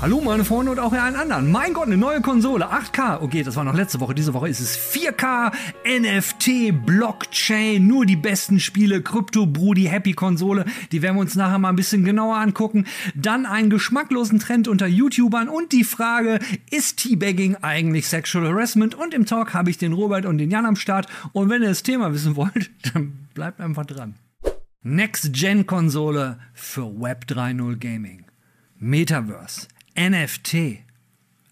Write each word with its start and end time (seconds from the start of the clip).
Hallo 0.00 0.20
meine 0.20 0.44
Freunde 0.44 0.70
und 0.70 0.78
auch 0.78 0.92
allen 0.92 1.16
anderen. 1.16 1.50
Mein 1.50 1.74
Gott, 1.74 1.86
eine 1.86 1.96
neue 1.96 2.20
Konsole, 2.20 2.70
8K. 2.70 3.20
Okay, 3.20 3.42
das 3.42 3.56
war 3.56 3.64
noch 3.64 3.74
letzte 3.74 3.98
Woche. 3.98 4.14
Diese 4.14 4.32
Woche 4.32 4.48
ist 4.48 4.60
es 4.60 4.78
4K, 4.78 5.52
NFT, 5.84 6.86
Blockchain, 6.86 7.84
nur 7.84 8.06
die 8.06 8.14
besten 8.14 8.60
Spiele, 8.60 9.02
Krypto, 9.02 9.44
Brudi, 9.44 9.86
Happy 9.86 10.12
Konsole. 10.12 10.66
Die 10.92 11.02
werden 11.02 11.16
wir 11.16 11.22
uns 11.22 11.34
nachher 11.34 11.58
mal 11.58 11.70
ein 11.70 11.76
bisschen 11.76 12.04
genauer 12.04 12.36
angucken. 12.36 12.86
Dann 13.16 13.44
einen 13.44 13.70
geschmacklosen 13.70 14.38
Trend 14.38 14.68
unter 14.68 14.86
YouTubern 14.86 15.48
und 15.48 15.72
die 15.72 15.82
Frage, 15.82 16.38
ist 16.70 16.98
Teabagging 16.98 17.56
eigentlich 17.56 18.06
Sexual 18.06 18.46
Harassment? 18.46 18.94
Und 18.94 19.14
im 19.14 19.26
Talk 19.26 19.52
habe 19.52 19.68
ich 19.68 19.78
den 19.78 19.92
Robert 19.92 20.26
und 20.26 20.38
den 20.38 20.52
Jan 20.52 20.64
am 20.64 20.76
Start. 20.76 21.08
Und 21.32 21.50
wenn 21.50 21.62
ihr 21.62 21.70
das 21.70 21.82
Thema 21.82 22.14
wissen 22.14 22.36
wollt, 22.36 22.70
dann 22.94 23.26
bleibt 23.34 23.60
einfach 23.60 23.84
dran. 23.84 24.14
Next-Gen-Konsole 24.84 26.38
für 26.54 27.00
Web 27.00 27.24
3.0 27.28 27.78
Gaming. 27.78 28.26
Metaverse. 28.78 29.66
NFT, 29.98 30.84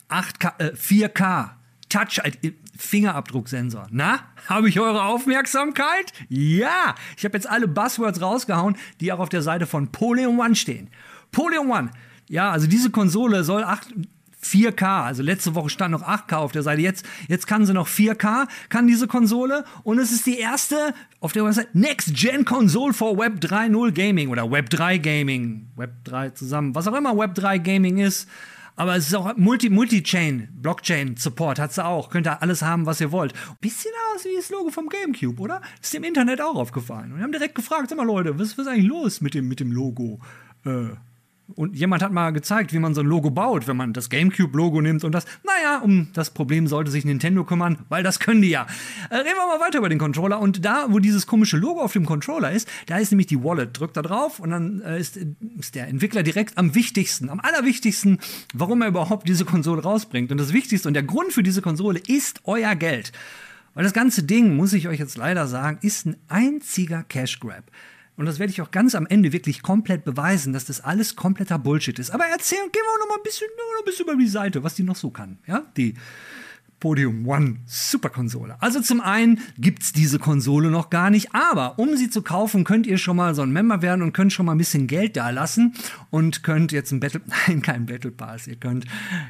8K, 0.09 0.53
äh, 0.59 0.73
4K, 0.77 1.51
Touch, 1.89 2.21
äh, 2.23 2.53
Fingerabdrucksensor. 2.79 3.89
Na, 3.91 4.21
habe 4.49 4.69
ich 4.69 4.79
eure 4.79 5.03
Aufmerksamkeit? 5.03 6.13
Ja, 6.29 6.95
ich 7.17 7.25
habe 7.25 7.37
jetzt 7.37 7.49
alle 7.49 7.67
Buzzwords 7.67 8.21
rausgehauen, 8.21 8.77
die 9.01 9.13
auch 9.13 9.19
auf 9.19 9.31
der 9.31 9.43
Seite 9.43 9.67
von 9.67 9.91
Poleon 9.91 10.39
One 10.39 10.55
stehen. 10.55 10.91
Poleon 11.33 11.69
One, 11.69 11.91
ja, 12.29 12.51
also 12.53 12.67
diese 12.67 12.91
Konsole 12.91 13.43
soll 13.43 13.65
8, 13.65 13.89
4K, 14.47 15.05
also 15.05 15.23
letzte 15.23 15.55
Woche 15.55 15.71
stand 15.71 15.93
noch 15.93 16.03
8K 16.03 16.37
auf 16.37 16.53
der 16.53 16.63
Seite, 16.63 16.81
jetzt, 16.81 17.05
jetzt 17.29 17.47
kann 17.47 17.67
sie 17.67 17.73
noch 17.73 17.89
4K, 17.89 18.47
kann 18.69 18.87
diese 18.87 19.07
Konsole 19.07 19.65
und 19.83 19.99
es 19.99 20.13
ist 20.13 20.27
die 20.27 20.39
erste 20.39 20.95
auf 21.21 21.33
der 21.33 21.45
Website 21.45 21.75
Next 21.75 22.15
Gen 22.15 22.45
Console 22.45 22.93
for 22.93 23.19
Web 23.19 23.41
3.0 23.41 23.93
Gaming 23.93 24.29
oder 24.29 24.51
Web 24.51 24.71
3 24.71 24.99
Gaming, 24.99 25.69
Web 25.77 26.05
3 26.05 26.31
zusammen, 26.31 26.75
was 26.75 26.87
auch 26.87 26.95
immer 26.95 27.17
Web 27.17 27.35
3 27.35 27.59
Gaming 27.59 27.99
ist. 27.99 28.29
Aber 28.79 28.95
es 28.95 29.07
ist 29.07 29.15
auch 29.15 29.35
Multi, 29.37 29.71
Multi-Chain, 29.71 30.49
Blockchain-Support 30.53 31.59
hat 31.59 31.73
sie 31.73 31.83
auch. 31.83 32.11
Könnt 32.11 32.27
ihr 32.27 32.43
alles 32.43 32.61
haben, 32.61 32.85
was 32.85 33.01
ihr 33.01 33.11
wollt. 33.11 33.33
Bisschen 33.61 33.91
aus 34.15 34.25
wie 34.27 34.37
das 34.37 34.51
Logo 34.51 34.69
vom 34.71 34.91
GameCube, 34.91 35.41
oder? 35.41 35.63
ist 35.81 35.95
dem 35.95 36.05
Internet 36.05 36.43
auch 36.43 36.57
aufgefallen. 36.57 37.13
Und 37.13 37.17
wir 37.17 37.25
haben 37.25 37.33
direkt 37.33 37.55
gefragt, 37.55 37.89
sag 37.89 37.97
mal 37.97 38.07
Leute, 38.07 38.39
was, 38.39 38.59
was 38.59 38.67
ist 38.67 38.73
eigentlich 38.73 38.87
los 38.87 39.23
mit 39.23 39.33
dem, 39.33 39.49
mit 39.49 39.61
dem 39.61 39.73
Logo? 39.73 40.21
Äh, 40.67 40.89
und 41.55 41.77
jemand 41.77 42.03
hat 42.03 42.13
mal 42.13 42.33
gezeigt, 42.33 42.73
wie 42.73 42.79
man 42.79 42.95
so 42.95 43.03
ein 43.03 43.07
Logo 43.07 43.31
baut, 43.31 43.69
wenn 43.69 43.77
man 43.77 43.93
das 43.93 44.11
GameCube-Logo 44.11 44.81
nimmt 44.81 45.05
und 45.05 45.13
das. 45.13 45.27
Naja, 45.45 45.79
um 45.79 46.09
das 46.13 46.31
Problem 46.31 46.67
sollte 46.67 46.91
sich 46.91 47.05
Nintendo 47.05 47.45
kümmern, 47.45 47.79
weil 47.89 48.03
das 48.03 48.19
können 48.19 48.43
die 48.43 48.51
ja. 48.51 48.67
Äh, 49.11 49.17
reden 49.17 49.37
wir 49.37 49.47
mal 49.47 49.65
weiter 49.65 49.79
über 49.79 49.89
den 49.89 49.99
Controller. 49.99 50.41
Und 50.41 50.65
da, 50.65 50.87
wo 50.89 50.99
dieses 50.99 51.27
komische 51.27 51.57
Logo 51.57 51.81
auf 51.81 51.93
dem 51.93 52.05
Controller 52.05 52.51
ist, 52.51 52.69
da 52.87 52.99
ist 52.99 53.13
nämlich 53.13 53.29
die 53.29 53.43
Wallet. 53.43 53.79
Drückt 53.79 53.97
da 53.97 54.03
drauf 54.03 54.41
und 54.41 54.51
dann 54.51 54.81
äh, 54.83 54.99
ist, 54.99 55.19
ist 55.59 55.75
der 55.77 55.87
Entwickler 55.87 56.25
direkt 56.25 56.59
am 56.59 56.75
wichtigsten, 56.75 57.31
am 57.31 57.41
allerwichtigsten, 57.41 58.19
warum 58.53 58.83
er 58.83 58.89
überhaupt 58.89 59.29
diese 59.29 59.45
Konsole 59.45 59.83
rausbringt. 59.83 60.33
Und 60.33 60.39
das 60.39 60.53
Wichtigste 60.53 60.89
und 60.89 60.95
der 60.95 61.05
Grund 61.05 61.33
für 61.33 61.45
diese 61.45 61.63
Konsole 61.63 62.01
ist 62.07 62.41
euer 62.45 62.75
Geld. 62.75 63.13
Weil 63.75 63.85
das 63.85 63.93
ganze 63.93 64.23
Ding, 64.25 64.57
muss 64.57 64.73
ich 64.73 64.89
euch 64.89 64.99
jetzt 64.99 65.17
leider 65.17 65.47
sagen, 65.47 65.79
ist 65.83 66.07
ein 66.07 66.17
einziger 66.29 67.05
Cash 67.05 67.39
Grab. 67.39 67.71
Und 68.17 68.27
das 68.27 68.39
werde 68.39 68.51
ich 68.51 68.63
auch 68.63 68.71
ganz 68.71 68.95
am 68.95 69.07
Ende 69.07 69.33
wirklich 69.33 69.63
komplett 69.63 70.05
beweisen, 70.05 70.53
dass 70.53 70.65
das 70.65 70.81
alles 70.81 71.17
kompletter 71.17 71.59
Bullshit 71.59 71.99
ist. 71.99 72.11
Aber 72.11 72.25
erzählen, 72.25 72.71
gehen 72.73 72.83
wir 72.83 72.93
auch 72.95 73.01
noch 73.01 73.09
mal 73.09 73.21
ein 73.21 73.23
bisschen, 73.23 73.47
noch 73.57 73.81
ein 73.81 73.85
bisschen 73.85 74.07
über 74.07 74.17
die 74.17 74.27
Seite, 74.27 74.63
was 74.63 74.75
die 74.75 74.83
noch 74.83 74.97
so 74.97 75.11
kann. 75.11 75.39
Ja, 75.47 75.67
die 75.77 75.95
Podium 76.81 77.27
One 77.27 77.57
Superkonsole. 77.67 78.57
Also 78.61 78.81
zum 78.81 79.01
einen 79.01 79.41
gibt's 79.59 79.93
diese 79.93 80.19
Konsole 80.19 80.71
noch 80.71 80.91
gar 80.91 81.11
nicht, 81.11 81.35
aber 81.35 81.79
um 81.79 81.97
sie 81.97 82.11
zu 82.11 82.23
kaufen, 82.23 82.65
könnt 82.65 82.87
ihr 82.87 82.99
schon 82.99 83.17
mal 83.17 83.35
so 83.35 83.43
ein 83.43 83.53
Member 83.53 83.81
werden 83.83 84.03
und 84.03 84.13
könnt 84.13 84.33
schon 84.33 84.47
mal 84.47 84.53
ein 84.53 84.59
bisschen 84.59 84.87
Geld 84.87 85.17
da 85.17 85.31
lassen 85.31 85.75
und 86.11 86.43
könnt 86.43 86.73
jetzt 86.73 86.93
ein 86.93 87.01
Battle, 87.01 87.23
nein, 87.47 87.63
kein 87.63 87.87
Battle 87.87 88.11
Pass, 88.11 88.47
ihr 88.47 88.57
könnt, 88.57 88.85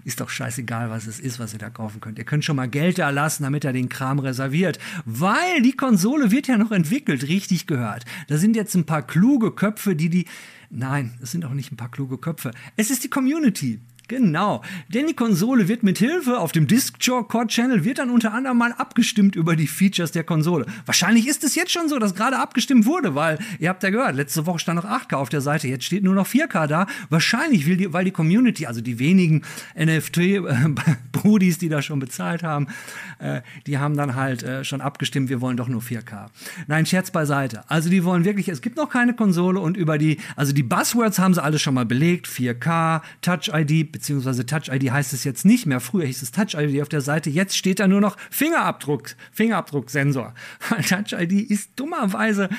ist 0.05 0.21
doch 0.21 0.29
scheißegal, 0.29 0.91
was 0.91 1.07
es 1.07 1.21
ist, 1.21 1.39
was 1.39 1.53
ihr 1.53 1.59
da 1.59 1.71
kaufen 1.71 2.01
könnt. 2.01 2.19
Ihr 2.19 2.25
könnt 2.25 2.45
schon 2.45 2.57
mal 2.57 2.69
Geld 2.69 2.99
da 2.99 3.11
lassen, 3.11 3.45
damit 3.45 3.65
er 3.65 3.73
den 3.73 3.89
Kram 3.89 4.19
reserviert, 4.19 4.79
weil 5.05 5.63
die 5.63 5.77
Konsole 5.77 6.31
wird 6.31 6.49
ja 6.49 6.59
noch 6.59 6.73
entwickelt, 6.73 7.29
richtig 7.29 7.67
gehört. 7.67 8.05
Da 8.29 8.39
sind 8.39 8.57
jetzt 8.57 8.75
ein 8.75 8.87
paar 8.87 9.03
kluge 9.03 9.53
Köpfe, 9.53 9.95
die 9.95 10.11
die 10.11 10.27
Nein, 10.71 11.17
es 11.23 11.31
sind 11.31 11.45
auch 11.45 11.53
nicht 11.53 11.73
ein 11.73 11.77
paar 11.77 11.91
kluge 11.91 12.19
Köpfe. 12.19 12.51
Es 12.77 12.91
ist 12.91 13.05
die 13.05 13.09
Community. 13.09 13.81
Genau, 14.09 14.63
denn 14.89 15.09
die 15.09 15.15
Konsole 15.15 15.67
wird 15.67 15.83
mit 15.83 15.99
Hilfe 15.99 16.39
auf 16.39 16.53
dem 16.53 16.69
Discord 16.69 17.49
Channel 17.49 17.85
wird 17.85 17.99
dann 17.99 18.11
unter 18.11 18.33
anderem 18.33 18.57
mal 18.57 18.73
abgestimmt 18.73 19.35
über 19.35 19.57
die 19.57 19.67
Features 19.67 20.13
der 20.13 20.23
Konsole. 20.23 20.65
Wahrscheinlich 20.85 21.27
ist 21.27 21.43
es 21.43 21.57
jetzt 21.57 21.73
schon 21.73 21.89
so, 21.89 21.99
dass 21.99 22.15
gerade 22.15 22.39
abgestimmt 22.39 22.87
wurde, 22.87 23.17
weil 23.17 23.39
ihr 23.59 23.69
habt 23.69 23.83
ja 23.83 23.91
gehört, 23.91 24.15
letzte 24.15 24.47
Woche 24.47 24.61
stand 24.61 24.77
noch 24.77 24.89
8K 24.89 25.17
auf 25.17 25.29
der 25.29 25.41
Seite, 25.41 25.67
jetzt 25.67 25.85
steht 25.85 26.05
nur 26.05 26.15
noch 26.15 26.29
4K 26.29 26.69
da. 26.69 26.87
Wahrscheinlich 27.11 27.67
will 27.67 27.77
die, 27.77 27.93
weil 27.93 28.05
die 28.05 28.13
Community, 28.13 28.67
also 28.67 28.81
die 28.81 29.01
wenigen 29.01 29.43
NFT-Brudis, 29.77 31.59
die 31.59 31.69
da 31.69 31.83
schon 31.83 31.99
bezahlt 31.99 32.45
haben, 32.45 32.69
äh, 33.19 33.41
die 33.67 33.79
haben 33.79 33.97
dann 33.97 34.15
halt 34.15 34.45
äh, 34.45 34.63
schon 34.63 34.81
abgestimmt, 34.81 35.31
wir 35.31 35.41
wollen 35.41 35.57
doch 35.57 35.69
nur 35.69 35.81
4K. 35.81 36.27
Nein, 36.69 36.87
Scherz 36.87 37.11
beiseite. 37.11 37.69
Also 37.69 37.91
die 37.91 38.05
wollen 38.05 38.25
wirklich, 38.25 38.49
es 38.49 38.63
gibt 38.63 38.77
noch 38.77 38.89
keine 38.89 39.15
Konsole 39.15 39.59
und 39.59 39.77
über 39.77 39.99
die, 39.99 40.19
also 40.37 40.53
die 40.53 40.63
Buzzwords 40.63 41.19
haben 41.19 41.35
sie 41.35 41.43
alle 41.43 41.59
schon 41.59 41.75
mal 41.75 41.87
belegt, 41.87 42.29
4K, 42.29 43.03
Touch 43.21 43.51
ID, 43.53 43.96
beziehungsweise 43.97 44.45
Touch 44.45 44.69
ID 44.69 44.91
heißt 44.91 45.15
es 45.15 45.25
jetzt 45.25 45.47
nicht 45.47 45.65
mehr. 45.65 45.81
Früher 45.81 46.05
hieß 46.05 46.21
es 46.21 46.31
Touch 46.31 46.53
ID 46.53 46.83
auf 46.83 46.91
der 46.91 47.01
Seite, 47.01 47.31
jetzt 47.31 47.57
steht 47.57 47.81
da 47.81 47.89
nur 47.89 48.03
noch 48.03 48.19
Fingerabdruck, 48.31 49.17
Fingerabdrucksensor. 49.33 50.35
Weil 50.69 50.83
Touch 50.83 51.19
ID 51.19 51.51
ist 51.51 51.71
dummerweise, 51.77 52.51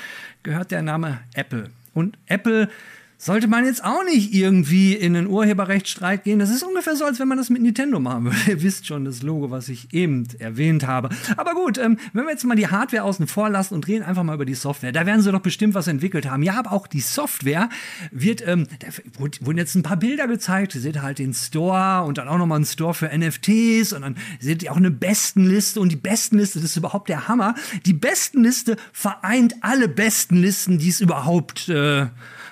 gehört 0.42 0.72
der 0.72 0.82
Name 0.82 1.20
Apple. 1.36 1.70
Und 1.94 2.18
Apple 2.26 2.70
sollte 3.18 3.48
man 3.48 3.66
jetzt 3.66 3.84
auch 3.84 4.04
nicht 4.04 4.34
irgendwie 4.34 4.94
in 4.94 5.16
einen 5.16 5.28
Urheberrechtsstreit 5.28 6.24
gehen. 6.24 6.38
Das 6.38 6.52
ist 6.52 6.62
ungefähr 6.62 6.96
so, 6.96 7.04
als 7.04 7.20
wenn 7.20 7.28
man 7.28 7.38
das 7.38 7.50
mit 7.50 7.62
Nintendo 7.64 8.00
machen 8.00 8.26
würde. 8.26 8.38
Ihr 8.48 8.62
wisst 8.62 8.86
schon 8.86 9.06
das 9.06 9.24
Logo, 9.24 9.50
was 9.50 9.70
ich 9.70 9.92
eben 9.92 10.28
erwähnt 10.38 10.86
habe. 10.86 11.10
Aber 11.36 11.56
gut, 11.56 11.80
ähm, 11.80 11.98
wenn 12.14 12.26
wir 12.26 12.32
jetzt 12.32 12.46
mal 12.46 12.56
die 12.56 12.68
Hardware 12.68 13.04
außen 13.04 13.26
vor 13.26 13.50
lassen 13.50 13.74
und 13.74 13.88
reden 13.88 14.04
einfach 14.04 14.24
mal 14.24 14.36
über 14.36 14.46
die 14.46 14.54
Software. 14.54 14.92
Da 14.92 15.06
werden 15.08 15.22
sie 15.22 15.32
doch 15.32 15.42
bestimmt 15.42 15.74
was 15.74 15.88
entwickelt 15.88 16.30
haben. 16.30 16.44
Ja, 16.44 16.60
aber 16.60 16.72
auch 16.72 16.86
die 16.86 17.00
Software 17.00 17.70
wird, 18.12 18.48
ähm, 18.48 18.68
da 18.80 18.88
wurden 19.20 19.58
jetzt 19.58 19.74
ein 19.76 19.84
paar 19.84 19.98
Bilder 19.98 20.28
gezeigt. 20.28 20.76
Ihr 20.76 20.82
seht 20.82 21.02
halt 21.02 21.18
den 21.18 21.34
Store 21.34 22.04
und 22.04 22.20
dann 22.20 22.28
auch 22.28 22.38
nochmal 22.38 22.58
einen 22.58 22.66
Store 22.66 22.94
für 22.94 23.10
NFTs 23.10 23.94
und 23.94 24.04
dann 24.04 24.16
seht 24.40 24.62
ihr 24.62 24.72
auch 24.72 24.78
eine 24.78 24.92
Bestenliste 24.92 25.80
und 25.80 25.92
die 25.92 25.96
Bestenliste, 25.96 26.60
das 26.60 26.72
ist 26.72 26.78
überhaupt 26.78 27.10
der 27.10 27.28
Hammer. 27.28 27.56
Die 27.86 27.94
Bestenliste 27.94 28.78
vereint 28.94 29.56
alle 29.62 29.88
Bestenlisten, 29.88 30.78
die 30.78 30.90
es 30.90 31.02
überhaupt 31.02 31.70
äh, 31.70 32.08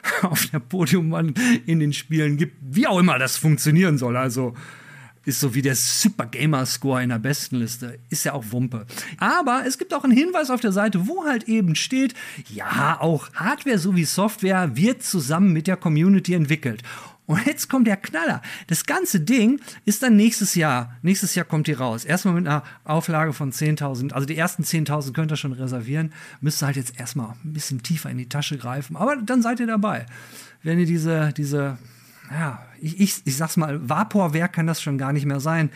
auf 0.21 0.47
der 0.47 0.59
Podiumwand 0.59 1.39
in 1.65 1.79
den 1.79 1.93
Spielen 1.93 2.37
gibt, 2.37 2.55
wie 2.61 2.87
auch 2.87 2.99
immer 2.99 3.19
das 3.19 3.37
funktionieren 3.37 3.97
soll. 3.97 4.17
Also 4.17 4.53
ist 5.25 5.39
so 5.39 5.55
wie 5.55 5.61
der 5.61 5.75
Super 5.75 6.27
Gamer 6.27 6.65
Score 6.65 7.01
in 7.01 7.09
der 7.09 7.19
Bestenliste. 7.19 7.99
Ist 8.09 8.25
ja 8.25 8.33
auch 8.33 8.45
Wumpe. 8.51 8.85
Aber 9.17 9.63
es 9.65 9.77
gibt 9.77 9.93
auch 9.93 10.03
einen 10.03 10.13
Hinweis 10.13 10.51
auf 10.51 10.61
der 10.61 10.71
Seite, 10.71 11.07
wo 11.07 11.25
halt 11.25 11.45
eben 11.49 11.75
steht, 11.75 12.13
ja, 12.53 12.97
auch 13.01 13.33
Hardware 13.33 13.79
sowie 13.79 14.05
Software 14.05 14.75
wird 14.75 15.03
zusammen 15.03 15.51
mit 15.51 15.67
der 15.67 15.77
Community 15.77 16.33
entwickelt. 16.35 16.83
Und 17.27 17.45
jetzt 17.45 17.69
kommt 17.69 17.87
der 17.87 17.97
Knaller. 17.97 18.41
Das 18.67 18.85
ganze 18.85 19.19
Ding 19.19 19.59
ist 19.85 20.03
dann 20.03 20.15
nächstes 20.15 20.55
Jahr. 20.55 20.95
Nächstes 21.01 21.33
Jahr 21.35 21.45
kommt 21.45 21.67
die 21.67 21.73
raus. 21.73 22.05
Erstmal 22.05 22.35
mit 22.35 22.47
einer 22.47 22.63
Auflage 22.83 23.33
von 23.33 23.51
10.000. 23.51 24.13
Also 24.13 24.27
die 24.27 24.37
ersten 24.37 24.63
10.000 24.63 25.13
könnt 25.13 25.31
ihr 25.31 25.37
schon 25.37 25.53
reservieren. 25.53 26.13
Müsst 26.41 26.61
ihr 26.61 26.67
halt 26.67 26.75
jetzt 26.75 26.99
erstmal 26.99 27.33
ein 27.43 27.53
bisschen 27.53 27.81
tiefer 27.81 28.09
in 28.09 28.17
die 28.17 28.29
Tasche 28.29 28.57
greifen. 28.57 28.95
Aber 28.95 29.15
dann 29.17 29.41
seid 29.41 29.59
ihr 29.59 29.67
dabei. 29.67 30.05
Wenn 30.61 30.79
ihr 30.79 30.85
diese, 30.85 31.33
diese, 31.35 31.77
ja, 32.29 32.63
ich, 32.79 32.99
ich, 32.99 33.21
ich 33.25 33.37
sag's 33.37 33.57
mal, 33.57 33.89
Vaporwerk 33.89 34.53
kann 34.53 34.67
das 34.67 34.81
schon 34.81 34.97
gar 34.97 35.13
nicht 35.13 35.25
mehr 35.25 35.39
sein 35.39 35.71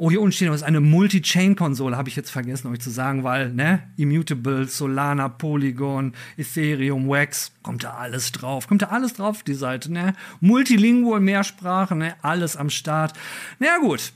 Oh, 0.00 0.10
hier 0.10 0.20
unten 0.20 0.30
steht 0.30 0.46
noch, 0.46 0.54
ist 0.54 0.62
eine 0.62 0.80
Multi-Chain-Konsole, 0.80 1.96
habe 1.96 2.08
ich 2.08 2.14
jetzt 2.14 2.30
vergessen, 2.30 2.68
euch 2.68 2.78
zu 2.78 2.88
sagen, 2.90 3.24
weil, 3.24 3.52
ne, 3.52 3.82
Immutable, 3.96 4.68
Solana, 4.68 5.28
Polygon, 5.28 6.12
Ethereum, 6.36 7.08
Wax, 7.08 7.50
kommt 7.62 7.82
da 7.82 7.94
alles 7.94 8.30
drauf. 8.30 8.68
Kommt 8.68 8.82
da 8.82 8.86
alles 8.86 9.14
drauf, 9.14 9.42
die 9.42 9.54
Seite, 9.54 9.92
ne? 9.92 10.14
Multilingual, 10.40 11.18
Mehrsprache, 11.18 11.96
ne? 11.96 12.14
Alles 12.22 12.56
am 12.56 12.70
Start. 12.70 13.12
Na 13.58 13.66
ja, 13.66 13.78
gut. 13.78 14.12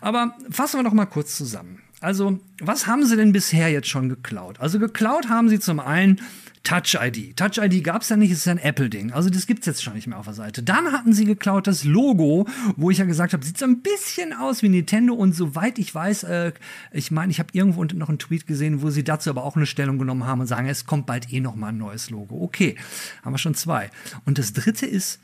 Aber 0.00 0.36
fassen 0.50 0.78
wir 0.78 0.84
doch 0.84 0.92
mal 0.92 1.06
kurz 1.06 1.36
zusammen. 1.36 1.80
Also, 2.00 2.38
was 2.60 2.86
haben 2.86 3.04
sie 3.04 3.16
denn 3.16 3.32
bisher 3.32 3.70
jetzt 3.70 3.88
schon 3.88 4.08
geklaut? 4.08 4.60
Also, 4.60 4.78
geklaut 4.78 5.28
haben 5.28 5.48
sie 5.48 5.58
zum 5.58 5.80
einen 5.80 6.20
Touch 6.64 6.96
ID. 6.98 7.36
Touch 7.36 7.58
ID 7.58 7.84
gab 7.84 8.02
es 8.02 8.08
ja 8.08 8.16
nicht, 8.16 8.30
ist 8.30 8.46
ja 8.46 8.52
ein 8.52 8.58
Apple-Ding. 8.58 9.12
Also 9.12 9.28
das 9.28 9.46
gibt 9.46 9.60
es 9.60 9.66
jetzt 9.66 9.82
schon 9.82 9.92
nicht 9.92 10.06
mehr 10.06 10.18
auf 10.18 10.24
der 10.24 10.34
Seite. 10.34 10.62
Dann 10.62 10.92
hatten 10.92 11.12
sie 11.12 11.26
geklaut 11.26 11.66
das 11.66 11.84
Logo, 11.84 12.48
wo 12.76 12.90
ich 12.90 12.98
ja 12.98 13.04
gesagt 13.04 13.34
habe, 13.34 13.44
sieht 13.44 13.58
so 13.58 13.66
ein 13.66 13.82
bisschen 13.82 14.32
aus 14.32 14.62
wie 14.62 14.70
Nintendo 14.70 15.12
und 15.12 15.34
soweit 15.34 15.78
ich 15.78 15.94
weiß, 15.94 16.24
äh, 16.24 16.52
ich 16.90 17.10
meine, 17.10 17.30
ich 17.30 17.38
habe 17.38 17.50
irgendwo 17.52 17.84
noch 17.84 18.08
einen 18.08 18.18
Tweet 18.18 18.46
gesehen, 18.46 18.80
wo 18.80 18.88
sie 18.88 19.04
dazu 19.04 19.28
aber 19.28 19.44
auch 19.44 19.56
eine 19.56 19.66
Stellung 19.66 19.98
genommen 19.98 20.26
haben 20.26 20.40
und 20.40 20.46
sagen, 20.46 20.66
es 20.66 20.86
kommt 20.86 21.04
bald 21.04 21.30
eh 21.32 21.40
noch 21.40 21.54
mal 21.54 21.68
ein 21.68 21.78
neues 21.78 22.08
Logo. 22.08 22.42
Okay, 22.42 22.76
haben 23.22 23.34
wir 23.34 23.38
schon 23.38 23.54
zwei. 23.54 23.90
Und 24.24 24.38
das 24.38 24.54
dritte 24.54 24.86
ist 24.86 25.20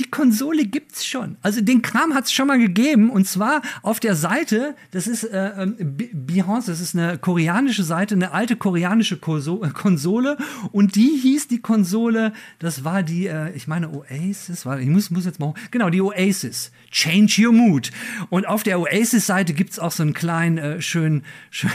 die 0.00 0.10
Konsole 0.10 0.64
gibt's 0.64 1.04
schon. 1.04 1.36
Also 1.42 1.60
den 1.60 1.82
Kram 1.82 2.14
hat's 2.14 2.32
schon 2.32 2.46
mal 2.46 2.58
gegeben 2.58 3.10
und 3.10 3.28
zwar 3.28 3.60
auf 3.82 4.00
der 4.00 4.14
Seite, 4.14 4.74
das 4.92 5.06
ist 5.06 5.24
äh, 5.24 5.62
ähm, 5.62 5.76
Behance, 6.12 6.70
das 6.70 6.80
ist 6.80 6.96
eine 6.96 7.18
koreanische 7.18 7.82
Seite, 7.82 8.14
eine 8.14 8.32
alte 8.32 8.56
koreanische 8.56 9.16
äh, 9.16 9.68
Konsole 9.74 10.38
und 10.72 10.96
die 10.96 11.18
hieß 11.22 11.48
die 11.48 11.60
Konsole, 11.60 12.32
das 12.60 12.82
war 12.82 13.02
die, 13.02 13.26
äh, 13.26 13.52
ich 13.54 13.68
meine 13.68 13.90
Oasis, 13.90 14.64
war, 14.64 14.80
ich 14.80 14.88
muss, 14.88 15.10
muss 15.10 15.26
jetzt 15.26 15.38
mal, 15.38 15.52
genau, 15.70 15.90
die 15.90 16.00
Oasis, 16.00 16.72
Change 16.90 17.46
Your 17.46 17.52
Mood. 17.52 17.90
Und 18.30 18.48
auf 18.48 18.62
der 18.62 18.80
Oasis-Seite 18.80 19.52
gibt's 19.52 19.78
auch 19.78 19.92
so 19.92 20.02
einen 20.02 20.14
kleinen, 20.14 20.56
äh, 20.56 20.80
schön, 20.80 21.24
schön, 21.50 21.70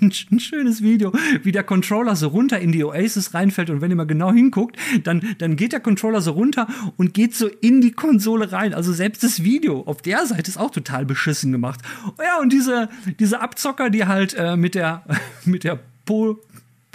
ein 0.00 0.40
schönes 0.40 0.82
Video, 0.82 1.12
wie 1.42 1.52
der 1.52 1.62
Controller 1.62 2.16
so 2.16 2.28
runter 2.28 2.58
in 2.58 2.72
die 2.72 2.84
Oasis 2.84 3.34
reinfällt 3.34 3.68
und 3.68 3.82
wenn 3.82 3.90
ihr 3.90 3.96
mal 3.96 4.06
genau 4.06 4.32
hinguckt, 4.32 4.76
dann, 5.04 5.22
dann 5.38 5.56
geht 5.56 5.72
der 5.72 5.80
Controller 5.80 6.22
so 6.22 6.32
runter 6.32 6.66
und 6.96 7.12
geht 7.12 7.34
so 7.34 7.48
in 7.60 7.65
die 7.80 7.92
Konsole 7.92 8.52
rein. 8.52 8.74
Also 8.74 8.92
selbst 8.92 9.22
das 9.22 9.42
Video 9.42 9.82
auf 9.82 10.02
der 10.02 10.26
Seite 10.26 10.50
ist 10.50 10.56
auch 10.56 10.70
total 10.70 11.04
beschissen 11.04 11.52
gemacht. 11.52 11.80
Ja, 12.18 12.38
und 12.40 12.52
diese, 12.52 12.88
diese 13.18 13.40
Abzocker, 13.40 13.90
die 13.90 14.06
halt 14.06 14.34
äh, 14.34 14.56
mit 14.56 14.74
der, 14.74 15.02
mit 15.44 15.64
der 15.64 15.78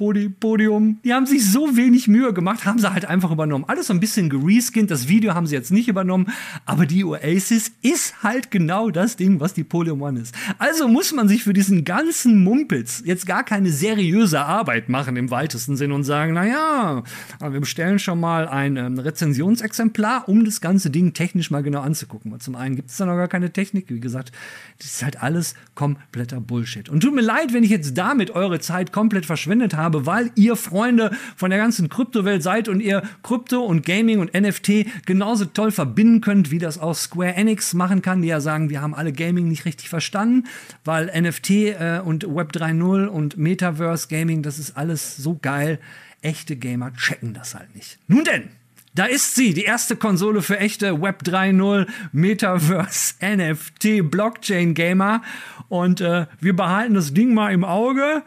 Podium. 0.01 0.99
Die 1.03 1.13
haben 1.13 1.27
sich 1.27 1.45
so 1.45 1.77
wenig 1.77 2.07
Mühe 2.07 2.33
gemacht, 2.33 2.65
haben 2.65 2.79
sie 2.79 2.91
halt 2.91 3.05
einfach 3.05 3.31
übernommen. 3.31 3.65
Alles 3.67 3.87
so 3.87 3.93
ein 3.93 3.99
bisschen 3.99 4.29
gereskint. 4.29 4.89
Das 4.89 5.07
Video 5.07 5.35
haben 5.35 5.45
sie 5.45 5.53
jetzt 5.53 5.71
nicht 5.71 5.87
übernommen, 5.87 6.31
aber 6.65 6.87
die 6.87 7.05
Oasis 7.05 7.71
ist 7.83 8.23
halt 8.23 8.49
genau 8.49 8.89
das 8.89 9.15
Ding, 9.15 9.39
was 9.39 9.53
die 9.53 9.63
Podium 9.63 10.01
One 10.01 10.19
ist. 10.19 10.33
Also 10.57 10.87
muss 10.87 11.13
man 11.13 11.27
sich 11.27 11.43
für 11.43 11.53
diesen 11.53 11.85
ganzen 11.85 12.43
Mumpitz 12.43 13.03
jetzt 13.05 13.27
gar 13.27 13.43
keine 13.43 13.69
seriöse 13.71 14.41
Arbeit 14.41 14.89
machen 14.89 15.17
im 15.17 15.29
weitesten 15.29 15.77
Sinn 15.77 15.91
und 15.91 16.03
sagen, 16.03 16.33
naja, 16.33 17.03
wir 17.39 17.59
bestellen 17.59 17.99
schon 17.99 18.19
mal 18.19 18.47
ein 18.47 18.77
ähm, 18.77 18.97
Rezensionsexemplar, 18.97 20.27
um 20.27 20.45
das 20.45 20.61
ganze 20.61 20.89
Ding 20.89 21.13
technisch 21.13 21.51
mal 21.51 21.61
genau 21.61 21.81
anzugucken. 21.81 22.33
Und 22.33 22.41
zum 22.41 22.55
einen 22.55 22.75
gibt 22.75 22.89
es 22.89 22.97
da 22.97 23.05
noch 23.05 23.17
gar 23.17 23.27
keine 23.27 23.53
Technik. 23.53 23.85
Wie 23.89 23.99
gesagt, 23.99 24.31
das 24.79 24.87
ist 24.87 25.03
halt 25.03 25.21
alles 25.21 25.53
kompletter 25.75 26.41
Bullshit. 26.41 26.89
Und 26.89 27.01
tut 27.01 27.13
mir 27.13 27.21
leid, 27.21 27.53
wenn 27.53 27.63
ich 27.63 27.69
jetzt 27.69 27.97
damit 27.97 28.31
eure 28.31 28.59
Zeit 28.59 28.91
komplett 28.91 29.25
verschwendet 29.25 29.75
habe, 29.75 29.90
habe, 29.91 30.05
weil 30.05 30.31
ihr 30.35 30.55
Freunde 30.55 31.11
von 31.35 31.49
der 31.49 31.59
ganzen 31.59 31.89
Kryptowelt 31.89 32.41
seid 32.41 32.67
und 32.67 32.79
ihr 32.79 33.03
Krypto 33.23 33.61
und 33.61 33.85
Gaming 33.85 34.19
und 34.19 34.33
NFT 34.33 35.05
genauso 35.05 35.45
toll 35.45 35.71
verbinden 35.71 36.21
könnt, 36.21 36.51
wie 36.51 36.59
das 36.59 36.79
auch 36.79 36.95
Square 36.95 37.35
Enix 37.35 37.73
machen 37.73 38.01
kann, 38.01 38.21
die 38.21 38.29
ja 38.29 38.39
sagen, 38.39 38.69
wir 38.69 38.81
haben 38.81 38.95
alle 38.95 39.11
Gaming 39.11 39.47
nicht 39.47 39.65
richtig 39.65 39.89
verstanden, 39.89 40.47
weil 40.85 41.11
NFT 41.19 41.49
äh, 41.49 42.01
und 42.03 42.23
Web 42.23 42.51
3.0 42.53 43.07
und 43.07 43.37
Metaverse 43.37 44.07
Gaming, 44.07 44.43
das 44.43 44.59
ist 44.59 44.77
alles 44.77 45.17
so 45.17 45.37
geil. 45.41 45.79
Echte 46.21 46.55
Gamer 46.55 46.93
checken 46.93 47.33
das 47.33 47.55
halt 47.55 47.75
nicht. 47.75 47.97
Nun 48.07 48.23
denn, 48.23 48.49
da 48.93 49.05
ist 49.05 49.35
sie, 49.35 49.53
die 49.53 49.63
erste 49.63 49.95
Konsole 49.95 50.41
für 50.41 50.59
echte 50.59 51.01
Web 51.01 51.23
3.0 51.23 51.87
Metaverse 52.11 53.15
NFT 53.21 54.09
Blockchain 54.09 54.73
Gamer. 54.73 55.21
Und 55.69 56.01
äh, 56.01 56.27
wir 56.39 56.55
behalten 56.55 56.93
das 56.93 57.13
Ding 57.13 57.33
mal 57.33 57.53
im 57.53 57.63
Auge. 57.63 58.23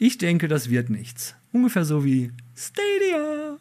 Ich 0.00 0.16
denke, 0.16 0.46
das 0.46 0.70
wird 0.70 0.90
nichts. 0.90 1.34
Ungefähr 1.52 1.84
so 1.84 2.04
wie 2.04 2.30
Stadia. 2.54 3.56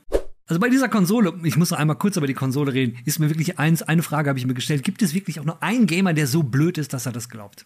Also 0.46 0.60
bei 0.60 0.70
dieser 0.70 0.88
Konsole, 0.88 1.34
ich 1.44 1.58
muss 1.58 1.72
noch 1.72 1.80
einmal 1.80 1.98
kurz 1.98 2.16
über 2.16 2.28
die 2.28 2.36
Konsole 2.36 2.74
reden, 2.74 2.96
ist 3.06 3.18
mir 3.18 3.30
wirklich 3.30 3.58
eins, 3.58 3.82
eine 3.82 4.04
Frage 4.04 4.30
habe 4.30 4.38
ich 4.38 4.46
mir 4.46 4.54
gestellt. 4.54 4.84
Gibt 4.84 5.02
es 5.02 5.16
wirklich 5.16 5.40
auch 5.40 5.46
nur 5.46 5.64
einen 5.64 5.88
Gamer, 5.88 6.14
der 6.14 6.28
so 6.28 6.44
blöd 6.44 6.78
ist, 6.78 6.94
dass 6.94 7.08
er 7.08 7.12
das 7.12 7.30
glaubt? 7.30 7.66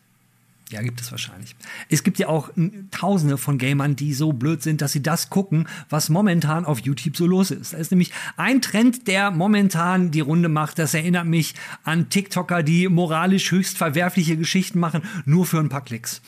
Ja, 0.69 0.81
gibt 0.81 1.01
es 1.01 1.12
wahrscheinlich. 1.12 1.53
Es 1.89 2.01
gibt 2.01 2.18
ja 2.18 2.29
auch 2.29 2.50
tausende 2.91 3.38
von 3.38 3.57
Gamern, 3.57 3.97
die 3.97 4.13
so 4.13 4.31
blöd 4.31 4.63
sind, 4.63 4.79
dass 4.79 4.94
sie 4.94 5.03
das 5.03 5.29
gucken, 5.29 5.67
was 5.89 6.07
momentan 6.07 6.63
auf 6.63 6.79
YouTube 6.79 7.17
so 7.17 7.27
los 7.27 7.51
ist. 7.51 7.74
Da 7.74 7.77
ist 7.77 7.91
nämlich 7.91 8.13
ein 8.38 8.62
Trend, 8.62 9.06
der 9.09 9.31
momentan 9.31 10.12
die 10.12 10.21
Runde 10.21 10.47
macht. 10.47 10.79
Das 10.79 10.94
erinnert 10.94 11.25
mich 11.25 11.56
an 11.83 12.07
TikToker, 12.07 12.63
die 12.63 12.88
moralisch 12.88 13.51
höchst 13.51 13.77
verwerfliche 13.77 14.38
Geschichten 14.38 14.79
machen, 14.79 15.01
nur 15.25 15.45
für 15.45 15.59
ein 15.59 15.67
paar 15.67 15.83
Klicks. 15.83 16.21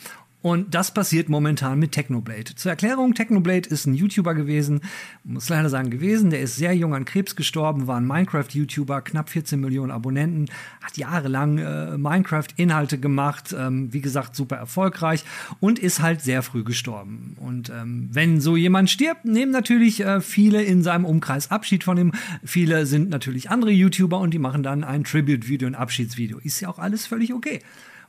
Und 0.44 0.74
das 0.74 0.92
passiert 0.92 1.30
momentan 1.30 1.78
mit 1.78 1.92
Technoblade. 1.92 2.54
Zur 2.54 2.70
Erklärung, 2.70 3.14
Technoblade 3.14 3.66
ist 3.66 3.86
ein 3.86 3.94
YouTuber 3.94 4.34
gewesen, 4.34 4.82
muss 5.22 5.48
leider 5.48 5.70
sagen 5.70 5.88
gewesen, 5.88 6.28
der 6.28 6.42
ist 6.42 6.56
sehr 6.56 6.74
jung 6.74 6.94
an 6.94 7.06
Krebs 7.06 7.34
gestorben, 7.34 7.86
war 7.86 7.96
ein 7.96 8.06
Minecraft-YouTuber, 8.06 9.00
knapp 9.00 9.30
14 9.30 9.58
Millionen 9.58 9.90
Abonnenten, 9.90 10.50
hat 10.82 10.98
jahrelang 10.98 11.56
äh, 11.56 11.96
Minecraft-Inhalte 11.96 12.98
gemacht, 13.00 13.56
ähm, 13.58 13.90
wie 13.94 14.02
gesagt, 14.02 14.36
super 14.36 14.56
erfolgreich 14.56 15.24
und 15.60 15.78
ist 15.78 16.02
halt 16.02 16.20
sehr 16.20 16.42
früh 16.42 16.62
gestorben. 16.62 17.38
Und 17.40 17.70
ähm, 17.70 18.10
wenn 18.12 18.42
so 18.42 18.54
jemand 18.54 18.90
stirbt, 18.90 19.24
nehmen 19.24 19.50
natürlich 19.50 20.00
äh, 20.04 20.20
viele 20.20 20.62
in 20.62 20.82
seinem 20.82 21.06
Umkreis 21.06 21.50
Abschied 21.50 21.84
von 21.84 21.96
ihm. 21.96 22.12
Viele 22.44 22.84
sind 22.84 23.08
natürlich 23.08 23.48
andere 23.48 23.70
YouTuber 23.70 24.18
und 24.18 24.34
die 24.34 24.38
machen 24.38 24.62
dann 24.62 24.84
ein 24.84 25.04
Tribute-Video, 25.04 25.66
ein 25.66 25.74
Abschiedsvideo. 25.74 26.36
Ist 26.36 26.60
ja 26.60 26.68
auch 26.68 26.78
alles 26.78 27.06
völlig 27.06 27.32
okay. 27.32 27.60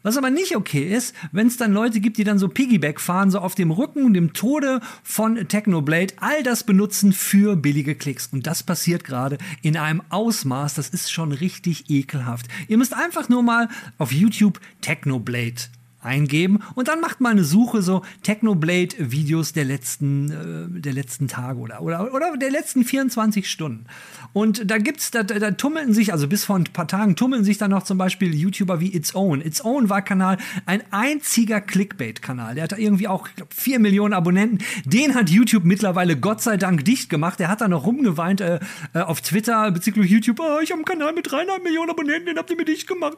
Was 0.06 0.18
aber 0.18 0.30
nicht 0.30 0.56
okay 0.56 0.84
ist, 0.84 1.16
wenn 1.32 1.48
es 1.48 1.58
dann 1.58 1.74
Leute 1.74 2.00
gibt, 2.00 2.20
die 2.20 2.24
dann 2.24 2.38
so 2.38 2.48
Piggyback 2.48 3.02
fahren, 3.02 3.32
so 3.32 3.40
auf 3.40 3.56
dem 3.56 3.72
Rücken 3.72 4.06
und 4.06 4.14
dem 4.14 4.34
Tode 4.34 4.80
von 5.02 5.48
Technoblade, 5.48 6.14
all 6.18 6.44
das 6.44 6.64
benutzen 6.64 7.12
für 7.12 7.56
billige 7.56 7.96
Klicks. 7.96 8.28
Und 8.32 8.46
das 8.46 8.62
passiert 8.62 9.04
gerade 9.04 9.40
in 9.64 9.78
einem 9.78 10.04
Ausmaß, 10.10 10.76
das 10.76 10.90
ist 10.90 11.12
schon 11.12 11.32
richtig 11.32 11.90
ekelhaft. 11.90 12.46
Ihr 12.68 12.78
müsst 12.78 12.94
einfach 12.94 13.30
nur 13.30 13.42
mal 13.42 13.68
auf 13.98 14.12
YouTube 14.12 14.60
Technoblade 14.82 15.56
eingeben. 16.06 16.60
Und 16.76 16.88
dann 16.88 17.02
macht 17.02 17.22
mal 17.22 17.32
eine 17.32 17.44
Suche 17.44 17.82
so 17.82 18.04
Technoblade 18.24 18.96
Videos 18.98 19.54
der 19.54 19.66
letzten 19.66 20.32
äh, 20.32 20.82
der 20.82 20.94
letzten 20.94 21.28
Tage 21.28 21.60
oder 21.60 21.82
oder 21.82 22.14
oder 22.14 22.38
der 22.38 22.52
letzten 22.52 22.84
24 22.84 23.50
Stunden. 23.50 23.86
Und 24.34 24.70
da 24.70 24.78
gibt's 24.78 25.12
da, 25.12 25.24
da 25.24 25.52
tummeln 25.52 25.94
sich 25.94 26.12
also 26.14 26.28
bis 26.28 26.46
vor 26.46 26.58
ein 26.58 26.66
paar 26.66 26.88
Tagen 26.88 27.16
tummeln 27.16 27.44
sich 27.44 27.58
dann 27.58 27.72
noch 27.72 27.84
zum 27.84 27.98
Beispiel 27.98 28.34
YouTuber 28.34 28.80
wie 28.80 28.94
It's 28.94 29.16
Own. 29.16 29.42
It's 29.42 29.64
Own 29.64 29.90
war 29.90 30.02
Kanal 30.02 30.38
ein 30.66 30.84
einziger 30.92 31.62
Clickbait 31.62 32.22
Kanal 32.22 32.56
der 32.56 32.66
hat 32.66 32.78
irgendwie 32.78 33.08
auch 33.08 33.28
ich 33.28 33.36
glaub, 33.36 33.54
4 33.54 33.80
Millionen 33.80 34.14
Abonnenten. 34.14 34.60
Den 34.86 35.16
hat 35.16 35.30
YouTube 35.30 35.64
mittlerweile 35.64 36.18
Gott 36.18 36.42
sei 36.42 36.58
Dank 36.58 36.86
dicht 36.86 37.10
gemacht. 37.10 37.40
Der 37.40 37.48
hat 37.48 37.62
da 37.62 37.68
noch 37.68 37.86
rumgeweint 37.86 38.42
äh, 38.42 38.60
äh 38.94 39.00
auf 39.00 39.22
Twitter 39.22 39.72
bezüglich 39.72 40.12
YouTube. 40.12 40.40
Oh, 40.40 40.60
ich 40.62 40.72
habe 40.72 40.80
einen 40.80 40.86
Kanal 40.86 41.14
mit 41.14 41.32
300 41.32 41.64
Millionen 41.64 41.90
Abonnenten 41.90 42.36
den 42.36 42.38
habt 42.38 42.50
ihr 42.50 42.58
mir 42.58 42.66
dicht 42.66 42.88
gemacht. 42.88 43.18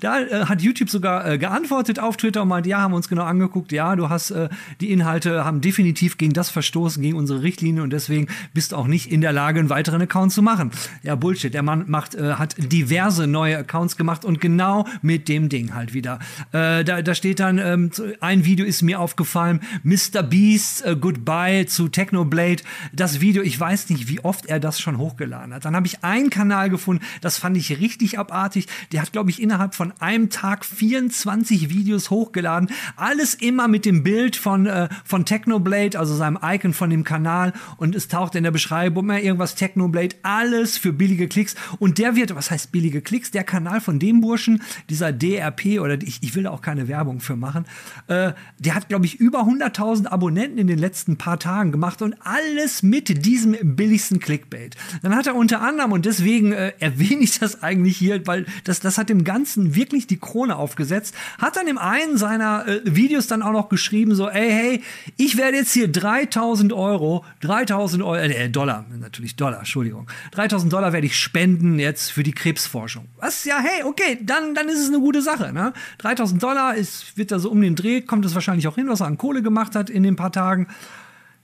Da 0.00 0.20
äh, 0.20 0.44
hat 0.44 0.62
YouTube 0.62 0.90
sogar 0.90 1.26
äh, 1.26 1.38
geantwortet 1.40 1.98
auf 1.98 2.16
Twitter 2.16 2.42
und 2.42 2.48
meint, 2.48 2.66
ja, 2.66 2.78
haben 2.78 2.94
uns 2.94 3.08
genau 3.08 3.24
angeguckt, 3.24 3.72
ja, 3.72 3.96
du 3.96 4.08
hast 4.08 4.30
äh, 4.30 4.48
die 4.80 4.92
Inhalte 4.92 5.44
haben 5.44 5.60
definitiv 5.60 6.18
gegen 6.18 6.32
das 6.32 6.50
verstoßen, 6.50 7.02
gegen 7.02 7.16
unsere 7.16 7.42
Richtlinie 7.42 7.82
und 7.82 7.90
deswegen 7.90 8.28
bist 8.54 8.72
du 8.72 8.76
auch 8.76 8.86
nicht 8.86 9.10
in 9.10 9.20
der 9.20 9.32
Lage, 9.32 9.60
einen 9.60 9.70
weiteren 9.70 10.02
Account 10.02 10.32
zu 10.32 10.42
machen. 10.42 10.70
Ja, 11.02 11.14
Bullshit. 11.14 11.52
Der 11.52 11.62
Mann 11.62 11.84
macht, 11.88 12.14
äh, 12.14 12.34
hat 12.34 12.54
diverse 12.58 13.26
neue 13.26 13.58
Accounts 13.58 13.96
gemacht 13.96 14.24
und 14.24 14.40
genau 14.40 14.86
mit 15.02 15.28
dem 15.28 15.48
Ding 15.48 15.74
halt 15.74 15.94
wieder. 15.94 16.18
Äh, 16.52 16.84
da, 16.84 17.02
da 17.02 17.14
steht 17.14 17.40
dann, 17.40 17.58
ähm, 17.58 17.90
ein 18.20 18.44
Video 18.44 18.64
ist 18.66 18.82
mir 18.82 19.00
aufgefallen, 19.00 19.60
Mr. 19.82 20.22
Beast, 20.22 20.84
äh, 20.84 20.96
Goodbye 20.96 21.66
zu 21.66 21.88
Technoblade. 21.88 22.62
Das 22.92 23.20
Video, 23.20 23.42
ich 23.42 23.58
weiß 23.58 23.88
nicht, 23.90 24.08
wie 24.08 24.20
oft 24.20 24.46
er 24.46 24.60
das 24.60 24.80
schon 24.80 24.98
hochgeladen 24.98 25.54
hat. 25.54 25.64
Dann 25.64 25.74
habe 25.74 25.86
ich 25.86 26.04
einen 26.04 26.30
Kanal 26.30 26.70
gefunden, 26.70 27.04
das 27.20 27.38
fand 27.38 27.56
ich 27.56 27.80
richtig 27.80 28.18
abartig. 28.18 28.66
Der 28.92 29.02
hat, 29.02 29.12
glaube 29.12 29.30
ich, 29.30 29.42
innerhalb 29.42 29.74
von 29.74 29.92
einem 30.00 30.30
Tag 30.30 30.64
24 30.64 31.29
20 31.30 31.70
Videos 31.70 32.10
hochgeladen. 32.10 32.70
Alles 32.96 33.34
immer 33.34 33.68
mit 33.68 33.84
dem 33.84 34.02
Bild 34.02 34.34
von, 34.34 34.66
äh, 34.66 34.88
von 35.04 35.24
Technoblade, 35.24 35.96
also 35.96 36.16
seinem 36.16 36.38
Icon 36.42 36.72
von 36.72 36.90
dem 36.90 37.04
Kanal. 37.04 37.52
Und 37.76 37.94
es 37.94 38.08
taucht 38.08 38.34
in 38.34 38.42
der 38.42 38.50
Beschreibung 38.50 39.04
immer 39.04 39.20
irgendwas 39.20 39.54
Technoblade. 39.54 40.16
Alles 40.22 40.76
für 40.76 40.92
billige 40.92 41.28
Klicks. 41.28 41.54
Und 41.78 41.98
der 41.98 42.16
wird, 42.16 42.34
was 42.34 42.50
heißt 42.50 42.72
billige 42.72 43.00
Klicks? 43.00 43.30
Der 43.30 43.44
Kanal 43.44 43.80
von 43.80 44.00
dem 44.00 44.20
Burschen, 44.20 44.60
dieser 44.88 45.12
DRP, 45.12 45.78
oder 45.80 46.02
ich, 46.02 46.18
ich 46.22 46.34
will 46.34 46.42
da 46.42 46.50
auch 46.50 46.62
keine 46.62 46.88
Werbung 46.88 47.20
für 47.20 47.36
machen, 47.36 47.64
äh, 48.08 48.32
der 48.58 48.74
hat, 48.74 48.88
glaube 48.88 49.06
ich, 49.06 49.20
über 49.20 49.42
100.000 49.42 50.08
Abonnenten 50.08 50.58
in 50.58 50.66
den 50.66 50.80
letzten 50.80 51.16
paar 51.16 51.38
Tagen 51.38 51.70
gemacht 51.70 52.02
und 52.02 52.16
alles 52.24 52.82
mit 52.82 53.24
diesem 53.24 53.56
billigsten 53.62 54.18
Clickbait. 54.18 54.74
Dann 55.02 55.14
hat 55.14 55.28
er 55.28 55.36
unter 55.36 55.60
anderem, 55.60 55.92
und 55.92 56.06
deswegen 56.06 56.52
äh, 56.52 56.72
erwähne 56.80 57.22
ich 57.22 57.38
das 57.38 57.62
eigentlich 57.62 57.96
hier, 57.96 58.26
weil 58.26 58.46
das, 58.64 58.80
das 58.80 58.98
hat 58.98 59.08
dem 59.08 59.22
Ganzen 59.22 59.76
wirklich 59.76 60.08
die 60.08 60.18
Krone 60.18 60.56
aufgesetzt, 60.56 61.14
hat 61.38 61.56
dann 61.56 61.66
im 61.66 61.78
einen 61.78 62.16
seiner 62.16 62.66
äh, 62.66 62.80
Videos 62.84 63.26
dann 63.26 63.42
auch 63.42 63.52
noch 63.52 63.68
geschrieben, 63.68 64.14
so, 64.14 64.28
ey, 64.28 64.50
hey, 64.50 64.82
ich 65.16 65.36
werde 65.36 65.58
jetzt 65.58 65.72
hier 65.72 65.90
3000 65.90 66.72
Euro, 66.72 67.24
3000 67.40 68.02
Euro, 68.02 68.16
äh, 68.16 68.48
Dollar, 68.48 68.84
natürlich 68.98 69.36
Dollar, 69.36 69.58
Entschuldigung, 69.58 70.08
3000 70.32 70.72
Dollar 70.72 70.92
werde 70.92 71.06
ich 71.06 71.16
spenden 71.16 71.78
jetzt 71.78 72.10
für 72.10 72.22
die 72.22 72.32
Krebsforschung. 72.32 73.08
Was, 73.18 73.44
ja, 73.44 73.58
hey, 73.58 73.84
okay, 73.84 74.18
dann, 74.22 74.54
dann 74.54 74.68
ist 74.68 74.80
es 74.80 74.88
eine 74.88 75.00
gute 75.00 75.22
Sache, 75.22 75.52
ne? 75.52 75.72
3000 75.98 76.42
Dollar 76.42 76.74
ist, 76.74 77.16
wird 77.16 77.32
da 77.32 77.38
so 77.38 77.50
um 77.50 77.60
den 77.60 77.76
Dreh, 77.76 78.00
kommt 78.00 78.24
es 78.24 78.34
wahrscheinlich 78.34 78.68
auch 78.68 78.76
hin, 78.76 78.88
was 78.88 79.00
er 79.00 79.06
an 79.06 79.18
Kohle 79.18 79.42
gemacht 79.42 79.74
hat 79.74 79.90
in 79.90 80.02
den 80.02 80.16
paar 80.16 80.32
Tagen. 80.32 80.66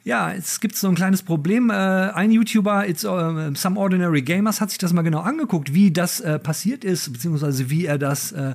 Ja, 0.06 0.30
es 0.30 0.60
gibt 0.60 0.76
so 0.76 0.86
ein 0.86 0.94
kleines 0.94 1.24
Problem. 1.24 1.68
Äh, 1.68 1.72
ein 1.72 2.30
YouTuber, 2.30 2.88
It's 2.88 3.04
uh, 3.04 3.52
Some 3.54 3.76
Ordinary 3.76 4.22
Gamers, 4.22 4.60
hat 4.60 4.70
sich 4.70 4.78
das 4.78 4.92
mal 4.92 5.02
genau 5.02 5.18
angeguckt, 5.18 5.74
wie 5.74 5.90
das 5.90 6.20
äh, 6.20 6.38
passiert 6.38 6.84
ist, 6.84 7.12
beziehungsweise 7.12 7.70
wie 7.70 7.86
er 7.86 7.98
das 7.98 8.30
äh, 8.30 8.54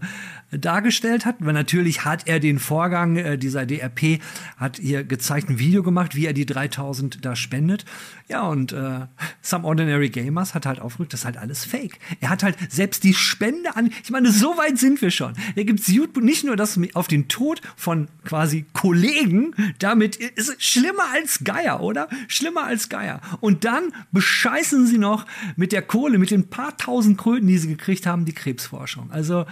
dargestellt 0.52 1.26
hat. 1.26 1.36
Weil 1.40 1.52
natürlich 1.52 2.06
hat 2.06 2.26
er 2.26 2.40
den 2.40 2.58
Vorgang 2.58 3.18
äh, 3.18 3.38
dieser 3.38 3.66
DRP, 3.66 4.22
hat 4.56 4.78
hier 4.78 5.04
gezeigt, 5.04 5.50
ein 5.50 5.60
Video 5.60 5.84
gemacht, 5.84 6.16
wie 6.16 6.26
er 6.26 6.32
die 6.32 6.46
3000 6.46 7.26
da 7.26 7.36
spendet. 7.36 7.84
Ja, 8.30 8.44
und 8.44 8.72
äh, 8.72 9.08
Some 9.42 9.66
Ordinary 9.66 10.08
Gamers 10.08 10.56
hat 10.56 10.66
halt 10.66 10.80
aufgerückt, 10.80 11.12
das 11.12 11.22
ist 11.22 11.26
halt 11.26 11.36
alles 11.36 11.66
Fake. 11.66 12.00
Er 12.22 12.30
hat 12.30 12.44
halt 12.44 12.56
selbst 12.70 13.04
die 13.04 13.14
Spende 13.14 13.76
an. 13.76 13.92
Ich 14.06 14.10
meine, 14.10 14.32
so 14.32 14.56
weit 14.58 14.78
sind 14.78 15.02
wir 15.02 15.12
schon. 15.12 15.34
Da 15.58 15.64
gibt 15.64 15.82
es 15.82 15.88
YouTube 15.88 16.24
nicht 16.24 16.46
nur 16.46 16.56
das 16.56 16.80
auf 16.94 17.10
den 17.10 17.28
Tod 17.28 17.62
von 17.76 18.08
quasi 18.24 18.64
Kollegen, 18.72 19.54
damit 19.80 20.16
ist 20.16 20.48
es 20.48 20.64
schlimmer 20.64 21.04
als 21.14 21.41
Geier, 21.44 21.82
oder? 21.82 22.08
Schlimmer 22.28 22.64
als 22.64 22.90
Geier. 22.90 23.22
Und 23.40 23.66
dann 23.66 23.94
bescheißen 24.12 24.88
sie 24.88 24.98
noch 24.98 25.26
mit 25.56 25.72
der 25.72 25.82
Kohle, 25.82 26.18
mit 26.18 26.32
den 26.32 26.50
paar 26.50 26.78
tausend 26.78 27.18
Kröten, 27.18 27.48
die 27.48 27.58
sie 27.58 27.68
gekriegt 27.68 28.06
haben, 28.06 28.26
die 28.26 28.34
Krebsforschung. 28.34 29.12
Also, 29.12 29.46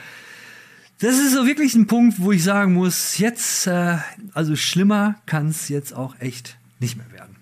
das 1.00 1.18
ist 1.18 1.34
so 1.34 1.46
wirklich 1.46 1.76
ein 1.76 1.88
Punkt, 1.88 2.20
wo 2.20 2.32
ich 2.32 2.44
sagen 2.44 2.74
muss, 2.74 3.18
jetzt, 3.20 3.68
äh, 3.68 3.98
also 4.34 4.56
schlimmer 4.56 5.16
kann 5.26 5.48
es 5.48 5.70
jetzt 5.70 5.94
auch 5.94 6.20
echt 6.20 6.58
nicht 6.80 6.98
mehr 6.98 7.12
werden. 7.12 7.38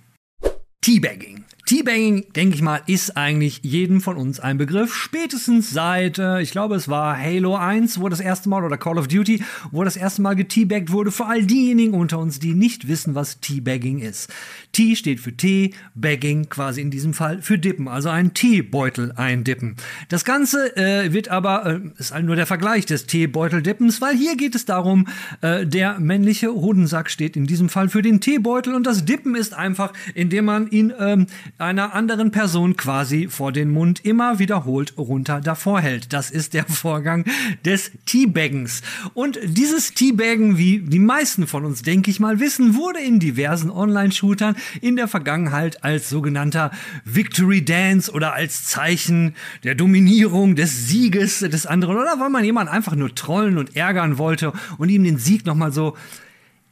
Teabagging. 0.81 1.43
Teabagging, 1.67 2.31
denke 2.33 2.55
ich 2.55 2.61
mal, 2.61 2.79
ist 2.87 3.17
eigentlich 3.17 3.59
jedem 3.61 3.99
von 3.99 4.15
uns 4.15 4.39
ein 4.39 4.57
Begriff. 4.57 4.95
Spätestens 4.95 5.69
seit, 5.69 6.17
äh, 6.17 6.39
ich 6.41 6.51
glaube, 6.51 6.75
es 6.75 6.87
war 6.87 7.21
Halo 7.21 7.57
1, 7.57 7.99
wo 7.99 8.07
das 8.07 8.21
erste 8.21 8.47
Mal, 8.47 8.63
oder 8.63 8.77
Call 8.77 8.97
of 8.97 9.09
Duty, 9.09 9.43
wo 9.71 9.83
das 9.83 9.97
erste 9.97 10.21
Mal 10.21 10.37
geteabaggt 10.37 10.93
wurde. 10.93 11.11
Für 11.11 11.25
all 11.25 11.45
diejenigen 11.45 11.93
unter 11.93 12.19
uns, 12.19 12.39
die 12.39 12.53
nicht 12.53 12.87
wissen, 12.87 13.15
was 13.15 13.41
Teabagging 13.41 13.99
ist. 13.99 14.31
T 14.71 14.95
steht 14.95 15.19
für 15.19 15.35
Tee, 15.35 15.73
Bagging 15.93 16.47
quasi 16.47 16.79
in 16.79 16.89
diesem 16.89 17.13
Fall 17.13 17.41
für 17.41 17.57
Dippen, 17.57 17.89
also 17.89 18.07
ein 18.07 18.33
Teebeutel 18.33 19.11
eindippen. 19.17 19.75
Das 20.07 20.23
Ganze 20.23 20.77
äh, 20.77 21.11
wird 21.11 21.27
aber, 21.27 21.65
äh, 21.65 21.79
ist 21.97 22.17
nur 22.17 22.37
der 22.37 22.45
Vergleich 22.45 22.85
des 22.85 23.07
Teebeuteldippens, 23.07 23.99
weil 23.99 24.15
hier 24.15 24.37
geht 24.37 24.55
es 24.55 24.63
darum, 24.63 25.07
äh, 25.41 25.65
der 25.65 25.99
männliche 25.99 26.53
Hodensack 26.53 27.09
steht 27.09 27.35
in 27.35 27.45
diesem 27.45 27.67
Fall 27.67 27.89
für 27.89 28.01
den 28.01 28.21
Teebeutel 28.21 28.73
und 28.73 28.87
das 28.87 29.03
Dippen 29.03 29.35
ist 29.35 29.53
einfach, 29.53 29.91
indem 30.13 30.45
man 30.45 30.69
ihn 30.69 30.93
ähm, 30.97 31.27
einer 31.57 31.95
anderen 31.95 32.29
Person 32.29 32.77
quasi 32.77 33.27
vor 33.29 33.51
den 33.51 33.69
Mund 33.71 34.05
immer 34.05 34.37
wiederholt 34.37 34.93
runter 34.97 35.41
davor 35.41 35.81
hält. 35.81 36.13
Das 36.13 36.29
ist 36.29 36.53
der 36.53 36.65
Vorgang 36.65 37.25
des 37.65 37.91
Teabaggens. 38.05 38.83
Und 39.15 39.39
dieses 39.43 39.93
Teabaggen, 39.93 40.57
wie 40.57 40.79
die 40.79 40.99
meisten 40.99 41.47
von 41.47 41.65
uns, 41.65 41.81
denke 41.81 42.11
ich 42.11 42.19
mal, 42.19 42.39
wissen, 42.39 42.75
wurde 42.75 42.99
in 42.99 43.19
diversen 43.19 43.71
Online-Shootern 43.71 44.55
in 44.81 44.95
der 44.95 45.07
Vergangenheit 45.07 45.83
als 45.83 46.09
sogenannter 46.09 46.71
Victory 47.05 47.65
Dance 47.65 48.11
oder 48.11 48.33
als 48.33 48.65
Zeichen 48.65 49.33
der 49.63 49.73
Dominierung, 49.73 50.55
des 50.55 50.87
Sieges 50.87 51.39
des 51.39 51.65
anderen 51.65 51.97
oder 51.97 52.19
weil 52.19 52.29
man 52.29 52.43
jemanden 52.43 52.71
einfach 52.71 52.95
nur 52.95 53.13
trollen 53.15 53.57
und 53.57 53.75
ärgern 53.75 54.17
wollte 54.17 54.53
und 54.77 54.89
ihm 54.89 55.03
den 55.03 55.17
Sieg 55.17 55.45
nochmal 55.45 55.71
so 55.71 55.97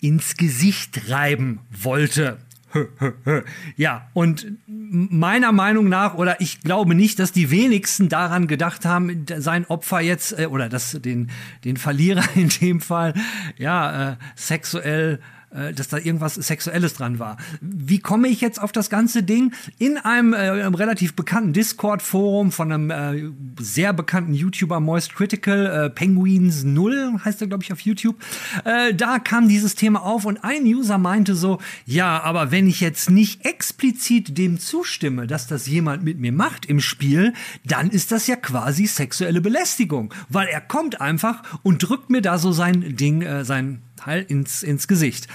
ins 0.01 0.37
Gesicht 0.37 1.09
reiben 1.09 1.59
wollte. 1.71 2.37
Ja, 3.75 4.07
und 4.13 4.47
meiner 4.67 5.51
Meinung 5.51 5.89
nach, 5.89 6.15
oder 6.15 6.41
ich 6.41 6.61
glaube 6.61 6.95
nicht, 6.95 7.19
dass 7.19 7.31
die 7.31 7.51
wenigsten 7.51 8.09
daran 8.09 8.47
gedacht 8.47 8.85
haben, 8.85 9.25
sein 9.37 9.65
Opfer 9.65 10.01
jetzt, 10.01 10.37
äh, 10.39 10.47
oder 10.47 10.69
dass 10.69 10.91
den, 10.91 11.29
den 11.63 11.77
Verlierer 11.77 12.23
in 12.35 12.49
dem 12.49 12.81
Fall, 12.81 13.13
ja, 13.57 14.11
äh, 14.11 14.15
sexuell 14.35 15.19
dass 15.73 15.87
da 15.87 15.97
irgendwas 15.97 16.35
Sexuelles 16.35 16.93
dran 16.93 17.19
war. 17.19 17.37
Wie 17.61 17.99
komme 17.99 18.27
ich 18.27 18.41
jetzt 18.41 18.61
auf 18.61 18.71
das 18.71 18.89
ganze 18.89 19.23
Ding? 19.23 19.53
In 19.77 19.97
einem 19.97 20.33
äh, 20.33 20.49
relativ 20.65 21.15
bekannten 21.15 21.53
Discord-Forum 21.53 22.51
von 22.51 22.71
einem 22.71 22.89
äh, 22.89 23.31
sehr 23.59 23.93
bekannten 23.93 24.33
YouTuber 24.33 24.79
Moist 24.79 25.15
Critical, 25.15 25.65
äh, 25.65 25.89
Penguins 25.89 26.63
0 26.63 27.19
heißt 27.23 27.41
er, 27.41 27.47
glaube 27.47 27.63
ich, 27.63 27.71
auf 27.71 27.79
YouTube. 27.81 28.15
Äh, 28.63 28.93
da 28.93 29.19
kam 29.19 29.47
dieses 29.47 29.75
Thema 29.75 30.03
auf 30.03 30.25
und 30.25 30.43
ein 30.43 30.63
User 30.63 30.97
meinte 30.97 31.35
so, 31.35 31.59
ja, 31.85 32.21
aber 32.21 32.51
wenn 32.51 32.67
ich 32.67 32.81
jetzt 32.81 33.09
nicht 33.09 33.45
explizit 33.45 34.37
dem 34.37 34.59
zustimme, 34.59 35.27
dass 35.27 35.47
das 35.47 35.67
jemand 35.67 36.03
mit 36.03 36.19
mir 36.19 36.31
macht 36.31 36.65
im 36.65 36.79
Spiel, 36.79 37.33
dann 37.63 37.89
ist 37.89 38.11
das 38.11 38.27
ja 38.27 38.35
quasi 38.35 38.85
sexuelle 38.85 39.41
Belästigung, 39.41 40.13
weil 40.29 40.47
er 40.47 40.61
kommt 40.61 41.01
einfach 41.01 41.43
und 41.63 41.79
drückt 41.79 42.09
mir 42.09 42.21
da 42.21 42.37
so 42.37 42.51
sein 42.51 42.95
Ding, 42.95 43.21
äh, 43.21 43.45
sein 43.45 43.81
ins, 44.27 44.63
ins 44.63 44.87
Gesicht. 44.87 45.27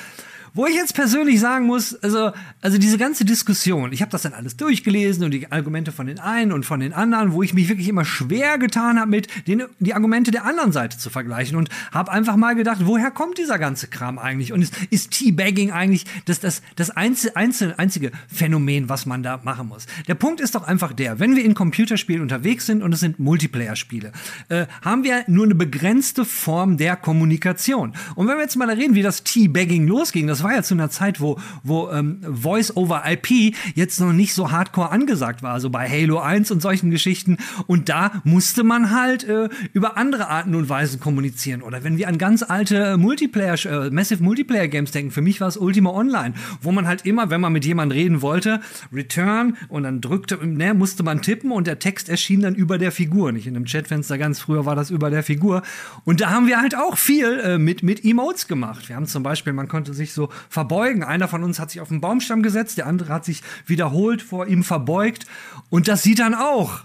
Wo 0.52 0.66
ich 0.66 0.74
jetzt 0.74 0.94
persönlich 0.94 1.38
sagen 1.38 1.66
muss, 1.66 1.94
also, 2.02 2.32
also 2.60 2.78
diese 2.78 2.98
ganze 2.98 3.24
Diskussion, 3.24 3.92
ich 3.92 4.02
habe 4.02 4.10
das 4.10 4.22
dann 4.22 4.32
alles 4.32 4.56
durchgelesen 4.56 5.24
und 5.24 5.30
die 5.30 5.50
Argumente 5.50 5.92
von 5.92 6.06
den 6.06 6.18
einen 6.18 6.52
und 6.52 6.66
von 6.66 6.80
den 6.80 6.92
anderen, 6.92 7.32
wo 7.32 7.42
ich 7.42 7.54
mich 7.54 7.68
wirklich 7.68 7.88
immer 7.88 8.04
schwer 8.04 8.58
getan 8.58 8.98
habe, 8.98 9.10
mit 9.10 9.28
den, 9.46 9.62
die 9.78 9.94
Argumente 9.94 10.30
der 10.30 10.44
anderen 10.44 10.72
Seite 10.72 10.98
zu 10.98 11.08
vergleichen 11.08 11.56
und 11.56 11.68
habe 11.92 12.10
einfach 12.10 12.36
mal 12.36 12.54
gedacht, 12.54 12.80
woher 12.82 13.10
kommt 13.10 13.38
dieser 13.38 13.58
ganze 13.58 13.86
Kram 13.86 14.18
eigentlich? 14.18 14.52
Und 14.52 14.62
ist, 14.62 14.74
ist 14.90 15.12
Teabagging 15.12 15.70
eigentlich 15.70 16.04
das, 16.24 16.40
das, 16.40 16.62
das 16.74 16.90
einzige, 16.90 17.36
einzige, 17.36 17.78
einzige 17.78 18.10
Phänomen, 18.28 18.88
was 18.88 19.06
man 19.06 19.22
da 19.22 19.40
machen 19.44 19.68
muss? 19.68 19.86
Der 20.08 20.14
Punkt 20.14 20.40
ist 20.40 20.54
doch 20.56 20.66
einfach 20.66 20.92
der, 20.92 21.20
wenn 21.20 21.36
wir 21.36 21.44
in 21.44 21.54
Computerspielen 21.54 22.22
unterwegs 22.22 22.66
sind 22.66 22.82
und 22.82 22.92
es 22.92 23.00
sind 23.00 23.20
Multiplayer-Spiele, 23.20 24.12
äh, 24.48 24.66
haben 24.82 25.04
wir 25.04 25.24
nur 25.28 25.44
eine 25.44 25.54
begrenzte 25.54 26.24
Form 26.24 26.76
der 26.76 26.96
Kommunikation. 26.96 27.92
Und 28.16 28.26
wenn 28.26 28.36
wir 28.36 28.42
jetzt 28.42 28.56
mal 28.56 28.68
reden, 28.68 28.94
wie 28.94 29.02
das 29.02 29.22
Teabagging 29.22 29.86
losging, 29.86 30.26
das 30.26 30.39
das 30.40 30.44
war 30.44 30.54
ja 30.54 30.62
zu 30.62 30.72
einer 30.72 30.88
Zeit, 30.88 31.20
wo, 31.20 31.38
wo 31.62 31.90
ähm, 31.90 32.20
Voice 32.22 32.74
over 32.74 33.02
IP 33.06 33.54
jetzt 33.74 34.00
noch 34.00 34.14
nicht 34.14 34.32
so 34.32 34.50
hardcore 34.50 34.90
angesagt 34.90 35.42
war, 35.42 35.52
also 35.52 35.68
bei 35.68 35.86
Halo 35.86 36.18
1 36.18 36.50
und 36.50 36.62
solchen 36.62 36.90
Geschichten. 36.90 37.36
Und 37.66 37.90
da 37.90 38.22
musste 38.24 38.64
man 38.64 38.90
halt 38.90 39.24
äh, 39.24 39.50
über 39.74 39.98
andere 39.98 40.28
Arten 40.28 40.54
und 40.54 40.70
Weisen 40.70 40.98
kommunizieren. 40.98 41.60
Oder 41.60 41.84
wenn 41.84 41.98
wir 41.98 42.08
an 42.08 42.16
ganz 42.16 42.42
alte 42.42 42.96
Multiplayer, 42.96 43.54
äh, 43.66 43.90
Massive 43.90 44.22
Multiplayer 44.22 44.66
Games 44.68 44.92
denken, 44.92 45.10
für 45.10 45.20
mich 45.20 45.42
war 45.42 45.48
es 45.48 45.58
Ultima 45.58 45.90
Online, 45.90 46.32
wo 46.62 46.72
man 46.72 46.86
halt 46.86 47.04
immer, 47.04 47.28
wenn 47.28 47.42
man 47.42 47.52
mit 47.52 47.66
jemandem 47.66 47.98
reden 47.98 48.22
wollte, 48.22 48.62
Return 48.90 49.58
und 49.68 49.82
dann 49.82 50.00
drückte, 50.00 50.38
ne, 50.46 50.72
musste 50.72 51.02
man 51.02 51.20
tippen 51.20 51.52
und 51.52 51.66
der 51.66 51.80
Text 51.80 52.08
erschien 52.08 52.40
dann 52.40 52.54
über 52.54 52.78
der 52.78 52.92
Figur, 52.92 53.32
nicht 53.32 53.46
in 53.46 53.56
einem 53.56 53.66
Chatfenster 53.66 54.16
ganz 54.16 54.40
früher 54.40 54.64
war 54.64 54.74
das 54.74 54.88
über 54.88 55.10
der 55.10 55.22
Figur. 55.22 55.60
Und 56.04 56.22
da 56.22 56.30
haben 56.30 56.46
wir 56.46 56.62
halt 56.62 56.74
auch 56.74 56.96
viel 56.96 57.40
äh, 57.40 57.58
mit, 57.58 57.82
mit 57.82 58.06
Emotes 58.06 58.48
gemacht. 58.48 58.88
Wir 58.88 58.96
haben 58.96 59.06
zum 59.06 59.22
Beispiel, 59.22 59.52
man 59.52 59.68
konnte 59.68 59.92
sich 59.92 60.14
so 60.14 60.29
verbeugen. 60.48 61.02
Einer 61.02 61.28
von 61.28 61.44
uns 61.44 61.58
hat 61.58 61.70
sich 61.70 61.80
auf 61.80 61.88
den 61.88 62.00
Baumstamm 62.00 62.42
gesetzt, 62.42 62.78
der 62.78 62.86
andere 62.86 63.12
hat 63.12 63.24
sich 63.24 63.42
wiederholt 63.66 64.22
vor 64.22 64.46
ihm 64.46 64.64
verbeugt. 64.64 65.26
Und 65.68 65.88
das 65.88 66.02
sieht 66.02 66.18
dann 66.18 66.34
auch 66.34 66.80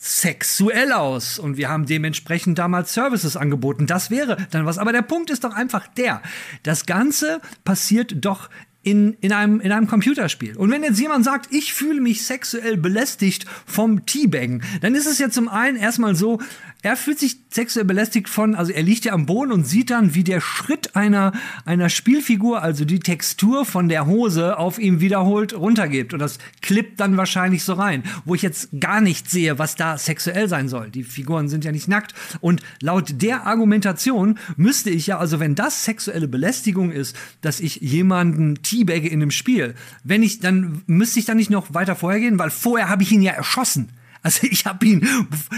sexuell 0.00 0.92
aus 0.92 1.38
und 1.38 1.56
wir 1.56 1.68
haben 1.68 1.86
dementsprechend 1.86 2.58
damals 2.58 2.94
Services 2.94 3.36
angeboten. 3.36 3.86
Das 3.86 4.10
wäre 4.10 4.36
dann 4.50 4.64
was. 4.64 4.78
Aber 4.78 4.92
der 4.92 5.02
Punkt 5.02 5.30
ist 5.30 5.44
doch 5.44 5.54
einfach 5.54 5.86
der, 5.88 6.22
das 6.62 6.86
Ganze 6.86 7.40
passiert 7.64 8.24
doch 8.24 8.48
in, 8.82 9.16
in, 9.20 9.32
einem, 9.32 9.60
in 9.60 9.72
einem 9.72 9.86
Computerspiel. 9.86 10.56
Und 10.56 10.70
wenn 10.70 10.82
jetzt 10.82 11.00
jemand 11.00 11.24
sagt, 11.24 11.52
ich 11.52 11.72
fühle 11.72 12.00
mich 12.00 12.24
sexuell 12.24 12.76
belästigt 12.76 13.44
vom 13.66 14.06
Teabaggen, 14.06 14.62
dann 14.80 14.94
ist 14.94 15.06
es 15.06 15.18
ja 15.18 15.30
zum 15.30 15.48
einen 15.48 15.76
erstmal 15.76 16.14
so, 16.14 16.40
er 16.82 16.96
fühlt 16.96 17.18
sich 17.18 17.38
sexuell 17.50 17.84
belästigt 17.84 18.28
von, 18.28 18.54
also 18.54 18.70
er 18.70 18.84
liegt 18.84 19.04
ja 19.04 19.12
am 19.12 19.26
Boden 19.26 19.50
und 19.50 19.66
sieht 19.66 19.90
dann, 19.90 20.14
wie 20.14 20.22
der 20.22 20.40
Schritt 20.40 20.94
einer, 20.94 21.32
einer 21.64 21.88
Spielfigur, 21.88 22.62
also 22.62 22.84
die 22.84 23.00
Textur 23.00 23.64
von 23.64 23.88
der 23.88 24.06
Hose 24.06 24.56
auf 24.58 24.78
ihm 24.78 25.00
wiederholt 25.00 25.54
runtergeht. 25.54 26.12
Und 26.12 26.20
das 26.20 26.38
klippt 26.62 27.00
dann 27.00 27.16
wahrscheinlich 27.16 27.64
so 27.64 27.72
rein, 27.72 28.04
wo 28.24 28.36
ich 28.36 28.42
jetzt 28.42 28.68
gar 28.78 29.00
nicht 29.00 29.28
sehe, 29.28 29.58
was 29.58 29.74
da 29.74 29.98
sexuell 29.98 30.48
sein 30.48 30.68
soll. 30.68 30.90
Die 30.90 31.02
Figuren 31.02 31.48
sind 31.48 31.64
ja 31.64 31.72
nicht 31.72 31.88
nackt. 31.88 32.14
Und 32.40 32.62
laut 32.80 33.22
der 33.22 33.46
Argumentation 33.46 34.38
müsste 34.56 34.90
ich 34.90 35.08
ja, 35.08 35.18
also 35.18 35.40
wenn 35.40 35.56
das 35.56 35.84
sexuelle 35.84 36.28
Belästigung 36.28 36.92
ist, 36.92 37.16
dass 37.40 37.58
ich 37.58 37.76
jemanden 37.76 38.62
teabagge 38.62 39.08
in 39.08 39.20
einem 39.20 39.32
Spiel, 39.32 39.74
wenn 40.04 40.22
ich, 40.22 40.38
dann 40.38 40.82
müsste 40.86 41.18
ich 41.18 41.24
dann 41.24 41.38
nicht 41.38 41.50
noch 41.50 41.74
weiter 41.74 41.96
vorhergehen, 41.96 42.38
weil 42.38 42.50
vorher 42.50 42.88
habe 42.88 43.02
ich 43.02 43.10
ihn 43.10 43.22
ja 43.22 43.32
erschossen. 43.32 43.88
Also 44.22 44.46
ich 44.50 44.66
habe 44.66 44.84
ihn, 44.86 45.06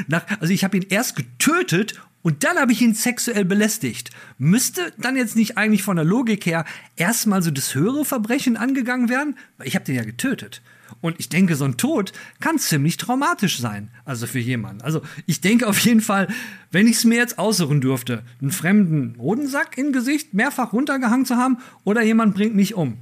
nach, 0.09 0.25
also 0.41 0.53
ich 0.53 0.65
habe 0.65 0.77
ihn 0.77 0.87
erst 0.89 1.17
getötet 1.17 2.01
und 2.23 2.45
dann 2.45 2.59
habe 2.59 2.73
ich 2.73 2.83
ihn 2.83 2.95
sexuell 2.95 3.45
belästigt. 3.45 4.11
Müsste 4.39 4.93
dann 4.99 5.17
jetzt 5.17 5.37
nicht 5.37 5.57
eigentlich 5.57 5.83
von 5.83 5.97
der 5.97 6.05
Logik 6.05 6.45
her 6.45 6.65
erstmal 6.97 7.43
so 7.43 7.51
das 7.51 7.75
höhere 7.75 8.05
Verbrechen 8.05 8.57
angegangen 8.57 9.09
werden? 9.09 9.37
Weil 9.57 9.69
ich 9.69 9.75
habe 9.75 9.85
den 9.85 9.95
ja 9.95 10.05
getötet. 10.05 10.61
Und 11.01 11.19
ich 11.19 11.29
denke, 11.29 11.57
so 11.57 11.65
ein 11.65 11.77
Tod 11.77 12.13
kann 12.41 12.59
ziemlich 12.59 12.97
traumatisch 12.97 13.59
sein. 13.59 13.91
Also 14.05 14.27
für 14.27 14.39
jemanden. 14.39 14.83
Also 14.83 15.03
ich 15.27 15.41
denke 15.41 15.67
auf 15.67 15.79
jeden 15.79 16.01
Fall, 16.03 16.29
wenn 16.71 16.87
ich 16.87 16.97
es 16.97 17.05
mir 17.05 17.17
jetzt 17.17 17.39
aussuchen 17.39 17.81
dürfte, 17.81 18.23
einen 18.41 18.51
fremden 18.51 19.17
Hodensack 19.19 19.79
im 19.79 19.93
Gesicht 19.93 20.35
mehrfach 20.35 20.73
runtergehangen 20.73 21.27
zu 21.27 21.37
haben 21.37 21.59
oder 21.85 22.03
jemand 22.03 22.35
bringt 22.35 22.55
mich 22.55 22.75
um. 22.75 22.99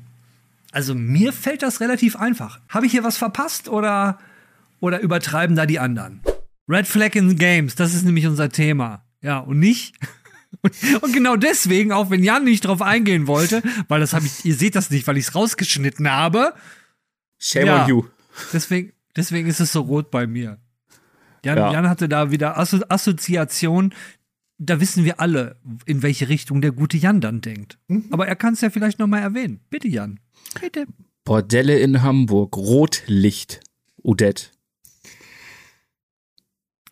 Also 0.71 0.95
mir 0.95 1.33
fällt 1.33 1.62
das 1.62 1.81
relativ 1.81 2.17
einfach. 2.17 2.61
Habe 2.69 2.87
ich 2.87 2.93
hier 2.93 3.05
was 3.05 3.17
verpasst 3.17 3.69
oder 3.69 4.19
oder 4.80 5.00
übertreiben 5.00 5.56
da 5.56 5.66
die 5.66 5.78
anderen? 5.78 6.20
Red 6.68 6.87
Flag 6.87 7.14
in 7.14 7.37
Games, 7.37 7.75
das 7.75 7.94
ist 7.94 8.04
nämlich 8.04 8.26
unser 8.26 8.50
Thema. 8.50 9.04
Ja, 9.23 9.38
und 9.38 9.58
nicht 9.58 9.94
Und, 11.02 11.12
genau 11.12 11.37
deswegen, 11.37 11.92
auch 11.92 12.11
wenn 12.11 12.25
Jan 12.25 12.44
nicht 12.44 12.64
drauf 12.64 12.82
eingehen 12.82 13.26
wollte, 13.26 13.62
weil 13.88 14.00
das 14.00 14.12
habe 14.12 14.26
ich, 14.26 14.44
ihr 14.44 14.54
seht 14.54 14.75
das 14.75 14.90
nicht, 14.90 15.06
weil 15.06 15.16
ich 15.16 15.28
es 15.28 15.35
rausgeschnitten 15.35 16.11
habe. 16.11 16.54
Shame 17.38 17.66
ja, 17.66 17.82
on 17.82 17.88
you. 17.88 18.04
Deswegen, 18.52 18.92
deswegen 19.14 19.49
ist 19.49 19.61
es 19.61 19.73
so 19.73 19.82
rot 19.82 20.11
bei 20.11 20.26
mir. 20.26 20.58
Jan, 21.44 21.58
ja. 21.58 21.73
Jan 21.73 21.88
hatte 21.88 22.08
da 22.08 22.30
wieder 22.30 22.58
Asso 22.58 22.78
Assoziation. 22.88 23.94
Da 24.58 24.80
wissen 24.80 25.04
wir 25.04 25.20
alle, 25.20 25.56
in 25.87 26.02
welche 26.02 26.28
Richtung 26.28 26.61
der 26.61 26.73
gute 26.73 26.97
Jan 26.97 27.20
dann 27.20 27.40
denkt. 27.40 27.78
Mhm. 27.87 28.06
Aber 28.11 28.26
er 28.26 28.35
kann 28.35 28.54
es 28.54 28.61
ja 28.61 28.70
vielleicht 28.70 28.99
nochmal 28.99 29.23
erwähnen. 29.23 29.61
Bitte, 29.70 29.87
Jan. 29.87 30.18
Bitte. 30.61 30.87
Bordelle 31.25 31.78
in 31.78 32.02
Hamburg. 32.02 32.56
Rotlicht. 32.56 33.61
Odette. 34.02 34.47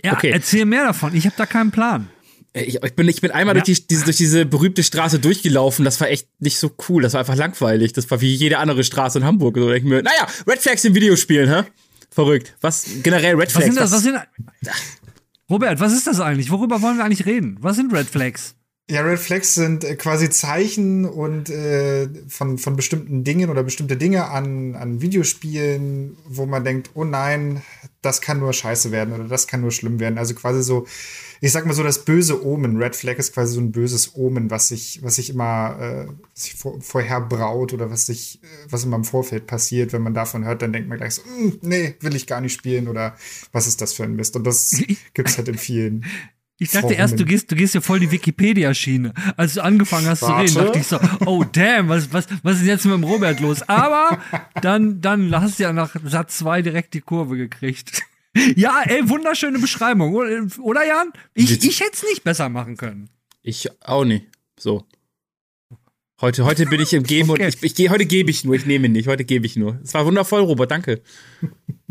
Ja, 0.04 0.12
okay. 0.12 0.30
erzähl 0.30 0.64
mehr 0.64 0.84
davon. 0.84 1.14
Ich 1.14 1.26
habe 1.26 1.34
da 1.36 1.46
keinen 1.46 1.70
Plan. 1.70 2.08
Ich, 2.52 2.82
ich, 2.82 2.94
bin, 2.94 3.08
ich 3.08 3.20
bin 3.20 3.30
einmal 3.30 3.54
ja. 3.56 3.62
durch, 3.62 3.80
die, 3.80 3.86
diese, 3.88 4.04
durch 4.04 4.16
diese 4.16 4.46
berühmte 4.46 4.82
Straße 4.82 5.18
durchgelaufen. 5.18 5.84
Das 5.84 6.00
war 6.00 6.08
echt 6.08 6.28
nicht 6.38 6.58
so 6.58 6.70
cool. 6.88 7.02
Das 7.02 7.12
war 7.12 7.20
einfach 7.20 7.36
langweilig. 7.36 7.92
Das 7.92 8.10
war 8.10 8.20
wie 8.20 8.34
jede 8.34 8.58
andere 8.58 8.82
Straße 8.82 9.18
in 9.18 9.24
Hamburg. 9.24 9.56
So, 9.56 9.70
ich 9.72 9.84
mir, 9.84 10.02
naja, 10.02 10.26
Red 10.46 10.60
Flags 10.60 10.84
in 10.84 10.94
Videospielen, 10.94 11.50
hä? 11.50 11.68
Verrückt. 12.10 12.56
Was 12.62 12.86
generell 13.02 13.34
Red 13.34 13.52
Flags? 13.52 13.68
Was 13.68 13.74
sind 13.74 13.76
das? 13.76 13.92
Was 13.92 14.02
sind, 14.02 14.16
Robert, 15.50 15.80
was 15.80 15.92
ist 15.92 16.06
das 16.06 16.20
eigentlich? 16.20 16.50
Worüber 16.50 16.80
wollen 16.80 16.96
wir 16.96 17.04
eigentlich 17.04 17.26
reden? 17.26 17.58
Was 17.60 17.76
sind 17.76 17.92
Red 17.92 18.06
Flags? 18.06 18.54
Ja, 18.88 19.02
Red 19.02 19.18
Flags 19.18 19.54
sind 19.54 19.84
äh, 19.84 19.96
quasi 19.96 20.30
Zeichen 20.30 21.04
und 21.04 21.50
äh, 21.50 22.08
von, 22.28 22.56
von 22.56 22.76
bestimmten 22.76 23.24
Dingen 23.24 23.50
oder 23.50 23.64
bestimmte 23.64 23.96
Dinge 23.96 24.28
an, 24.30 24.76
an 24.76 25.00
Videospielen, 25.00 26.16
wo 26.24 26.46
man 26.46 26.64
denkt, 26.64 26.90
oh 26.94 27.04
nein, 27.04 27.62
das 28.02 28.20
kann 28.20 28.40
nur 28.40 28.52
scheiße 28.52 28.92
werden 28.92 29.14
oder 29.14 29.24
das 29.24 29.46
kann 29.46 29.60
nur 29.60 29.72
schlimm 29.72 30.00
werden. 30.00 30.18
Also 30.18 30.34
quasi 30.34 30.62
so 30.62 30.86
ich 31.40 31.52
sag 31.52 31.66
mal 31.66 31.74
so, 31.74 31.82
das 31.82 32.04
böse 32.04 32.44
Omen. 32.44 32.76
Red 32.76 32.96
Flag 32.96 33.16
ist 33.16 33.34
quasi 33.34 33.54
so 33.54 33.60
ein 33.60 33.72
böses 33.72 34.16
Omen, 34.16 34.50
was 34.50 34.68
sich, 34.68 35.00
was 35.02 35.16
sich 35.16 35.30
immer 35.30 35.78
äh, 35.80 36.06
sich 36.34 36.54
vor, 36.54 36.80
vorher 36.80 37.20
braut 37.20 37.72
oder 37.72 37.90
was 37.90 38.06
sich, 38.06 38.42
äh, 38.42 38.46
was 38.70 38.84
immer 38.84 38.96
im 38.96 39.04
Vorfeld 39.04 39.46
passiert. 39.46 39.92
Wenn 39.92 40.02
man 40.02 40.14
davon 40.14 40.44
hört, 40.44 40.62
dann 40.62 40.72
denkt 40.72 40.88
man 40.88 40.98
gleich 40.98 41.14
so, 41.16 41.22
hm, 41.24 41.58
nee, 41.62 41.96
will 42.00 42.16
ich 42.16 42.26
gar 42.26 42.40
nicht 42.40 42.54
spielen 42.54 42.88
oder 42.88 43.16
was 43.52 43.66
ist 43.66 43.80
das 43.80 43.92
für 43.92 44.04
ein 44.04 44.16
Mist? 44.16 44.36
Und 44.36 44.44
das 44.44 44.76
gibt's 45.14 45.36
halt 45.36 45.48
in 45.48 45.58
vielen. 45.58 46.04
Ich 46.58 46.70
dachte 46.70 46.82
Formen. 46.82 46.98
erst, 46.98 47.20
du 47.20 47.24
gehst, 47.24 47.52
du 47.52 47.56
gehst 47.56 47.74
ja 47.74 47.82
voll 47.82 48.00
die 48.00 48.10
Wikipedia-Schiene. 48.10 49.12
Als 49.36 49.54
du 49.54 49.62
angefangen 49.62 50.06
hast 50.06 50.22
Warte. 50.22 50.52
zu 50.52 50.58
reden, 50.58 50.66
dachte 50.66 50.78
ich 50.78 50.86
so, 50.86 50.98
oh 51.26 51.44
damn, 51.44 51.88
was, 51.88 52.12
was, 52.12 52.26
was 52.42 52.60
ist 52.60 52.66
jetzt 52.66 52.84
mit 52.86 52.94
dem 52.94 53.04
Robert 53.04 53.40
los? 53.40 53.62
Aber 53.68 54.22
dann, 54.62 55.02
dann 55.02 55.38
hast 55.38 55.58
du 55.58 55.64
ja 55.64 55.72
nach 55.72 55.94
Satz 56.04 56.38
zwei 56.38 56.62
direkt 56.62 56.94
die 56.94 57.00
Kurve 57.00 57.36
gekriegt. 57.36 58.02
Ja, 58.54 58.82
ey, 58.84 59.08
wunderschöne 59.08 59.58
Beschreibung, 59.58 60.14
oder 60.14 60.86
Jan? 60.86 61.10
Ich, 61.32 61.64
ich 61.64 61.80
hätte 61.80 61.92
es 61.94 62.02
nicht 62.02 62.22
besser 62.22 62.50
machen 62.50 62.76
können. 62.76 63.08
Ich 63.40 63.70
auch 63.80 64.04
nicht. 64.04 64.26
So. 64.60 64.84
Heute, 66.20 66.44
heute 66.44 66.66
bin 66.66 66.80
ich 66.80 66.92
im 66.92 67.02
Geben 67.02 67.30
okay. 67.30 67.46
und 67.46 67.64
ich, 67.64 67.78
ich, 67.78 67.90
heute 67.90 68.04
gebe 68.04 68.30
ich 68.30 68.44
nur, 68.44 68.54
ich 68.54 68.66
nehme 68.66 68.90
nicht, 68.90 69.08
heute 69.08 69.24
gebe 69.24 69.46
ich 69.46 69.56
nur. 69.56 69.80
Es 69.82 69.94
war 69.94 70.04
wundervoll, 70.04 70.42
Robert, 70.42 70.70
danke. 70.70 71.00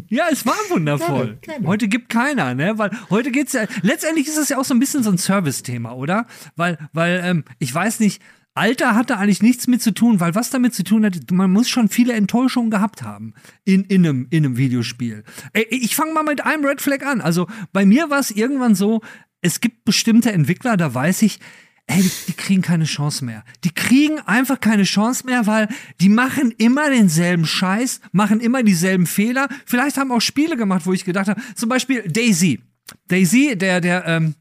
Ja, 0.09 0.25
es 0.31 0.45
war 0.45 0.55
wundervoll. 0.69 1.37
Keine, 1.41 1.57
keine. 1.57 1.67
Heute 1.67 1.87
gibt 1.87 2.09
keiner, 2.09 2.53
ne? 2.53 2.77
Weil 2.77 2.91
heute 3.09 3.31
geht's 3.31 3.53
ja. 3.53 3.65
Letztendlich 3.81 4.27
ist 4.27 4.37
es 4.37 4.49
ja 4.49 4.57
auch 4.57 4.65
so 4.65 4.73
ein 4.73 4.79
bisschen 4.79 5.03
so 5.03 5.11
ein 5.11 5.17
Service-Thema, 5.17 5.93
oder? 5.95 6.27
Weil, 6.55 6.77
weil, 6.93 7.21
ähm, 7.23 7.43
ich 7.59 7.73
weiß 7.73 7.99
nicht, 7.99 8.21
Alter 8.55 8.95
hatte 8.95 9.17
eigentlich 9.17 9.43
nichts 9.43 9.67
mit 9.67 9.81
zu 9.81 9.93
tun, 9.93 10.21
weil 10.21 10.33
was 10.33 10.49
damit 10.49 10.73
zu 10.73 10.83
tun 10.83 11.05
hat, 11.05 11.29
man 11.29 11.51
muss 11.51 11.67
schon 11.67 11.89
viele 11.89 12.13
Enttäuschungen 12.13 12.71
gehabt 12.71 13.03
haben 13.03 13.33
in, 13.65 13.83
in, 13.83 14.05
einem, 14.05 14.27
in 14.29 14.45
einem 14.45 14.57
Videospiel. 14.57 15.25
Ich 15.69 15.95
fange 15.95 16.13
mal 16.13 16.23
mit 16.23 16.45
einem 16.45 16.63
Red 16.63 16.81
Flag 16.81 17.05
an. 17.05 17.19
Also 17.19 17.47
bei 17.73 17.85
mir 17.85 18.09
war 18.09 18.19
es 18.19 18.31
irgendwann 18.31 18.73
so, 18.73 19.01
es 19.41 19.59
gibt 19.59 19.83
bestimmte 19.83 20.31
Entwickler, 20.31 20.77
da 20.77 20.93
weiß 20.93 21.21
ich, 21.23 21.39
ey, 21.87 22.01
die, 22.01 22.11
die, 22.27 22.33
kriegen 22.33 22.61
keine 22.61 22.85
Chance 22.85 23.23
mehr. 23.25 23.43
Die 23.63 23.71
kriegen 23.71 24.19
einfach 24.19 24.59
keine 24.59 24.83
Chance 24.83 25.25
mehr, 25.25 25.47
weil 25.47 25.67
die 26.01 26.09
machen 26.09 26.51
immer 26.57 26.89
denselben 26.89 27.45
Scheiß, 27.45 28.01
machen 28.11 28.39
immer 28.39 28.63
dieselben 28.63 29.05
Fehler. 29.05 29.47
Vielleicht 29.65 29.97
haben 29.97 30.11
auch 30.11 30.21
Spiele 30.21 30.57
gemacht, 30.57 30.85
wo 30.85 30.93
ich 30.93 31.05
gedacht 31.05 31.27
habe, 31.27 31.41
zum 31.55 31.69
Beispiel 31.69 32.03
Daisy. 32.07 32.61
Daisy, 33.07 33.55
der, 33.55 33.81
der, 33.81 34.05
ähm, 34.05 34.35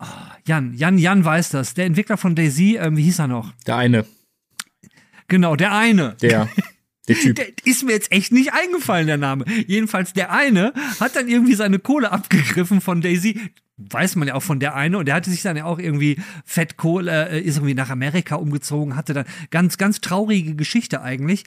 oh, 0.00 0.06
Jan, 0.46 0.74
Jan, 0.74 0.98
Jan 0.98 1.24
weiß 1.24 1.50
das. 1.50 1.74
Der 1.74 1.86
Entwickler 1.86 2.16
von 2.16 2.34
Daisy, 2.34 2.76
ähm, 2.80 2.96
wie 2.96 3.02
hieß 3.02 3.20
er 3.20 3.28
noch? 3.28 3.52
Der 3.66 3.76
eine. 3.76 4.04
Genau, 5.28 5.56
der 5.56 5.72
eine. 5.72 6.16
Der. 6.20 6.48
Der 7.08 7.16
Typ. 7.16 7.36
Der 7.36 7.46
ist 7.64 7.82
mir 7.82 7.92
jetzt 7.92 8.12
echt 8.12 8.30
nicht 8.30 8.52
eingefallen, 8.52 9.06
der 9.06 9.16
Name. 9.16 9.44
Jedenfalls 9.66 10.12
der 10.12 10.30
eine 10.30 10.72
hat 11.00 11.16
dann 11.16 11.28
irgendwie 11.28 11.54
seine 11.54 11.78
Kohle 11.78 12.12
abgegriffen 12.12 12.80
von 12.80 13.00
Daisy. 13.00 13.40
Weiß 13.90 14.16
man 14.16 14.28
ja 14.28 14.34
auch 14.34 14.42
von 14.42 14.60
der 14.60 14.74
eine. 14.74 14.98
Und 14.98 15.06
der 15.06 15.14
hatte 15.14 15.30
sich 15.30 15.42
dann 15.42 15.56
ja 15.56 15.64
auch 15.64 15.78
irgendwie 15.78 16.16
Fettkohle, 16.44 17.30
äh, 17.30 17.40
ist 17.40 17.56
irgendwie 17.56 17.74
nach 17.74 17.90
Amerika 17.90 18.36
umgezogen, 18.36 18.96
hatte 18.96 19.14
dann 19.14 19.24
ganz, 19.50 19.78
ganz 19.78 20.00
traurige 20.00 20.54
Geschichte 20.54 21.02
eigentlich. 21.02 21.44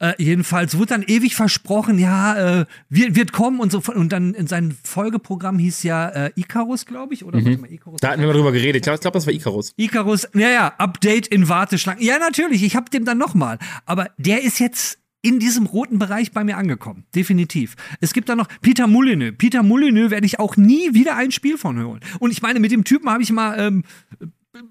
Äh, 0.00 0.14
jedenfalls 0.18 0.76
wurde 0.76 0.86
dann 0.86 1.02
ewig 1.02 1.34
versprochen, 1.34 1.98
ja, 1.98 2.60
äh, 2.60 2.66
wird, 2.88 3.16
wird 3.16 3.32
kommen 3.32 3.58
und 3.58 3.72
so. 3.72 3.82
Und 3.92 4.12
dann 4.12 4.32
in 4.32 4.46
seinem 4.46 4.76
Folgeprogramm 4.84 5.58
hieß 5.58 5.82
ja 5.82 6.08
äh, 6.08 6.30
Icarus, 6.36 6.86
glaube 6.86 7.14
ich, 7.14 7.24
oder? 7.24 7.40
Mhm. 7.40 7.62
Mal, 7.62 7.72
Icarus 7.72 8.00
da 8.00 8.10
hatten 8.10 8.20
wir 8.20 8.28
mal 8.28 8.34
drüber 8.34 8.52
geredet. 8.52 8.76
Ich 8.76 8.82
glaube, 8.82 9.00
glaub, 9.00 9.14
das 9.14 9.26
war 9.26 9.32
Icarus. 9.32 9.72
Icarus, 9.76 10.28
ja, 10.34 10.50
ja, 10.50 10.68
Update 10.78 11.26
in 11.26 11.48
Warteschlangen. 11.48 12.02
Ja, 12.02 12.18
natürlich, 12.18 12.62
ich 12.62 12.76
habe 12.76 12.88
dem 12.90 13.04
dann 13.04 13.18
nochmal. 13.18 13.58
Aber 13.86 14.10
der 14.18 14.44
ist 14.44 14.60
jetzt 14.60 14.98
in 15.22 15.40
diesem 15.40 15.66
roten 15.66 15.98
Bereich 15.98 16.32
bei 16.32 16.44
mir 16.44 16.56
angekommen. 16.56 17.04
Definitiv. 17.14 17.76
Es 18.00 18.12
gibt 18.12 18.28
da 18.28 18.36
noch 18.36 18.48
Peter 18.60 18.86
Molyneux. 18.86 19.34
Peter 19.36 19.62
Molyneux 19.62 20.10
werde 20.10 20.26
ich 20.26 20.38
auch 20.38 20.56
nie 20.56 20.94
wieder 20.94 21.16
ein 21.16 21.32
Spiel 21.32 21.58
von 21.58 21.76
hören. 21.76 22.00
Und 22.20 22.30
ich 22.30 22.42
meine, 22.42 22.60
mit 22.60 22.70
dem 22.70 22.84
Typen 22.84 23.10
habe 23.10 23.22
ich 23.22 23.32
mal 23.32 23.58
ähm, 23.58 23.84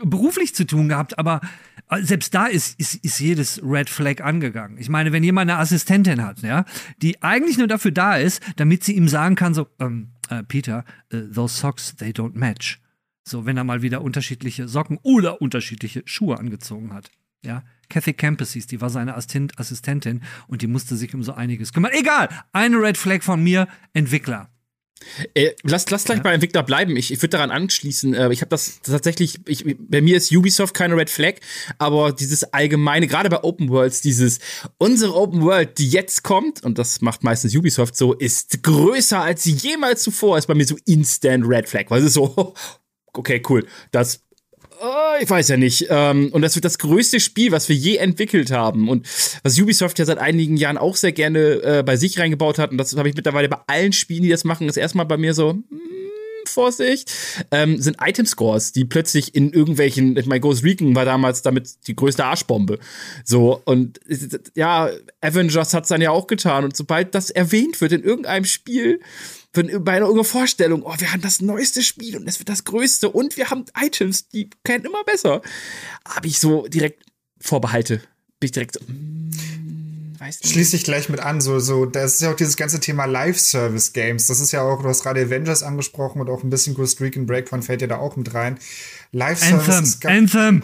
beruflich 0.04 0.56
zu 0.56 0.66
tun 0.66 0.90
gehabt, 0.90 1.20
aber 1.20 1.42
äh, 1.90 2.02
selbst 2.02 2.34
da 2.34 2.46
ist, 2.48 2.80
ist, 2.80 2.96
ist 3.04 3.20
jedes 3.20 3.62
Red 3.64 3.90
Flag 3.90 4.22
angegangen. 4.22 4.78
Ich 4.78 4.90
meine, 4.90 5.12
wenn 5.12 5.24
jemand 5.24 5.50
eine 5.50 5.60
Assistentin 5.60 6.24
hat, 6.24 6.42
ja, 6.42 6.66
die 7.02 7.22
eigentlich 7.22 7.58
nur 7.58 7.68
dafür 7.68 7.92
da 7.92 8.16
ist, 8.16 8.42
damit 8.56 8.84
sie 8.84 8.96
ihm 8.96 9.08
sagen 9.08 9.36
kann, 9.36 9.54
so, 9.54 9.68
ähm, 9.80 10.12
äh, 10.30 10.44
Peter, 10.44 10.84
uh, 11.14 11.22
those 11.34 11.56
socks, 11.56 11.96
they 11.96 12.12
don't 12.12 12.36
match. 12.36 12.82
So, 13.24 13.46
wenn 13.46 13.58
er 13.58 13.64
mal 13.64 13.82
wieder 13.82 14.02
unterschiedliche 14.02 14.68
Socken 14.68 15.00
oder 15.04 15.42
unterschiedliche 15.42 16.02
Schuhe 16.06 16.38
angezogen 16.38 16.94
hat. 16.94 17.12
Ja, 17.44 17.64
Kathy 17.90 18.14
Campus 18.14 18.54
hieß, 18.54 18.68
die 18.68 18.82
war 18.82 18.90
seine 18.90 19.16
Assistentin 19.16 20.24
und 20.48 20.62
die 20.62 20.68
musste 20.68 20.96
sich 20.96 21.14
um 21.14 21.24
so 21.24 21.34
einiges 21.34 21.74
kümmern. 21.74 21.92
Egal, 21.94 22.30
eine 22.52 22.78
Red 22.78 22.98
Flag 22.98 23.22
von 23.24 23.44
mir, 23.44 23.68
Entwickler. 23.94 24.50
Äh, 25.34 25.52
lass, 25.64 25.90
lass 25.90 26.06
gleich 26.06 26.18
ja. 26.18 26.24
bei 26.24 26.34
Entwickler 26.34 26.64
bleiben. 26.64 26.96
Ich, 26.96 27.12
ich 27.12 27.22
würde 27.22 27.30
daran 27.30 27.52
anschließen. 27.52 28.14
Äh, 28.14 28.32
ich 28.32 28.42
habe 28.42 28.50
das 28.50 28.82
tatsächlich, 28.82 29.40
ich, 29.46 29.64
bei 29.78 30.02
mir 30.02 30.18
ist 30.18 30.32
Ubisoft 30.32 30.74
keine 30.74 30.96
Red 30.96 31.10
Flag, 31.10 31.36
aber 31.78 32.12
dieses 32.12 32.54
allgemeine, 32.54 33.08
gerade 33.08 33.30
bei 33.30 33.44
Open 33.44 33.70
Worlds, 33.70 34.02
dieses 34.02 34.40
unsere 34.78 35.16
Open 35.16 35.42
World, 35.42 35.78
die 35.78 35.90
jetzt 35.90 36.24
kommt, 36.24 36.64
und 36.64 36.78
das 36.78 37.02
macht 37.02 37.24
meistens 37.24 37.56
Ubisoft 37.56 37.96
so, 37.96 38.14
ist 38.14 38.64
größer 38.64 39.22
als 39.22 39.44
sie 39.44 39.54
jemals 39.54 40.04
zuvor, 40.04 40.38
ist 40.38 40.48
bei 40.48 40.56
mir 40.56 40.66
so 40.66 40.78
Instant 40.86 41.46
Red 41.48 41.70
Flag, 41.70 41.86
weil 41.90 42.00
es 42.00 42.08
ist 42.08 42.14
so, 42.14 42.54
okay, 43.14 43.42
cool, 43.50 43.66
das 43.92 44.27
ich 45.22 45.30
weiß 45.30 45.50
ja 45.50 45.58
nicht. 45.58 45.88
Ähm, 45.90 46.30
und 46.32 46.42
das 46.42 46.56
wird 46.56 46.66
das 46.66 46.78
größte 46.78 47.20
Spiel, 47.20 47.52
was 47.52 47.70
wir 47.70 47.76
je 47.76 47.98
entwickelt 47.98 48.52
haben. 48.52 48.90
Und 48.90 49.08
was 49.44 49.60
Ubisoft 49.60 50.00
ja 50.00 50.06
seit 50.06 50.18
einigen 50.18 50.58
Jahren 50.58 50.78
auch 50.78 50.96
sehr 50.96 51.12
gerne 51.12 51.40
äh, 51.40 51.84
bei 51.86 51.96
sich 51.96 52.20
reingebaut 52.20 52.60
hat. 52.60 52.72
Und 52.72 52.78
das 52.78 52.96
habe 52.96 53.10
ich 53.10 53.16
mittlerweile 53.16 53.50
bei 53.50 53.58
allen 53.68 53.94
Spielen, 53.94 54.24
die 54.24 54.30
das 54.30 54.44
machen, 54.44 54.68
ist 54.68 54.78
erstmal 54.78 55.06
bei 55.06 55.18
mir 55.18 55.34
so, 55.34 55.52
hm, 55.52 55.64
Vorsicht, 56.48 57.12
ähm, 57.52 57.82
sind 57.82 57.98
Item-Scores, 58.02 58.72
die 58.72 58.86
plötzlich 58.86 59.36
in 59.36 59.52
irgendwelchen, 59.54 60.18
ich 60.18 60.26
meine, 60.26 60.42
Ghost 60.42 60.64
Recon 60.64 60.96
war 60.96 61.06
damals 61.06 61.42
damit 61.42 61.88
die 61.88 61.96
größte 61.96 62.26
Arschbombe. 62.26 62.80
So, 63.24 63.62
und 63.66 64.00
ja, 64.56 64.90
Avengers 65.22 65.74
hat 65.74 65.84
es 65.84 65.90
dann 65.90 66.02
ja 66.02 66.12
auch 66.12 66.28
getan. 66.28 66.64
Und 66.64 66.76
sobald 66.76 67.14
das 67.16 67.30
erwähnt 67.30 67.82
wird 67.82 67.92
in 67.92 68.04
irgendeinem 68.04 68.46
Spiel, 68.46 69.00
wenn, 69.54 69.84
bei 69.84 69.94
einer 69.94 70.24
Vorstellung, 70.24 70.84
oh, 70.84 70.94
wir 70.98 71.12
haben 71.12 71.22
das 71.22 71.42
neueste 71.42 71.84
Spiel 71.84 72.18
und 72.18 72.28
es 72.28 72.40
wird 72.40 72.50
das 72.50 72.64
größte 72.64 73.10
und 73.10 73.38
wir 73.38 73.50
haben 73.50 73.66
Items, 73.80 74.30
die 74.30 74.50
kennen 74.64 74.86
immer 74.86 75.04
besser, 75.04 75.42
habe 76.08 76.28
ich 76.28 76.40
so 76.40 76.68
direkt 76.68 77.04
Vorbehalte. 77.40 78.02
Bin 78.40 78.48
ich 78.48 78.52
direkt 78.52 78.76
so, 78.76 78.80
mm, 78.86 79.32
weiß 80.28 80.42
nicht. 80.42 80.52
Schließe 80.52 80.76
ich 80.76 80.84
gleich 80.84 81.10
mit 81.10 81.20
an, 81.20 81.42
so, 81.42 81.60
so, 81.60 81.86
das 81.86 82.16
ist 82.16 82.22
ja 82.22 82.32
auch 82.32 82.36
dieses 82.36 82.58
ganze 82.58 82.80
Thema 82.80 83.06
Live-Service-Games. 83.06 84.28
Das 84.28 84.40
ist 84.40 84.52
ja 84.52 84.62
auch, 84.62 84.82
du 84.82 84.90
hast 84.90 85.04
gerade 85.04 85.22
Avengers 85.22 85.64
angesprochen 85.64 86.22
und 86.22 86.30
auch 86.30 86.44
ein 86.44 86.50
bisschen 86.50 86.76
Ghost 86.76 87.02
Recon 87.02 87.26
Breakpoint 87.26 87.66
fällt 87.66 87.82
ja 87.82 87.88
da 87.88 87.98
auch 87.98 88.16
mit 88.16 88.34
rein. 88.34 88.60
Live-Service. 89.12 90.00
Anthem, 90.04 90.10
Anthem. 90.10 90.64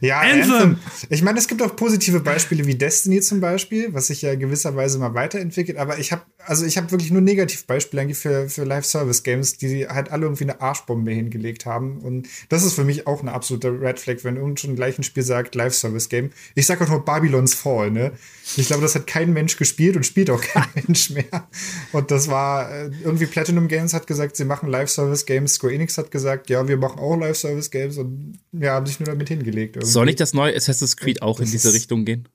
Ja, 0.00 0.20
Anthem. 0.20 0.52
Anthem. 0.52 0.78
Ich 1.08 1.22
meine, 1.22 1.38
es 1.38 1.48
gibt 1.48 1.62
auch 1.62 1.74
positive 1.76 2.20
Beispiele 2.20 2.66
wie 2.66 2.74
Destiny 2.74 3.20
zum 3.20 3.40
Beispiel, 3.40 3.92
was 3.92 4.08
sich 4.08 4.22
ja 4.22 4.34
gewisserweise 4.34 4.98
mal 4.98 5.14
weiterentwickelt, 5.14 5.78
aber 5.78 5.98
ich 5.98 6.12
habe 6.12 6.22
also 6.46 6.64
ich 6.64 6.76
habe 6.76 6.90
wirklich 6.90 7.10
nur 7.10 7.20
Negativbeispiele 7.20 8.02
eigentlich 8.02 8.18
für, 8.18 8.48
für 8.48 8.64
Live-Service-Games, 8.64 9.58
die 9.58 9.86
halt 9.88 10.10
alle 10.10 10.24
irgendwie 10.24 10.44
eine 10.44 10.60
Arschbombe 10.60 11.10
hingelegt 11.10 11.66
haben. 11.66 11.98
Und 11.98 12.28
das 12.48 12.64
ist 12.64 12.74
für 12.74 12.84
mich 12.84 13.06
auch 13.06 13.20
eine 13.20 13.32
absolute 13.32 13.68
Red 13.80 14.00
Flag, 14.00 14.16
wenn 14.22 14.36
irgendein 14.36 14.76
gleichen 14.76 15.02
Spiel 15.02 15.22
sagt 15.22 15.54
Live-Service-Game. 15.54 16.30
Ich 16.54 16.66
sag 16.66 16.80
auch 16.80 16.88
nur 16.88 17.04
Babylons 17.04 17.54
Fall, 17.54 17.90
ne? 17.90 18.12
Ich 18.56 18.66
glaube, 18.66 18.82
das 18.82 18.94
hat 18.94 19.06
kein 19.06 19.32
Mensch 19.32 19.56
gespielt 19.56 19.96
und 19.96 20.04
spielt 20.04 20.30
auch 20.30 20.40
kein 20.40 20.66
Mensch 20.74 21.10
mehr. 21.10 21.48
Und 21.92 22.10
das 22.10 22.28
war 22.28 22.70
äh, 22.70 22.90
irgendwie 23.04 23.26
Platinum 23.26 23.68
Games 23.68 23.92
hat 23.92 24.06
gesagt, 24.06 24.36
sie 24.36 24.44
machen 24.44 24.68
Live-Service-Games. 24.68 25.54
Square 25.54 25.74
Enix 25.74 25.98
hat 25.98 26.10
gesagt, 26.10 26.50
ja, 26.50 26.66
wir 26.66 26.76
machen 26.76 26.98
auch 26.98 27.16
Live-Service-Games 27.16 27.79
und 27.88 28.38
ja, 28.52 28.74
haben 28.74 28.86
sich 28.86 29.00
nur 29.00 29.06
damit 29.06 29.28
hingelegt. 29.28 29.76
Irgendwie. 29.76 29.90
Soll 29.90 30.06
nicht 30.06 30.20
das 30.20 30.34
neue 30.34 30.54
Assassin's 30.54 30.96
Creed 30.96 31.22
auch 31.22 31.38
das 31.38 31.48
in 31.48 31.52
diese 31.52 31.72
Richtung 31.72 32.04
gehen? 32.04 32.28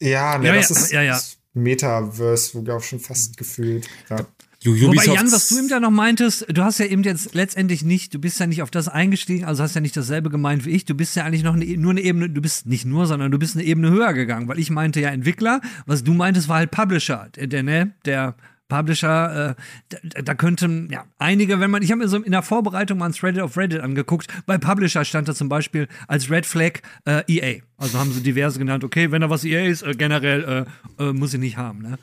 Ja, 0.00 0.38
ne, 0.38 0.48
Ja, 0.48 0.54
das 0.54 0.68
ja, 0.70 0.76
ist 0.76 0.92
ja, 0.92 1.02
ja. 1.02 1.20
Metaverse, 1.54 2.54
wo 2.54 2.62
glaube 2.62 2.80
ich 2.82 2.88
schon 2.88 3.00
fast 3.00 3.36
gefühlt. 3.36 3.88
Ja. 4.10 4.26
Wobei, 4.64 5.04
Jan, 5.04 5.30
was 5.30 5.48
du 5.48 5.58
eben 5.58 5.68
ja 5.68 5.78
noch 5.78 5.92
meintest, 5.92 6.44
du 6.48 6.64
hast 6.64 6.78
ja 6.78 6.86
eben 6.86 7.04
jetzt 7.04 7.32
letztendlich 7.32 7.84
nicht, 7.84 8.12
du 8.12 8.18
bist 8.18 8.40
ja 8.40 8.46
nicht 8.48 8.60
auf 8.60 8.72
das 8.72 8.88
eingestiegen, 8.88 9.44
also 9.44 9.62
hast 9.62 9.76
ja 9.76 9.80
nicht 9.80 9.96
dasselbe 9.96 10.30
gemeint 10.30 10.64
wie 10.64 10.70
ich, 10.70 10.84
du 10.84 10.94
bist 10.94 11.14
ja 11.14 11.24
eigentlich 11.24 11.44
noch 11.44 11.54
eine, 11.54 11.64
nur 11.76 11.92
eine 11.92 12.00
Ebene, 12.00 12.28
du 12.28 12.40
bist 12.40 12.66
nicht 12.66 12.84
nur, 12.84 13.06
sondern 13.06 13.30
du 13.30 13.38
bist 13.38 13.54
eine 13.54 13.64
Ebene 13.64 13.90
höher 13.90 14.12
gegangen, 14.14 14.48
weil 14.48 14.58
ich 14.58 14.70
meinte 14.70 15.00
ja 15.00 15.10
Entwickler, 15.10 15.60
was 15.86 16.02
du 16.02 16.12
meintest 16.12 16.48
war 16.48 16.56
halt 16.56 16.72
Publisher, 16.72 17.28
der, 17.36 17.46
der 17.46 17.62
ne, 17.62 17.94
der 18.04 18.34
Publisher, 18.68 19.56
äh, 19.56 19.98
da, 20.10 20.22
da 20.22 20.34
könnten 20.34 20.88
ja 20.90 21.04
einige, 21.18 21.58
wenn 21.60 21.70
man, 21.70 21.82
ich 21.82 21.90
habe 21.90 22.00
mir 22.02 22.08
so 22.08 22.18
in 22.18 22.32
der 22.32 22.42
Vorbereitung 22.42 22.98
mal 22.98 23.06
ein 23.06 23.12
Thread 23.12 23.38
auf 23.40 23.56
Reddit 23.56 23.80
angeguckt, 23.80 24.26
bei 24.46 24.58
Publisher 24.58 25.04
stand 25.04 25.26
da 25.28 25.34
zum 25.34 25.48
Beispiel 25.48 25.88
als 26.06 26.30
Red 26.30 26.44
Flag 26.46 26.80
äh, 27.06 27.22
EA. 27.28 27.62
Also 27.78 27.98
haben 27.98 28.12
sie 28.12 28.22
diverse 28.22 28.58
genannt, 28.58 28.84
okay, 28.84 29.10
wenn 29.10 29.22
da 29.22 29.30
was 29.30 29.44
EA 29.44 29.66
ist, 29.66 29.82
äh, 29.82 29.94
generell 29.94 30.66
äh, 30.98 31.02
äh, 31.02 31.12
muss 31.12 31.32
ich 31.34 31.40
nicht 31.40 31.56
haben, 31.56 31.80
ne? 31.82 31.98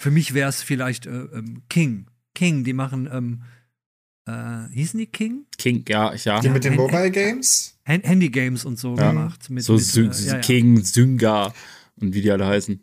Für 0.00 0.10
mich 0.12 0.32
wäre 0.34 0.48
es 0.48 0.62
vielleicht 0.62 1.06
äh, 1.06 1.10
ähm, 1.10 1.62
King. 1.68 2.06
King, 2.34 2.62
die 2.62 2.72
machen, 2.72 3.08
ähm, 3.12 3.42
äh, 4.26 4.72
hießen 4.72 4.98
die 4.98 5.06
King? 5.06 5.46
King, 5.56 5.84
ja, 5.88 6.14
ja. 6.14 6.40
Die 6.40 6.48
mit 6.50 6.62
den 6.64 6.72
Hand- 6.72 6.80
Mobile 6.80 7.10
Games? 7.10 7.76
Hand 7.84 8.04
Handy 8.06 8.28
Games 8.28 8.64
und 8.64 8.78
so 8.78 8.94
Ja. 8.96 9.10
gemacht. 9.10 9.48
Mit, 9.50 9.64
so 9.64 9.72
mit, 9.74 9.82
Syn- 9.84 10.10
äh, 10.12 10.26
ja, 10.26 10.32
ja. 10.34 10.38
King, 10.40 10.84
Synga 10.84 11.52
und 12.00 12.14
wie 12.14 12.20
die 12.22 12.30
alle 12.30 12.46
heißen. 12.46 12.80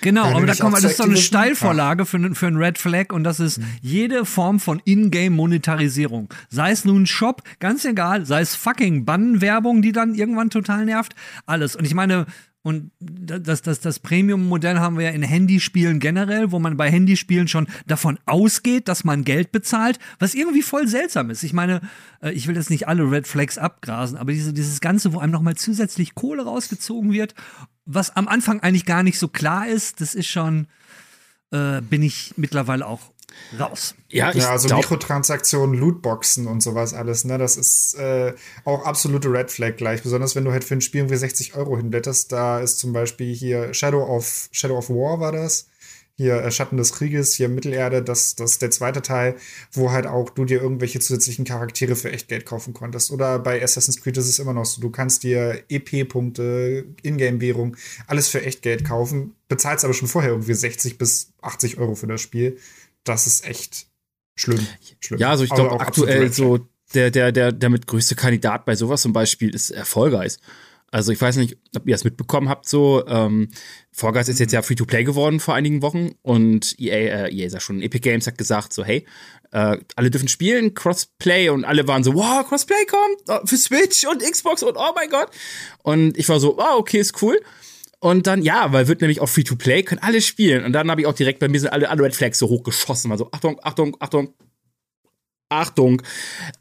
Genau, 0.00 0.24
aber 0.24 0.46
da 0.46 0.52
auch 0.64 0.72
das 0.72 0.84
ist 0.84 0.98
doch 1.00 1.04
eine? 1.06 1.16
Steilvorlage 1.16 2.06
für, 2.06 2.16
einen- 2.16 2.34
für 2.34 2.46
einen 2.48 2.56
Red 2.56 2.78
Flag 2.78 3.12
und 3.12 3.24
das 3.24 3.38
ist 3.40 3.60
jede 3.82 4.24
Form 4.24 4.58
von 4.58 4.80
Ingame-Monetarisierung. 4.84 6.28
Sei 6.48 6.70
es 6.72 6.84
nun 6.84 7.06
Shop, 7.06 7.42
ganz 7.60 7.84
egal, 7.84 8.26
sei 8.26 8.40
es 8.40 8.54
fucking 8.54 9.04
Bannenwerbung, 9.04 9.82
die 9.82 9.92
dann 9.92 10.14
irgendwann 10.14 10.50
total 10.50 10.84
nervt, 10.84 11.14
alles. 11.46 11.76
Und 11.76 11.84
ich 11.84 11.94
meine, 11.94 12.26
und 12.62 12.90
das, 12.98 13.62
das, 13.62 13.78
das 13.78 14.00
Premium-Modell 14.00 14.80
haben 14.80 14.98
wir 14.98 15.04
ja 15.04 15.10
in 15.12 15.22
Handyspielen 15.22 16.00
generell, 16.00 16.50
wo 16.50 16.58
man 16.58 16.76
bei 16.76 16.90
Handyspielen 16.90 17.46
schon 17.46 17.68
davon 17.86 18.18
ausgeht, 18.26 18.88
dass 18.88 19.04
man 19.04 19.22
Geld 19.22 19.52
bezahlt, 19.52 20.00
was 20.18 20.34
irgendwie 20.34 20.62
voll 20.62 20.88
seltsam 20.88 21.30
ist. 21.30 21.44
Ich 21.44 21.52
meine, 21.52 21.80
äh, 22.20 22.32
ich 22.32 22.48
will 22.48 22.56
jetzt 22.56 22.70
nicht 22.70 22.88
alle 22.88 23.08
Red 23.08 23.28
Flags 23.28 23.56
abgrasen, 23.56 24.18
aber 24.18 24.32
diese, 24.32 24.52
dieses 24.52 24.80
Ganze, 24.80 25.12
wo 25.12 25.20
einem 25.20 25.30
nochmal 25.30 25.54
zusätzlich 25.54 26.16
Kohle 26.16 26.42
rausgezogen 26.44 27.12
wird, 27.12 27.34
was 27.86 28.14
am 28.16 28.28
Anfang 28.28 28.60
eigentlich 28.60 28.84
gar 28.84 29.02
nicht 29.02 29.18
so 29.18 29.28
klar 29.28 29.68
ist, 29.68 30.00
das 30.00 30.14
ist 30.14 30.26
schon, 30.26 30.66
äh, 31.52 31.80
bin 31.80 32.02
ich 32.02 32.34
mittlerweile 32.36 32.86
auch 32.86 33.00
raus. 33.58 33.94
Ja, 34.08 34.30
ich 34.30 34.36
Ja, 34.36 34.50
also 34.50 34.68
glaub, 34.68 34.80
Mikrotransaktionen, 34.80 35.78
Lootboxen 35.78 36.46
und 36.46 36.62
sowas 36.62 36.94
alles, 36.94 37.24
ne? 37.24 37.38
Das 37.38 37.56
ist 37.56 37.94
äh, 37.94 38.34
auch 38.64 38.84
absolute 38.84 39.30
Red 39.32 39.50
Flag 39.50 39.76
gleich. 39.76 40.02
Besonders 40.02 40.34
wenn 40.34 40.44
du 40.44 40.52
halt 40.52 40.64
für 40.64 40.74
ein 40.74 40.80
Spiel 40.80 41.02
irgendwie 41.02 41.16
60 41.16 41.54
Euro 41.54 41.76
hinblätterst. 41.76 42.32
Da 42.32 42.60
ist 42.60 42.78
zum 42.78 42.92
Beispiel 42.92 43.34
hier 43.34 43.72
Shadow 43.74 44.04
of, 44.04 44.48
Shadow 44.52 44.78
of 44.78 44.90
War 44.90 45.20
war 45.20 45.32
das. 45.32 45.68
Hier 46.18 46.42
äh, 46.42 46.50
Schatten 46.50 46.78
des 46.78 46.92
Krieges, 46.92 47.34
hier 47.34 47.48
Mittelerde, 47.48 48.02
das, 48.02 48.34
das 48.36 48.52
ist 48.52 48.62
der 48.62 48.70
zweite 48.70 49.02
Teil, 49.02 49.36
wo 49.72 49.90
halt 49.90 50.06
auch 50.06 50.30
du 50.30 50.44
dir 50.44 50.62
irgendwelche 50.62 50.98
zusätzlichen 50.98 51.44
Charaktere 51.44 51.94
für 51.94 52.10
echt 52.10 52.28
Geld 52.28 52.46
kaufen 52.46 52.72
konntest. 52.72 53.10
Oder 53.10 53.38
bei 53.38 53.62
Assassin's 53.62 54.00
Creed 54.00 54.16
ist 54.16 54.28
es 54.28 54.38
immer 54.38 54.54
noch 54.54 54.64
so. 54.64 54.80
Du 54.80 54.90
kannst 54.90 55.22
dir 55.22 55.62
EP-Punkte, 55.68 56.86
Ingame-Währung, 57.02 57.76
alles 58.06 58.28
für 58.28 58.42
echt 58.42 58.62
Geld 58.62 58.84
kaufen, 58.84 59.34
bezahlst 59.48 59.84
aber 59.84 59.94
schon 59.94 60.08
vorher 60.08 60.30
irgendwie 60.30 60.54
60 60.54 60.96
bis 60.96 61.32
80 61.42 61.78
Euro 61.78 61.94
für 61.94 62.06
das 62.06 62.22
Spiel. 62.22 62.58
Das 63.04 63.26
ist 63.26 63.46
echt 63.46 63.86
schlimm. 64.36 64.66
schlimm. 65.00 65.20
ja, 65.20 65.30
also 65.30 65.44
ich 65.44 65.50
glaube 65.50 65.80
aktuell 65.80 66.32
so 66.32 66.66
der, 66.94 67.10
der, 67.10 67.32
der, 67.32 67.52
der 67.52 67.68
mit 67.68 67.86
größte 67.86 68.14
Kandidat 68.14 68.64
bei 68.64 68.76
sowas 68.76 69.02
zum 69.02 69.12
Beispiel 69.12 69.54
ist 69.54 69.70
Erfolgeis. 69.70 70.38
Also 70.96 71.12
ich 71.12 71.20
weiß 71.20 71.36
nicht, 71.36 71.58
ob 71.76 71.86
ihr 71.86 71.94
das 71.94 72.04
mitbekommen 72.04 72.48
habt, 72.48 72.66
so 72.66 73.06
ähm, 73.06 73.50
Fall 73.92 74.12
Guys 74.12 74.30
ist 74.30 74.40
jetzt 74.40 74.54
ja 74.54 74.62
Free-to-Play 74.62 75.04
geworden 75.04 75.40
vor 75.40 75.54
einigen 75.54 75.82
Wochen 75.82 76.12
und 76.22 76.74
EA, 76.80 77.26
äh, 77.26 77.34
EA 77.34 77.50
sagt 77.50 77.64
schon, 77.64 77.82
Epic 77.82 78.00
Games 78.00 78.26
hat 78.26 78.38
gesagt 78.38 78.72
so, 78.72 78.82
hey, 78.82 79.04
äh, 79.52 79.76
alle 79.94 80.10
dürfen 80.10 80.28
spielen, 80.28 80.72
Crossplay 80.72 81.50
und 81.50 81.66
alle 81.66 81.86
waren 81.86 82.02
so, 82.02 82.14
wow, 82.14 82.48
Crossplay 82.48 82.86
kommt 82.88 83.18
oh, 83.28 83.46
für 83.46 83.58
Switch 83.58 84.06
und 84.06 84.22
Xbox 84.22 84.62
und 84.62 84.78
oh 84.78 84.92
mein 84.94 85.10
Gott. 85.10 85.28
Und 85.82 86.16
ich 86.16 86.30
war 86.30 86.40
so, 86.40 86.56
oh, 86.58 86.78
okay, 86.78 87.00
ist 87.00 87.20
cool. 87.20 87.42
Und 88.00 88.26
dann, 88.26 88.40
ja, 88.40 88.72
weil 88.72 88.88
wird 88.88 89.02
nämlich 89.02 89.20
auch 89.20 89.28
Free-to-Play, 89.28 89.82
können 89.82 90.00
alle 90.02 90.22
spielen. 90.22 90.64
Und 90.64 90.72
dann 90.72 90.90
habe 90.90 91.02
ich 91.02 91.06
auch 91.06 91.12
direkt 91.12 91.40
bei 91.40 91.48
mir 91.48 91.60
sind 91.60 91.74
alle, 91.74 91.90
alle 91.90 92.04
Red 92.04 92.16
Flags 92.16 92.38
so 92.38 92.48
hochgeschossen. 92.48 93.12
Also 93.12 93.28
Achtung, 93.32 93.60
Achtung, 93.62 93.98
Achtung, 94.00 94.32
Achtung. 95.48 96.02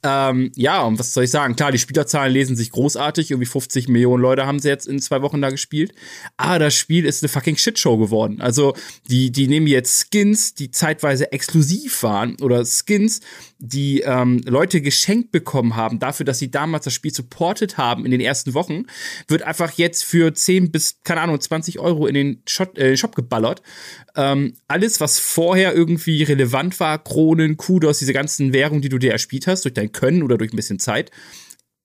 Ähm, 0.04 0.52
ja, 0.56 0.84
und 0.84 1.00
was 1.00 1.14
soll 1.14 1.24
ich 1.24 1.32
sagen? 1.32 1.56
Klar, 1.56 1.72
die 1.72 1.80
Spielerzahlen 1.80 2.32
lesen 2.32 2.56
sich 2.56 2.72
großartig. 2.72 3.32
Irgendwie 3.32 3.48
50 3.48 3.88
Millionen 3.88 4.22
Leute 4.22 4.46
haben 4.46 4.60
sie 4.60 4.70
jetzt 4.70 4.88
in 4.88 5.00
zwei 5.00 5.22
Wochen 5.24 5.42
da 5.42 5.50
gespielt. 5.50 5.94
Aber 6.38 6.60
das 6.60 6.76
Spiel 6.76 7.06
ist 7.06 7.24
eine 7.24 7.30
fucking 7.30 7.58
Shitshow 7.58 7.98
geworden. 7.98 8.42
Also, 8.42 8.76
die, 9.10 9.32
die 9.32 9.48
nehmen 9.48 9.66
jetzt 9.66 10.08
Skins, 10.12 10.54
die 10.54 10.70
zeitweise 10.70 11.32
exklusiv 11.32 12.04
waren 12.04 12.38
oder 12.42 12.64
Skins, 12.64 13.22
die 13.68 14.02
ähm, 14.02 14.42
Leute 14.46 14.82
geschenkt 14.82 15.32
bekommen 15.32 15.76
haben, 15.76 16.00
dafür, 16.00 16.26
dass 16.26 16.40
sie 16.40 16.52
damals 16.52 16.86
das 16.86 16.94
Spiel 16.94 17.14
supportet 17.14 17.78
haben 17.78 18.06
in 18.06 18.12
den 18.12 18.22
ersten 18.22 18.54
Wochen, 18.54 18.86
wird 19.28 19.44
einfach 19.44 19.72
jetzt 19.74 20.04
für 20.04 20.34
10 20.34 20.72
bis, 20.72 21.00
keine 21.04 21.22
Ahnung, 21.22 21.40
20 21.40 21.80
Euro 21.80 22.08
in 22.08 22.14
den 22.14 22.42
Shop, 22.48 22.78
äh, 22.78 22.96
Shop 22.98 23.16
geballert. 23.16 23.62
Ähm, 24.16 24.54
alles, 24.68 25.02
was 25.02 25.20
vorher 25.20 25.74
irgendwie 25.74 26.24
relevant 26.24 26.80
war, 26.80 27.04
Kronen, 27.04 27.58
Kudos, 27.58 28.00
diese 28.00 28.14
ganzen 28.14 28.54
Währungen, 28.54 28.82
die 28.82 28.90
du 28.90 28.98
dir 28.98 29.12
erspielt 29.12 29.48
hast, 29.48 29.66
durch 29.66 29.74
dein 29.74 29.92
Können 29.92 30.24
oder 30.24 30.38
durch 30.38 30.54
ein 30.54 30.56
bisschen 30.56 30.80
Zeit, 30.80 31.12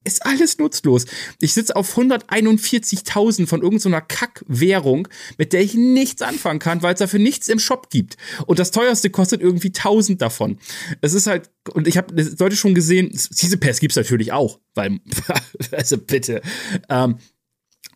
ist 0.05 0.25
alles 0.25 0.59
nutzlos. 0.59 1.05
Ich 1.41 1.53
sitze 1.53 1.77
auf 1.77 1.97
141.000 1.97 3.47
von 3.47 3.63
irgendeiner 3.63 4.01
Kackwährung, 4.01 5.09
mit 5.37 5.53
der 5.53 5.61
ich 5.63 5.75
nichts 5.75 6.23
anfangen 6.23 6.59
kann, 6.59 6.83
weil 6.83 6.95
es 6.95 7.01
dafür 7.01 7.19
nichts 7.19 7.49
im 7.49 7.59
Shop 7.59 7.91
gibt. 7.91 8.17
Und 8.47 8.59
das 8.59 8.71
teuerste 8.71 9.11
kostet 9.11 9.43
irgendwie 9.43 9.69
1000 9.69 10.23
davon. 10.23 10.59
Es 11.03 11.13
ist 11.13 11.27
halt, 11.27 11.51
und 11.73 11.87
ich 11.87 11.99
habe 11.99 12.15
Leute 12.39 12.57
schon 12.57 12.75
gesehen, 12.75 13.11
Season 13.13 13.61
Pass 13.61 13.81
gibt's 13.81 13.97
natürlich 13.97 14.33
auch, 14.33 14.59
weil, 14.75 15.01
also 15.73 15.99
bitte. 15.99 16.41
Ähm, 16.89 17.19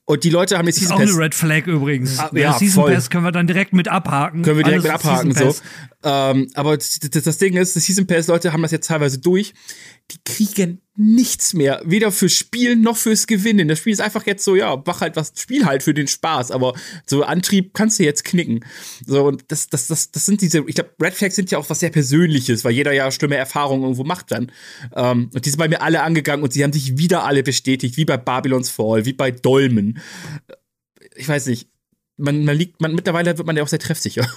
und 0.07 0.23
die 0.23 0.29
Leute 0.31 0.59
haben 0.59 0.67
jetzt 0.67 0.77
Das 0.77 0.83
ist 0.83 0.89
Season 0.89 0.97
auch 0.97 1.01
eine 1.01 1.11
Pass. 1.13 1.21
Red 1.21 1.35
Flag 1.35 1.67
übrigens. 1.67 2.19
Ah, 2.19 2.31
Ja, 2.35 2.59
Season 2.59 2.83
voll. 2.83 2.93
Pass 2.95 3.09
können 3.09 3.25
wir 3.25 3.33
dann 3.33 3.47
direkt 3.47 3.73
mit 3.73 3.89
abhaken. 3.89 4.43
Können 4.43 4.59
wir 4.59 4.65
direkt 4.65 4.85
Alles 4.85 5.03
mit 5.03 5.07
abhaken, 5.07 5.33
Season 5.33 5.53
so. 5.53 5.61
Pass. 6.03 6.35
Ähm, 6.37 6.51
aber 6.53 6.77
das, 6.77 6.99
das, 7.01 7.23
das 7.25 7.39
Ding 7.39 7.57
ist, 7.57 7.75
die 7.75 7.81
Season 7.81 8.07
Pass 8.07 8.27
Leute 8.27 8.53
haben 8.53 8.61
das 8.61 8.73
jetzt 8.73 8.87
teilweise 8.87 9.19
durch. 9.19 9.55
Die 10.11 10.19
kriegen 10.23 10.83
nichts 10.97 11.55
mehr. 11.55 11.83
Weder 11.85 12.13
fürs 12.13 12.33
Spielen 12.33 12.83
noch 12.83 12.97
fürs 12.97 13.27
Gewinnen. 13.27 13.67
Das 13.67 13.79
Spiel 13.81 13.93
ist 13.93 14.01
einfach 14.01 14.27
jetzt 14.27 14.45
so, 14.45 14.55
ja, 14.55 14.81
mach 14.87 15.01
halt 15.01 15.17
was, 15.17 15.33
spiel 15.37 15.67
halt 15.67 15.83
für 15.83 15.95
den 15.95 16.07
Spaß. 16.07 16.53
Aber 16.53 16.75
so 17.05 17.25
Antrieb 17.25 17.75
kannst 17.75 17.99
du 17.99 18.05
jetzt 18.05 18.25
knicken. 18.25 18.65
So, 19.05 19.25
und 19.25 19.45
das, 19.49 19.69
das, 19.69 19.89
das, 19.89 20.13
das 20.13 20.25
sind 20.25 20.41
diese, 20.41 20.65
ich 20.67 20.77
glaube, 20.77 20.91
Red 21.01 21.15
Flags 21.15 21.35
sind 21.35 21.51
ja 21.51 21.59
auch 21.59 21.69
was 21.69 21.81
sehr 21.81 21.91
Persönliches, 21.91 22.65
weil 22.65 22.73
jeder 22.73 22.93
ja 22.93 23.11
schlimme 23.11 23.37
Erfahrungen 23.37 23.83
irgendwo 23.83 24.05
macht 24.05 24.31
dann. 24.31 24.53
Ähm, 24.95 25.31
und 25.35 25.45
die 25.45 25.51
sind 25.51 25.59
bei 25.59 25.69
mir 25.69 25.83
alle 25.83 26.03
angegangen 26.03 26.45
und 26.45 26.53
sie 26.53 26.63
haben 26.63 26.73
sich 26.73 26.97
wieder 26.97 27.25
alle 27.25 27.43
bestätigt, 27.43 27.97
wie 27.97 28.05
bei 28.05 28.17
Babylons 28.17 28.71
Fall, 28.71 29.05
wie 29.05 29.15
bei 29.15 29.33
Dolmen. 29.33 29.99
Ich 31.17 31.29
weiß 31.29 31.47
nicht. 31.47 31.69
Man, 32.17 32.45
man 32.45 32.57
liegt, 32.57 32.81
man, 32.81 32.95
mittlerweile 32.95 33.37
wird 33.37 33.47
man 33.47 33.57
ja 33.57 33.65
auch 33.65 33.69
sehr 33.69 33.81
treffsicher. 33.81 34.29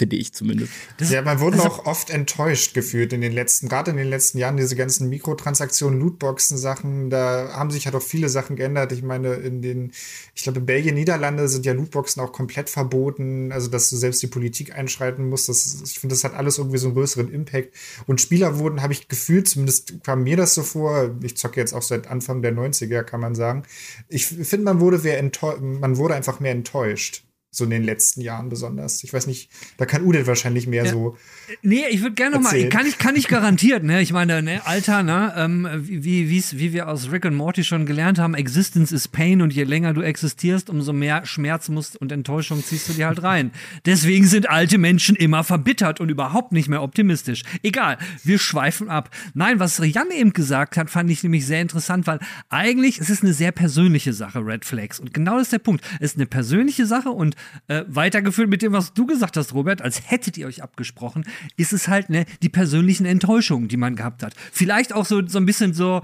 Finde 0.00 0.16
ich 0.16 0.32
zumindest. 0.32 0.72
ja, 0.98 1.20
man 1.20 1.40
wurde 1.40 1.58
also- 1.58 1.68
auch 1.68 1.84
oft 1.84 2.08
enttäuscht 2.08 2.72
gefühlt 2.72 3.12
in 3.12 3.20
den 3.20 3.32
letzten, 3.32 3.68
gerade 3.68 3.90
in 3.90 3.98
den 3.98 4.08
letzten 4.08 4.38
Jahren, 4.38 4.56
diese 4.56 4.74
ganzen 4.74 5.10
Mikrotransaktionen, 5.10 6.00
Lootboxen-Sachen, 6.00 7.10
da 7.10 7.50
haben 7.52 7.70
sich 7.70 7.84
halt 7.84 7.94
auch 7.94 8.02
viele 8.02 8.30
Sachen 8.30 8.56
geändert. 8.56 8.92
Ich 8.92 9.02
meine, 9.02 9.34
in 9.34 9.60
den, 9.60 9.92
ich 10.34 10.44
glaube, 10.44 10.60
in 10.60 10.64
Belgien, 10.64 10.94
Niederlande 10.94 11.50
sind 11.50 11.66
ja 11.66 11.74
Lootboxen 11.74 12.22
auch 12.22 12.32
komplett 12.32 12.70
verboten, 12.70 13.52
also 13.52 13.68
dass 13.68 13.90
du 13.90 13.96
selbst 13.96 14.22
die 14.22 14.28
Politik 14.28 14.74
einschreiten 14.74 15.28
musst. 15.28 15.50
Das, 15.50 15.82
ich 15.84 15.98
finde, 15.98 16.14
das 16.14 16.24
hat 16.24 16.32
alles 16.32 16.56
irgendwie 16.56 16.78
so 16.78 16.86
einen 16.86 16.94
größeren 16.94 17.30
Impact. 17.30 17.74
Und 18.06 18.22
Spieler 18.22 18.58
wurden, 18.58 18.80
habe 18.80 18.94
ich 18.94 19.06
gefühlt, 19.06 19.48
zumindest 19.48 20.02
kam 20.02 20.22
mir 20.22 20.38
das 20.38 20.54
so 20.54 20.62
vor, 20.62 21.14
ich 21.22 21.36
zocke 21.36 21.60
jetzt 21.60 21.74
auch 21.74 21.82
seit 21.82 22.06
Anfang 22.06 22.40
der 22.40 22.54
90er, 22.54 23.02
kann 23.02 23.20
man 23.20 23.34
sagen. 23.34 23.64
Ich 24.08 24.28
finde, 24.28 24.64
man 24.64 24.80
wurde, 24.80 25.04
wer 25.04 25.22
man 25.60 25.98
wurde 25.98 26.14
einfach 26.14 26.40
mehr 26.40 26.52
enttäuscht. 26.52 27.22
So 27.52 27.64
in 27.64 27.70
den 27.70 27.82
letzten 27.82 28.20
Jahren 28.20 28.48
besonders. 28.48 29.02
Ich 29.02 29.12
weiß 29.12 29.26
nicht, 29.26 29.50
da 29.76 29.84
kann 29.84 30.04
Udet 30.04 30.28
wahrscheinlich 30.28 30.68
mehr 30.68 30.84
ja. 30.84 30.92
so. 30.92 31.16
Nee, 31.62 31.86
ich 31.90 32.00
würde 32.00 32.14
gerne 32.14 32.36
noch 32.36 32.42
mal, 32.42 32.68
kann 32.68 32.86
ich, 32.86 32.96
kann 32.96 33.16
ich 33.16 33.26
garantiert, 33.26 33.82
ne? 33.82 34.00
Ich 34.00 34.12
meine, 34.12 34.40
ne, 34.40 34.64
Alter, 34.66 35.02
ne, 35.02 35.34
ähm, 35.36 35.68
wie, 35.80 36.30
wie's, 36.30 36.58
wie 36.58 36.72
wir 36.72 36.88
aus 36.88 37.10
Rick 37.10 37.24
und 37.24 37.34
Morty 37.34 37.64
schon 37.64 37.86
gelernt 37.86 38.20
haben, 38.20 38.34
Existence 38.34 38.92
is 38.92 39.08
Pain 39.08 39.42
und 39.42 39.52
je 39.52 39.64
länger 39.64 39.92
du 39.94 40.02
existierst, 40.02 40.70
umso 40.70 40.92
mehr 40.92 41.26
Schmerz 41.26 41.68
musst 41.68 41.96
und 42.00 42.12
Enttäuschung 42.12 42.62
ziehst 42.62 42.88
du 42.88 42.92
dir 42.92 43.08
halt 43.08 43.24
rein. 43.24 43.50
Deswegen 43.84 44.28
sind 44.28 44.48
alte 44.48 44.78
Menschen 44.78 45.16
immer 45.16 45.42
verbittert 45.42 45.98
und 45.98 46.08
überhaupt 46.08 46.52
nicht 46.52 46.68
mehr 46.68 46.82
optimistisch. 46.82 47.42
Egal, 47.64 47.98
wir 48.22 48.38
schweifen 48.38 48.88
ab. 48.88 49.10
Nein, 49.34 49.58
was 49.58 49.78
Jan 49.78 50.12
eben 50.12 50.32
gesagt 50.32 50.76
hat, 50.76 50.88
fand 50.88 51.10
ich 51.10 51.24
nämlich 51.24 51.46
sehr 51.46 51.62
interessant, 51.62 52.06
weil 52.06 52.20
eigentlich 52.48 53.00
es 53.00 53.10
ist 53.10 53.24
eine 53.24 53.32
sehr 53.32 53.50
persönliche 53.50 54.12
Sache, 54.12 54.46
Red 54.46 54.64
Flags. 54.64 55.00
Und 55.00 55.12
genau 55.12 55.34
das 55.34 55.48
ist 55.48 55.52
der 55.52 55.58
Punkt. 55.58 55.84
Es 55.98 56.12
ist 56.12 56.16
eine 56.16 56.26
persönliche 56.26 56.86
Sache 56.86 57.10
und 57.10 57.34
äh, 57.68 57.84
weitergeführt 57.86 58.48
mit 58.48 58.62
dem, 58.62 58.72
was 58.72 58.94
du 58.94 59.06
gesagt 59.06 59.36
hast, 59.36 59.54
Robert, 59.54 59.82
als 59.82 60.10
hättet 60.10 60.36
ihr 60.38 60.46
euch 60.46 60.62
abgesprochen, 60.62 61.24
ist 61.56 61.72
es 61.72 61.88
halt 61.88 62.10
ne, 62.10 62.26
die 62.42 62.48
persönlichen 62.48 63.06
Enttäuschungen, 63.06 63.68
die 63.68 63.76
man 63.76 63.96
gehabt 63.96 64.22
hat. 64.22 64.34
Vielleicht 64.52 64.92
auch 64.92 65.06
so, 65.06 65.26
so 65.26 65.38
ein 65.38 65.46
bisschen 65.46 65.74
so 65.74 66.02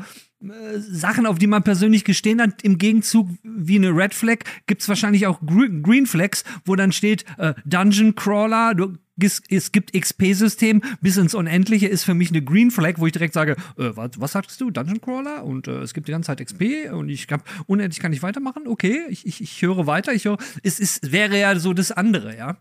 Sachen, 0.78 1.26
auf 1.26 1.38
die 1.38 1.46
man 1.46 1.62
persönlich 1.62 2.04
gestehen 2.04 2.40
hat, 2.40 2.62
im 2.62 2.78
Gegenzug 2.78 3.28
wie 3.42 3.76
eine 3.76 3.90
Red 3.90 4.14
Flag, 4.14 4.38
gibt 4.66 4.82
es 4.82 4.88
wahrscheinlich 4.88 5.26
auch 5.26 5.40
Green 5.44 6.06
Flags, 6.06 6.44
wo 6.64 6.76
dann 6.76 6.92
steht 6.92 7.24
äh, 7.38 7.54
Dungeon 7.64 8.14
Crawler, 8.14 8.74
du 8.74 8.94
es 9.18 9.72
gibt 9.72 9.94
XP-System 9.94 10.82
bis 11.00 11.16
ins 11.16 11.34
Unendliche 11.34 11.86
ist 11.86 12.04
für 12.04 12.14
mich 12.14 12.30
eine 12.30 12.42
Green 12.42 12.70
Flag, 12.70 12.94
wo 12.98 13.06
ich 13.06 13.12
direkt 13.12 13.32
sage, 13.32 13.52
äh, 13.78 13.90
was, 13.94 14.10
was 14.20 14.32
sagst 14.32 14.60
du, 14.60 14.70
Dungeon 14.70 15.00
Crawler 15.00 15.44
und 15.44 15.68
äh, 15.68 15.80
es 15.80 15.94
gibt 15.94 16.08
die 16.08 16.12
ganze 16.12 16.26
Zeit 16.26 16.44
XP 16.44 16.92
und 16.92 17.08
ich 17.08 17.26
habe 17.30 17.42
unendlich 17.66 18.00
kann 18.00 18.12
ich 18.12 18.22
weitermachen. 18.22 18.66
Okay, 18.66 19.04
ich, 19.08 19.26
ich, 19.26 19.40
ich 19.40 19.62
höre 19.62 19.86
weiter. 19.86 20.12
Ich 20.12 20.26
höre, 20.26 20.38
es 20.62 20.78
ist 20.78 21.12
wäre 21.12 21.38
ja 21.38 21.58
so 21.58 21.72
das 21.72 21.92
andere, 21.92 22.36
ja. 22.36 22.58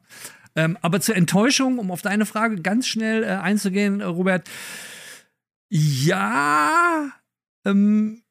Ähm, 0.55 0.77
aber 0.81 1.01
zur 1.01 1.17
Enttäuschung, 1.17 1.79
um 1.79 1.91
auf 1.91 2.01
deine 2.01 2.25
Frage 2.25 2.61
ganz 2.61 2.87
schnell 2.87 3.23
äh, 3.23 3.27
einzugehen, 3.27 3.99
äh, 3.99 4.05
Robert. 4.05 4.49
Ja, 5.69 7.11
ähm, 7.65 8.21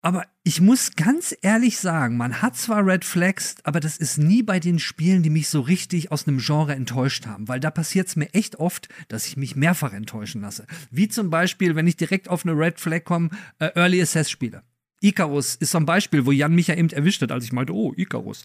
aber 0.00 0.26
ich 0.44 0.60
muss 0.60 0.94
ganz 0.94 1.36
ehrlich 1.42 1.78
sagen, 1.78 2.16
man 2.16 2.40
hat 2.40 2.56
zwar 2.56 2.86
Red 2.86 3.04
Flags, 3.04 3.56
aber 3.64 3.80
das 3.80 3.96
ist 3.96 4.16
nie 4.16 4.44
bei 4.44 4.60
den 4.60 4.78
Spielen, 4.78 5.22
die 5.22 5.30
mich 5.30 5.48
so 5.48 5.60
richtig 5.60 6.12
aus 6.12 6.28
einem 6.28 6.38
Genre 6.38 6.74
enttäuscht 6.74 7.26
haben, 7.26 7.48
weil 7.48 7.58
da 7.58 7.70
passiert 7.70 8.06
es 8.06 8.14
mir 8.14 8.32
echt 8.32 8.56
oft, 8.56 8.88
dass 9.08 9.26
ich 9.26 9.36
mich 9.36 9.56
mehrfach 9.56 9.92
enttäuschen 9.92 10.40
lasse. 10.40 10.66
Wie 10.90 11.08
zum 11.08 11.30
Beispiel, 11.30 11.74
wenn 11.74 11.88
ich 11.88 11.96
direkt 11.96 12.28
auf 12.28 12.46
eine 12.46 12.56
Red 12.56 12.78
Flag 12.78 13.04
komme, 13.04 13.30
äh, 13.58 13.70
Early 13.74 14.00
Access 14.00 14.30
Spiele. 14.30 14.62
Icarus 15.00 15.56
ist 15.56 15.72
so 15.72 15.78
ein 15.78 15.86
Beispiel, 15.86 16.26
wo 16.26 16.32
Jan 16.32 16.54
mich 16.54 16.68
ja 16.68 16.74
eben 16.74 16.90
erwischt 16.90 17.22
hat, 17.22 17.32
als 17.32 17.44
ich 17.44 17.52
meinte, 17.52 17.74
oh, 17.74 17.92
Icarus. 17.96 18.44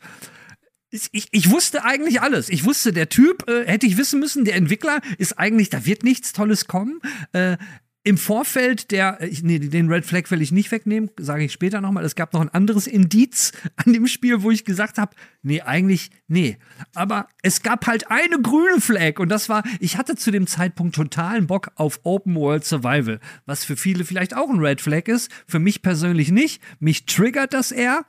Ich, 0.90 1.28
ich, 1.32 1.50
wusste 1.50 1.86
eigentlich 1.86 2.22
alles. 2.22 2.50
Ich 2.50 2.66
wusste, 2.66 2.94
der 2.94 3.10
Typ, 3.10 3.50
äh, 3.50 3.66
hätte 3.66 3.88
ich 3.88 3.98
wissen 3.98 4.20
müssen, 4.20 4.46
der 4.46 4.56
Entwickler 4.56 5.02
ist 5.18 5.40
eigentlich, 5.40 5.72
da 5.72 5.88
wird 5.88 6.04
nichts 6.04 6.34
Tolles 6.34 6.68
kommen. 6.68 7.00
Äh, 7.32 7.58
im 8.06 8.18
Vorfeld 8.18 8.92
der, 8.92 9.22
ich, 9.22 9.44
nee, 9.44 9.60
den 9.60 9.88
Red 9.88 10.06
Flag 10.06 10.30
will 10.30 10.42
ich 10.42 10.52
nicht 10.52 10.72
wegnehmen, 10.72 11.10
sage 11.18 11.46
ich 11.46 11.54
später 11.54 11.80
nochmal. 11.80 12.04
Es 12.04 12.16
gab 12.16 12.34
noch 12.34 12.42
ein 12.42 12.50
anderes 12.50 12.86
Indiz 12.86 13.54
an 13.78 13.94
dem 13.94 14.08
Spiel, 14.08 14.44
wo 14.44 14.52
ich 14.52 14.66
gesagt 14.66 14.98
habe, 14.98 15.16
nee, 15.42 15.62
eigentlich, 15.62 16.12
nee. 16.28 16.58
Aber 16.94 17.30
es 17.42 17.62
gab 17.62 17.88
halt 17.88 18.12
eine 18.12 18.42
grüne 18.42 18.82
Flag 18.82 19.20
und 19.20 19.30
das 19.30 19.48
war, 19.48 19.63
ich 19.80 19.98
hatte 19.98 20.16
zu 20.16 20.32
dem 20.32 20.48
Zeitpunkt 20.48 20.96
totalen 20.96 21.48
Bock 21.48 21.72
auf 21.76 22.02
Open 22.04 22.36
World 22.36 22.66
Survival, 22.66 23.22
was 23.46 23.63
für 23.63 23.78
viele 23.78 24.04
vielleicht 24.04 24.36
auch 24.36 24.50
ein 24.50 24.60
Red 24.60 24.82
Flag 24.82 25.08
ist, 25.08 25.32
für 25.48 25.60
mich 25.60 25.82
persönlich 25.82 26.30
nicht. 26.30 26.62
Mich 26.80 27.06
triggert 27.06 27.54
das 27.54 27.72
eher. 27.72 28.06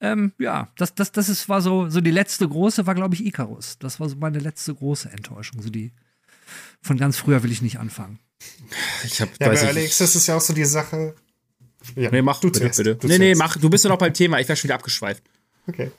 Ähm, 0.00 0.32
ja, 0.38 0.68
das, 0.76 0.94
das, 0.94 1.10
das 1.10 1.28
ist, 1.28 1.48
war 1.48 1.60
so, 1.60 1.88
so 1.88 2.00
die 2.00 2.12
letzte 2.12 2.48
große, 2.48 2.86
war 2.86 2.94
glaube 2.94 3.16
ich 3.16 3.26
Icarus. 3.26 3.76
Das 3.78 3.98
war 3.98 4.08
so 4.08 4.16
meine 4.16 4.38
letzte 4.38 4.72
große 4.72 5.10
Enttäuschung. 5.10 5.60
So 5.60 5.68
die, 5.68 5.92
von 6.82 6.96
ganz 6.96 7.16
früher 7.16 7.42
will 7.42 7.52
ich 7.52 7.62
nicht 7.62 7.78
anfangen. 7.78 8.18
Ich 9.04 9.20
hab, 9.20 9.28
ja, 9.40 9.48
bei 9.48 9.60
Alex 9.60 9.98
das 9.98 10.16
ist 10.16 10.26
ja 10.26 10.36
auch 10.36 10.40
so 10.40 10.52
die 10.52 10.64
Sache. 10.64 11.14
Ja, 11.96 12.10
nee, 12.10 12.22
mach 12.22 12.40
du 12.40 12.50
bitte, 12.50 12.68
bitte. 12.68 12.96
Du 12.96 13.06
nee, 13.08 13.18
nee, 13.18 13.34
mach. 13.34 13.56
Du 13.56 13.70
bist 13.70 13.84
ja 13.84 13.90
noch 13.90 13.98
beim 13.98 14.12
Thema. 14.14 14.38
Ich 14.40 14.48
wäre 14.48 14.56
schon 14.56 14.68
wieder 14.68 14.74
abgeschweift. 14.74 15.22
Okay. 15.66 15.90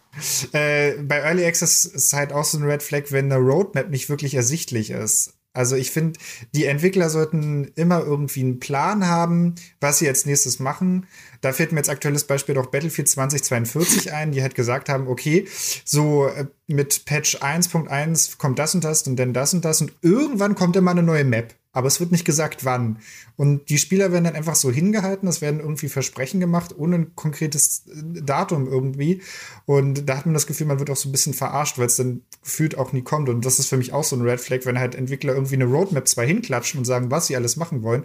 Äh, 0.52 0.94
bei 1.02 1.20
Early 1.20 1.46
Access 1.46 1.86
ist 1.86 2.14
halt 2.14 2.34
auch 2.34 2.44
so 2.44 2.58
ein 2.58 2.64
Red 2.64 2.84
Flag, 2.84 3.04
wenn 3.10 3.32
eine 3.32 3.38
Roadmap 3.38 3.90
nicht 3.90 4.10
wirklich 4.10 4.34
ersichtlich 4.34 4.90
ist. 4.90 5.34
Also 5.54 5.76
ich 5.76 5.92
finde, 5.92 6.18
die 6.56 6.66
Entwickler 6.66 7.10
sollten 7.10 7.66
immer 7.76 8.02
irgendwie 8.02 8.40
einen 8.40 8.60
Plan 8.60 9.08
haben, 9.08 9.56
was 9.82 10.00
sie 10.00 10.08
als 10.08 10.26
nächstes 10.26 10.60
machen. 10.60 11.08
Da 11.42 11.52
fällt 11.52 11.74
mir 11.74 11.80
jetzt 11.80 11.90
aktuelles 11.90 12.24
Beispiel 12.24 12.56
doch 12.56 12.68
Battlefield 12.68 13.10
2042 13.10 14.14
ein, 14.14 14.32
die 14.32 14.42
halt 14.42 14.56
gesagt 14.56 14.88
haben, 14.88 15.08
okay, 15.08 15.48
so 15.84 16.28
äh, 16.28 16.46
mit 16.68 17.04
Patch 17.06 17.38
1.1 17.38 18.38
kommt 18.38 18.60
das 18.60 18.76
und 18.76 18.84
das 18.84 19.06
und 19.08 19.18
dann 19.18 19.34
das 19.34 19.54
und 19.54 19.66
das 19.66 19.82
und 19.82 19.94
irgendwann 20.02 20.56
kommt 20.56 20.78
immer 20.78 20.92
eine 20.92 21.04
neue 21.04 21.26
Map 21.26 21.54
aber 21.74 21.88
es 21.88 22.00
wird 22.00 22.12
nicht 22.12 22.26
gesagt, 22.26 22.66
wann. 22.66 23.00
Und 23.38 23.70
die 23.70 23.78
Spieler 23.78 24.12
werden 24.12 24.26
dann 24.26 24.36
einfach 24.36 24.56
so 24.56 24.72
hingehalten, 24.72 25.28
es 25.28 25.42
werden 25.42 25.60
irgendwie 25.60 25.88
Versprechen 25.88 26.40
gemacht, 26.40 26.76
ohne 26.78 26.96
ein 26.96 27.16
konkretes 27.16 27.86
äh, 27.88 28.22
Datum 28.22 28.68
irgendwie. 28.68 29.22
Und 29.66 30.10
da 30.10 30.18
hat 30.18 30.26
man 30.26 30.34
das 30.34 30.48
Gefühl, 30.48 30.68
man 30.68 30.80
wird 30.80 30.90
auch 30.90 30.98
so 30.98 31.10
ein 31.10 31.14
bisschen 31.14 31.34
verarscht, 31.34 31.78
weil 31.78 31.86
es 31.86 31.96
dann 31.96 32.24
gefühlt 32.44 32.78
auch 32.78 32.92
nie 32.92 33.04
kommt. 33.04 33.30
Und 33.30 33.46
das 33.46 33.60
ist 33.60 33.68
für 33.68 33.78
mich 33.78 33.94
auch 33.94 34.04
so 34.04 34.16
ein 34.16 34.22
Red 34.22 34.42
Flag, 34.42 34.66
wenn 34.66 34.80
halt 34.80 34.96
Entwickler 34.96 35.34
irgendwie 35.34 35.56
eine 35.56 35.66
Roadmap 35.66 36.08
zwar 36.08 36.26
hinklatschen 36.26 36.80
und 36.80 36.86
sagen, 36.86 37.12
was 37.12 37.28
sie 37.28 37.36
alles 37.36 37.56
machen 37.56 37.84
wollen, 37.84 38.04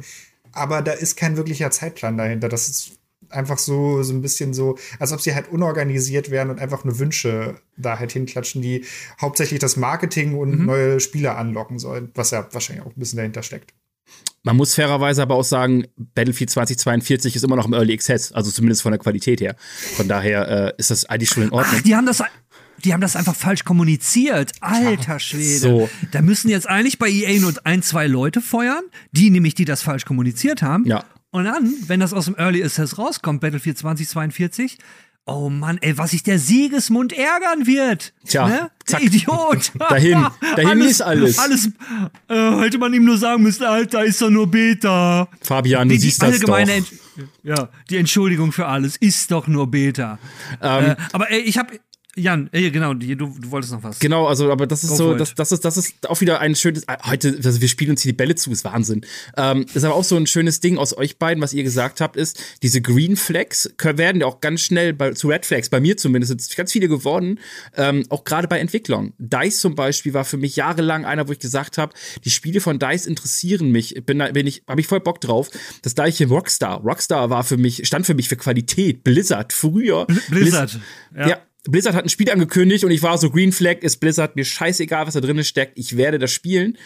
aber 0.52 0.80
da 0.82 0.92
ist 0.92 1.16
kein 1.16 1.36
wirklicher 1.36 1.70
Zeitplan 1.70 2.16
dahinter. 2.16 2.48
Das 2.48 2.68
ist 2.68 2.92
einfach 3.30 3.58
so, 3.58 4.02
so 4.02 4.12
ein 4.12 4.22
bisschen 4.22 4.54
so, 4.54 4.78
als 4.98 5.12
ob 5.12 5.20
sie 5.20 5.34
halt 5.34 5.48
unorganisiert 5.50 6.30
wären 6.30 6.50
und 6.50 6.58
einfach 6.58 6.84
nur 6.84 6.98
Wünsche 6.98 7.56
da 7.76 7.98
halt 7.98 8.12
hinklatschen, 8.12 8.62
die 8.62 8.84
hauptsächlich 9.20 9.60
das 9.60 9.76
Marketing 9.76 10.34
und 10.34 10.58
mhm. 10.58 10.66
neue 10.66 11.00
Spieler 11.00 11.36
anlocken 11.36 11.78
sollen, 11.78 12.10
was 12.14 12.30
ja 12.30 12.46
wahrscheinlich 12.52 12.84
auch 12.84 12.90
ein 12.90 12.98
bisschen 13.00 13.18
dahinter 13.18 13.42
steckt. 13.42 13.72
Man 14.42 14.56
muss 14.56 14.74
fairerweise 14.74 15.22
aber 15.22 15.34
auch 15.34 15.44
sagen, 15.44 15.86
Battlefield 15.96 16.50
2042 16.50 17.34
ist 17.34 17.42
immer 17.42 17.56
noch 17.56 17.66
im 17.66 17.72
Early 17.72 17.94
Access, 17.94 18.30
also 18.30 18.52
zumindest 18.52 18.82
von 18.82 18.92
der 18.92 19.00
Qualität 19.00 19.40
her. 19.40 19.56
Von 19.96 20.06
daher 20.06 20.48
äh, 20.48 20.72
ist 20.78 20.92
das 20.92 21.04
eigentlich 21.06 21.30
schon 21.30 21.42
in 21.42 21.50
Ordnung. 21.50 21.80
Ach, 21.80 21.82
die 21.82 21.96
haben 21.96 22.06
das 22.06 22.22
die 22.84 22.92
haben 22.92 23.00
das 23.00 23.16
einfach 23.16 23.34
falsch 23.34 23.64
kommuniziert. 23.64 24.52
Alter 24.60 25.18
Schwede. 25.18 25.58
So. 25.58 25.90
Da 26.12 26.22
müssen 26.22 26.48
jetzt 26.48 26.68
eigentlich 26.68 26.98
bei 26.98 27.08
EA 27.08 27.40
nur 27.40 27.54
ein, 27.64 27.82
zwei 27.82 28.06
Leute 28.06 28.40
feuern, 28.40 28.84
die 29.12 29.30
nämlich, 29.30 29.54
die 29.54 29.64
das 29.64 29.82
falsch 29.82 30.04
kommuniziert 30.04 30.62
haben. 30.62 30.84
Ja. 30.86 31.04
Und 31.36 31.44
dann, 31.44 31.70
wenn 31.86 32.00
das 32.00 32.14
aus 32.14 32.24
dem 32.24 32.34
Early 32.38 32.64
Access 32.64 32.96
rauskommt, 32.96 33.42
Battlefield 33.42 33.76
2042, 33.76 34.78
Oh 35.26 35.50
Mann, 35.50 35.76
ey, 35.82 35.98
was 35.98 36.12
sich 36.12 36.22
der 36.22 36.38
Siegesmund 36.38 37.12
ärgern 37.12 37.66
wird. 37.66 38.14
Tja, 38.26 38.48
ne? 38.48 38.70
zack. 38.86 39.02
Idiot. 39.02 39.72
dahin, 39.78 40.26
dahin 40.40 40.68
alles, 40.68 40.90
ist 40.92 41.00
alles. 41.02 41.38
Alles 41.38 41.70
äh, 42.28 42.62
hätte 42.62 42.78
man 42.78 42.94
ihm 42.94 43.04
nur 43.04 43.18
sagen 43.18 43.42
müssen, 43.42 43.64
Alter, 43.64 44.02
ist 44.02 44.22
doch 44.22 44.30
nur 44.30 44.50
Beta. 44.50 45.28
Fabian, 45.42 45.90
du 45.90 45.94
die, 45.94 46.00
siehst 46.00 46.22
die 46.22 46.26
das 46.26 46.40
doch. 46.40 46.58
ja, 47.42 47.68
die 47.90 47.96
Entschuldigung 47.98 48.50
für 48.52 48.66
alles 48.66 48.96
ist 48.96 49.30
doch 49.30 49.46
nur 49.46 49.70
Beta. 49.70 50.18
Ähm, 50.62 50.84
äh, 50.84 50.96
aber 51.12 51.30
ey, 51.30 51.40
ich 51.40 51.58
habe 51.58 51.80
Jan, 52.18 52.48
äh, 52.52 52.70
genau, 52.70 52.94
du, 52.94 53.14
du 53.14 53.50
wolltest 53.50 53.74
noch 53.74 53.82
was. 53.82 53.98
Genau, 53.98 54.26
also, 54.26 54.50
aber 54.50 54.66
das 54.66 54.82
ist 54.82 54.90
Go 54.90 54.96
so, 54.96 55.14
das, 55.14 55.34
das, 55.34 55.52
ist, 55.52 55.66
das 55.66 55.76
ist 55.76 56.08
auch 56.08 56.18
wieder 56.22 56.40
ein 56.40 56.54
schönes, 56.54 56.88
ah, 56.88 57.10
heute, 57.10 57.38
also 57.44 57.60
wir 57.60 57.68
spielen 57.68 57.90
uns 57.90 58.00
hier 58.00 58.12
die 58.12 58.16
Bälle 58.16 58.34
zu, 58.34 58.50
ist 58.50 58.64
Wahnsinn. 58.64 59.04
Ähm, 59.36 59.66
ist 59.74 59.84
aber 59.84 59.94
auch 59.94 60.04
so 60.04 60.16
ein 60.16 60.26
schönes 60.26 60.60
Ding 60.60 60.78
aus 60.78 60.96
euch 60.96 61.18
beiden, 61.18 61.42
was 61.42 61.52
ihr 61.52 61.62
gesagt 61.62 62.00
habt, 62.00 62.16
ist, 62.16 62.42
diese 62.62 62.80
Green 62.80 63.16
Flags 63.16 63.70
werden 63.82 64.22
ja 64.22 64.26
auch 64.26 64.40
ganz 64.40 64.62
schnell 64.62 64.94
bei, 64.94 65.12
zu 65.12 65.28
Red 65.28 65.44
Flags, 65.44 65.68
bei 65.68 65.78
mir 65.78 65.98
zumindest, 65.98 66.40
sind 66.40 66.56
ganz 66.56 66.72
viele 66.72 66.88
geworden, 66.88 67.38
ähm, 67.76 68.06
auch 68.08 68.24
gerade 68.24 68.48
bei 68.48 68.60
Entwicklern. 68.60 69.12
DICE 69.18 69.60
zum 69.60 69.74
Beispiel 69.74 70.14
war 70.14 70.24
für 70.24 70.38
mich 70.38 70.56
jahrelang 70.56 71.04
einer, 71.04 71.28
wo 71.28 71.32
ich 71.32 71.38
gesagt 71.38 71.76
habe, 71.76 71.92
die 72.24 72.30
Spiele 72.30 72.62
von 72.62 72.78
DICE 72.78 73.06
interessieren 73.06 73.70
mich, 73.70 73.94
bin, 74.06 74.22
bin 74.32 74.46
ich, 74.46 74.62
habe 74.66 74.80
ich 74.80 74.86
voll 74.86 75.00
Bock 75.00 75.20
drauf. 75.20 75.50
Das 75.82 75.94
gleiche 75.94 76.26
Rockstar. 76.28 76.80
Rockstar 76.80 77.28
war 77.28 77.44
für 77.44 77.58
mich, 77.58 77.86
stand 77.86 78.06
für 78.06 78.14
mich 78.14 78.30
für 78.30 78.36
Qualität. 78.36 79.04
Blizzard, 79.04 79.52
früher. 79.52 80.06
Blizzard, 80.06 80.30
Blizzard 80.30 80.80
ja. 81.14 81.28
ja 81.28 81.45
Blizzard 81.70 81.94
hat 81.94 82.04
ein 82.04 82.08
Spiel 82.08 82.30
angekündigt 82.30 82.84
und 82.84 82.90
ich 82.90 83.02
war 83.02 83.18
so, 83.18 83.30
Green 83.30 83.52
Flag 83.52 83.78
ist 83.82 83.98
Blizzard, 83.98 84.36
mir 84.36 84.44
scheißegal, 84.44 85.06
was 85.06 85.14
da 85.14 85.20
drin 85.20 85.42
steckt, 85.44 85.78
ich 85.78 85.96
werde 85.96 86.18
das 86.18 86.32
spielen. 86.32 86.78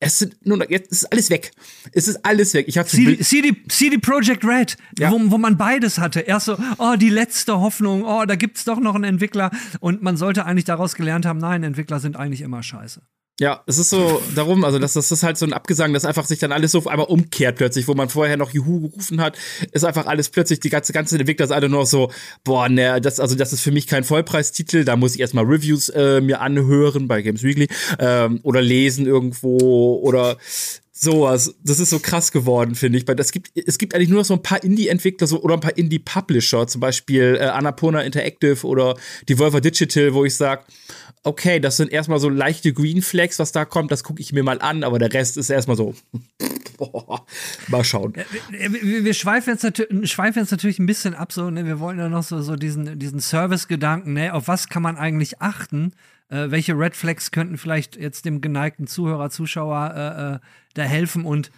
Es 0.00 0.18
sind 0.18 0.46
nur 0.46 0.56
noch, 0.56 0.68
jetzt 0.68 0.92
ist 0.92 1.04
alles 1.12 1.30
weg. 1.30 1.52
Es 1.92 2.08
ist 2.08 2.24
alles 2.24 2.54
weg. 2.54 2.66
Ich 2.68 2.78
habe 2.78 2.88
CD, 2.88 3.18
CD, 3.20 3.56
CD 3.68 3.98
Projekt 3.98 4.44
Red, 4.44 4.76
ja. 4.98 5.10
wo, 5.10 5.18
wo 5.30 5.38
man 5.38 5.56
beides 5.56 5.98
hatte. 5.98 6.20
Erst 6.20 6.46
so, 6.46 6.56
oh, 6.78 6.94
die 6.96 7.10
letzte 7.10 7.60
Hoffnung, 7.60 8.04
oh, 8.04 8.24
da 8.24 8.36
gibt's 8.36 8.64
doch 8.64 8.80
noch 8.80 8.94
einen 8.94 9.04
Entwickler. 9.04 9.50
Und 9.80 10.02
man 10.02 10.16
sollte 10.16 10.44
eigentlich 10.46 10.64
daraus 10.64 10.94
gelernt 10.94 11.26
haben, 11.26 11.38
nein, 11.38 11.62
Entwickler 11.62 12.00
sind 12.00 12.16
eigentlich 12.16 12.42
immer 12.42 12.62
scheiße. 12.62 13.02
Ja, 13.40 13.62
es 13.66 13.78
ist 13.78 13.90
so 13.90 14.20
darum, 14.34 14.64
also 14.64 14.80
das, 14.80 14.94
das 14.94 15.12
ist 15.12 15.22
halt 15.22 15.38
so 15.38 15.46
ein 15.46 15.52
Abgesang, 15.52 15.92
dass 15.92 16.04
einfach 16.04 16.26
sich 16.26 16.40
dann 16.40 16.50
alles 16.50 16.72
so 16.72 16.78
auf 16.78 16.88
einmal 16.88 17.06
umkehrt 17.06 17.56
plötzlich, 17.56 17.86
wo 17.86 17.94
man 17.94 18.08
vorher 18.08 18.36
noch 18.36 18.52
Juhu 18.52 18.88
gerufen 18.88 19.20
hat, 19.20 19.38
ist 19.70 19.84
einfach 19.84 20.06
alles 20.06 20.28
plötzlich, 20.28 20.58
die 20.58 20.70
ganze, 20.70 20.92
ganze 20.92 21.16
Entwickler 21.16 21.44
ist 21.44 21.52
alle 21.52 21.68
nur 21.68 21.86
so, 21.86 22.10
boah, 22.42 22.68
ne, 22.68 23.00
das, 23.00 23.20
also 23.20 23.36
das 23.36 23.52
ist 23.52 23.60
für 23.60 23.70
mich 23.70 23.86
kein 23.86 24.02
Vollpreistitel, 24.02 24.84
da 24.84 24.96
muss 24.96 25.14
ich 25.14 25.20
erstmal 25.20 25.44
Reviews 25.44 25.88
äh, 25.90 26.20
mir 26.20 26.40
anhören 26.40 27.06
bei 27.06 27.22
Games 27.22 27.44
Weekly 27.44 27.68
ähm, 28.00 28.40
oder 28.42 28.60
lesen 28.60 29.06
irgendwo 29.06 30.00
oder 30.02 30.36
sowas. 31.00 31.54
Das 31.62 31.78
ist 31.78 31.90
so 31.90 31.98
krass 31.98 32.32
geworden, 32.32 32.74
finde 32.74 32.98
ich. 32.98 33.06
Weil 33.06 33.18
es 33.20 33.32
gibt, 33.32 33.50
es 33.54 33.78
gibt 33.78 33.94
eigentlich 33.94 34.08
nur 34.08 34.18
noch 34.18 34.24
so 34.24 34.34
ein 34.34 34.42
paar 34.42 34.62
Indie-Entwickler 34.62 35.26
so, 35.26 35.40
oder 35.42 35.54
ein 35.54 35.60
paar 35.60 35.76
Indie-Publisher, 35.76 36.66
zum 36.66 36.80
Beispiel 36.80 37.38
äh, 37.40 37.44
Annapurna 37.44 38.02
Interactive 38.02 38.66
oder 38.66 38.96
Devolver 39.28 39.60
Digital, 39.60 40.14
wo 40.14 40.24
ich 40.24 40.34
sage, 40.34 40.64
okay, 41.24 41.60
das 41.60 41.76
sind 41.76 41.92
erstmal 41.92 42.18
so 42.18 42.28
leichte 42.28 42.72
Green 42.72 43.02
Flags, 43.02 43.38
was 43.38 43.52
da 43.52 43.64
kommt, 43.64 43.90
das 43.90 44.04
gucke 44.04 44.20
ich 44.20 44.32
mir 44.32 44.42
mal 44.42 44.60
an, 44.60 44.84
aber 44.84 44.98
der 44.98 45.12
Rest 45.12 45.36
ist 45.36 45.50
erstmal 45.50 45.76
so. 45.76 45.94
Boah, 46.78 47.26
mal 47.68 47.84
schauen. 47.84 48.14
Wir, 48.50 49.04
wir 49.04 49.14
schweifen, 49.14 49.58
jetzt 49.60 50.08
schweifen 50.08 50.38
jetzt 50.38 50.52
natürlich 50.52 50.78
ein 50.78 50.86
bisschen 50.86 51.14
ab, 51.14 51.32
so, 51.32 51.50
ne? 51.50 51.66
wir 51.66 51.80
wollen 51.80 51.98
ja 51.98 52.08
noch 52.08 52.22
so, 52.22 52.40
so 52.40 52.56
diesen, 52.56 52.98
diesen 52.98 53.20
Service-Gedanken, 53.20 54.12
ne? 54.12 54.32
auf 54.32 54.48
was 54.48 54.68
kann 54.68 54.82
man 54.82 54.96
eigentlich 54.96 55.40
achten? 55.40 55.92
Äh, 56.28 56.50
welche 56.50 56.78
Red 56.78 56.94
Flags 56.94 57.30
könnten 57.30 57.58
vielleicht 57.58 57.96
jetzt 57.96 58.24
dem 58.24 58.40
geneigten 58.40 58.86
Zuhörer, 58.86 59.30
Zuschauer 59.30 59.94
äh, 59.94 60.34
äh, 60.34 60.38
da 60.74 60.82
helfen? 60.82 61.24
Und 61.24 61.50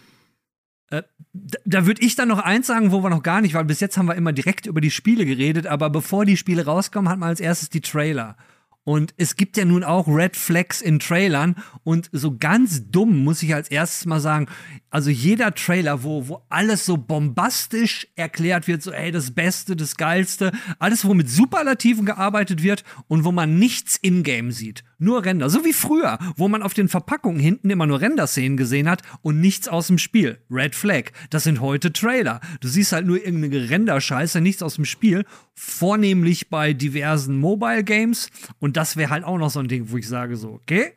äh, 0.91 1.03
da, 1.33 1.59
da 1.65 1.87
würde 1.87 2.03
ich 2.03 2.17
dann 2.17 2.29
noch 2.29 2.39
eins 2.39 2.69
sagen, 2.69 2.93
wo 2.93 3.03
wir 3.03 3.11
noch 3.11 3.23
gar 3.23 3.41
nicht, 3.41 3.55
weil 3.55 3.65
bis 3.65 3.81
jetzt 3.81 3.99
haben 3.99 4.07
wir 4.07 4.15
immer 4.15 4.33
direkt 4.33 4.67
über 4.67 4.81
die 4.81 4.91
Spiele 4.91 5.27
geredet, 5.27 5.67
aber 5.67 5.91
bevor 5.91 6.25
die 6.25 6.37
Spiele 6.37 6.65
rauskommen, 6.65 7.11
hat 7.11 7.19
man 7.19 7.29
als 7.29 7.41
erstes 7.41 7.69
die 7.69 7.81
Trailer. 7.81 8.37
Und 8.85 9.15
es 9.19 9.37
gibt 9.37 9.57
ja 9.57 9.65
nun 9.65 9.85
auch 9.85 10.09
Red 10.09 10.37
Flags 10.37 10.81
in 10.81 10.99
Trailern. 10.99 11.57
Und 11.85 12.09
so 12.13 12.37
ganz 12.37 12.91
dumm 12.91 13.25
muss 13.25 13.43
ich 13.43 13.55
als 13.55 13.71
erstes 13.71 14.07
mal 14.07 14.21
sagen, 14.21 14.47
also 14.89 15.11
jeder 15.11 15.55
Trailer, 15.55 16.03
wo, 16.03 16.29
wo 16.29 16.43
alles 16.49 16.87
so 16.87 16.97
bombastisch 16.97 18.09
erklärt 18.17 18.69
wird, 18.69 18.83
so 18.83 18.91
ey, 18.91 19.13
das 19.13 19.33
Beste, 19.33 19.77
das 19.77 19.97
Geilste, 19.97 20.53
alles, 20.79 21.05
wo 21.05 21.15
mit 21.15 21.29
Superlativen 21.29 22.07
gearbeitet 22.07 22.63
wird 22.63 22.85
und 23.07 23.25
wo 23.25 23.33
man 23.33 23.59
nichts 23.59 23.97
in-game 23.97 24.51
sieht. 24.51 24.83
Nur 25.01 25.25
Render. 25.25 25.49
So 25.49 25.65
wie 25.65 25.73
früher, 25.73 26.19
wo 26.37 26.47
man 26.47 26.63
auf 26.63 26.75
den 26.75 26.89
Verpackungen 26.89 27.41
hinten 27.41 27.71
immer 27.71 27.87
nur 27.87 28.03
Render-Szenen 28.03 28.59
gesehen 28.59 28.89
hat 28.89 29.03
und 29.23 29.41
nichts 29.41 29.67
aus 29.67 29.87
dem 29.87 29.97
Spiel. 29.97 30.39
Red 30.51 30.75
Flag. 30.75 31.11
Das 31.31 31.45
sind 31.45 31.63
heute 31.63 31.91
Trailer. 31.93 32.41
Du 32.61 32.69
siehst 32.69 32.93
halt 32.93 33.07
nur 33.07 33.17
irgendeine 33.17 33.71
Render-Scheiße, 33.71 34.43
nichts 34.43 34.63
aus 34.63 34.75
dem 34.75 34.85
Spiel. 34.85 35.25
Vornehmlich 35.55 36.51
bei 36.51 36.75
diversen 36.75 37.39
Mobile-Games. 37.39 38.29
Und 38.59 38.77
das 38.77 38.99
wäre 38.99 39.09
halt 39.09 39.25
auch 39.25 39.39
noch 39.39 39.51
so 39.51 39.61
ein 39.61 39.69
Ding, 39.69 39.91
wo 39.91 39.97
ich 39.97 40.07
sage 40.07 40.37
so, 40.37 40.51
okay, 40.51 40.93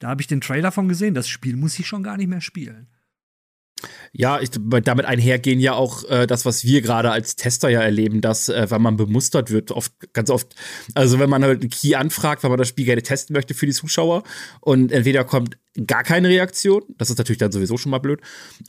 da 0.00 0.08
habe 0.08 0.20
ich 0.20 0.26
den 0.26 0.42
Trailer 0.42 0.70
von 0.70 0.88
gesehen, 0.88 1.14
das 1.14 1.26
Spiel 1.26 1.56
muss 1.56 1.78
ich 1.78 1.86
schon 1.86 2.02
gar 2.02 2.18
nicht 2.18 2.28
mehr 2.28 2.42
spielen. 2.42 2.88
Ja, 4.12 4.40
ich, 4.40 4.50
damit 4.52 5.04
einhergehen 5.04 5.60
ja 5.60 5.74
auch 5.74 6.08
äh, 6.08 6.26
das, 6.26 6.46
was 6.46 6.64
wir 6.64 6.80
gerade 6.80 7.10
als 7.10 7.36
Tester 7.36 7.68
ja 7.68 7.82
erleben, 7.82 8.22
dass, 8.22 8.48
äh, 8.48 8.70
wenn 8.70 8.80
man 8.80 8.96
bemustert 8.96 9.50
wird, 9.50 9.70
oft, 9.70 9.92
ganz 10.14 10.30
oft, 10.30 10.54
also 10.94 11.18
wenn 11.18 11.28
man 11.28 11.44
halt 11.44 11.60
einen 11.60 11.70
Key 11.70 11.94
anfragt, 11.94 12.42
weil 12.42 12.48
man 12.48 12.58
das 12.58 12.68
Spiel 12.68 12.86
gerne 12.86 13.02
testen 13.02 13.34
möchte 13.34 13.52
für 13.52 13.66
die 13.66 13.72
Zuschauer 13.72 14.22
und 14.60 14.92
entweder 14.92 15.24
kommt 15.24 15.58
gar 15.86 16.04
keine 16.04 16.28
Reaktion, 16.28 16.82
das 16.96 17.10
ist 17.10 17.18
natürlich 17.18 17.38
dann 17.38 17.52
sowieso 17.52 17.76
schon 17.76 17.90
mal 17.90 17.98
blöd, 17.98 18.20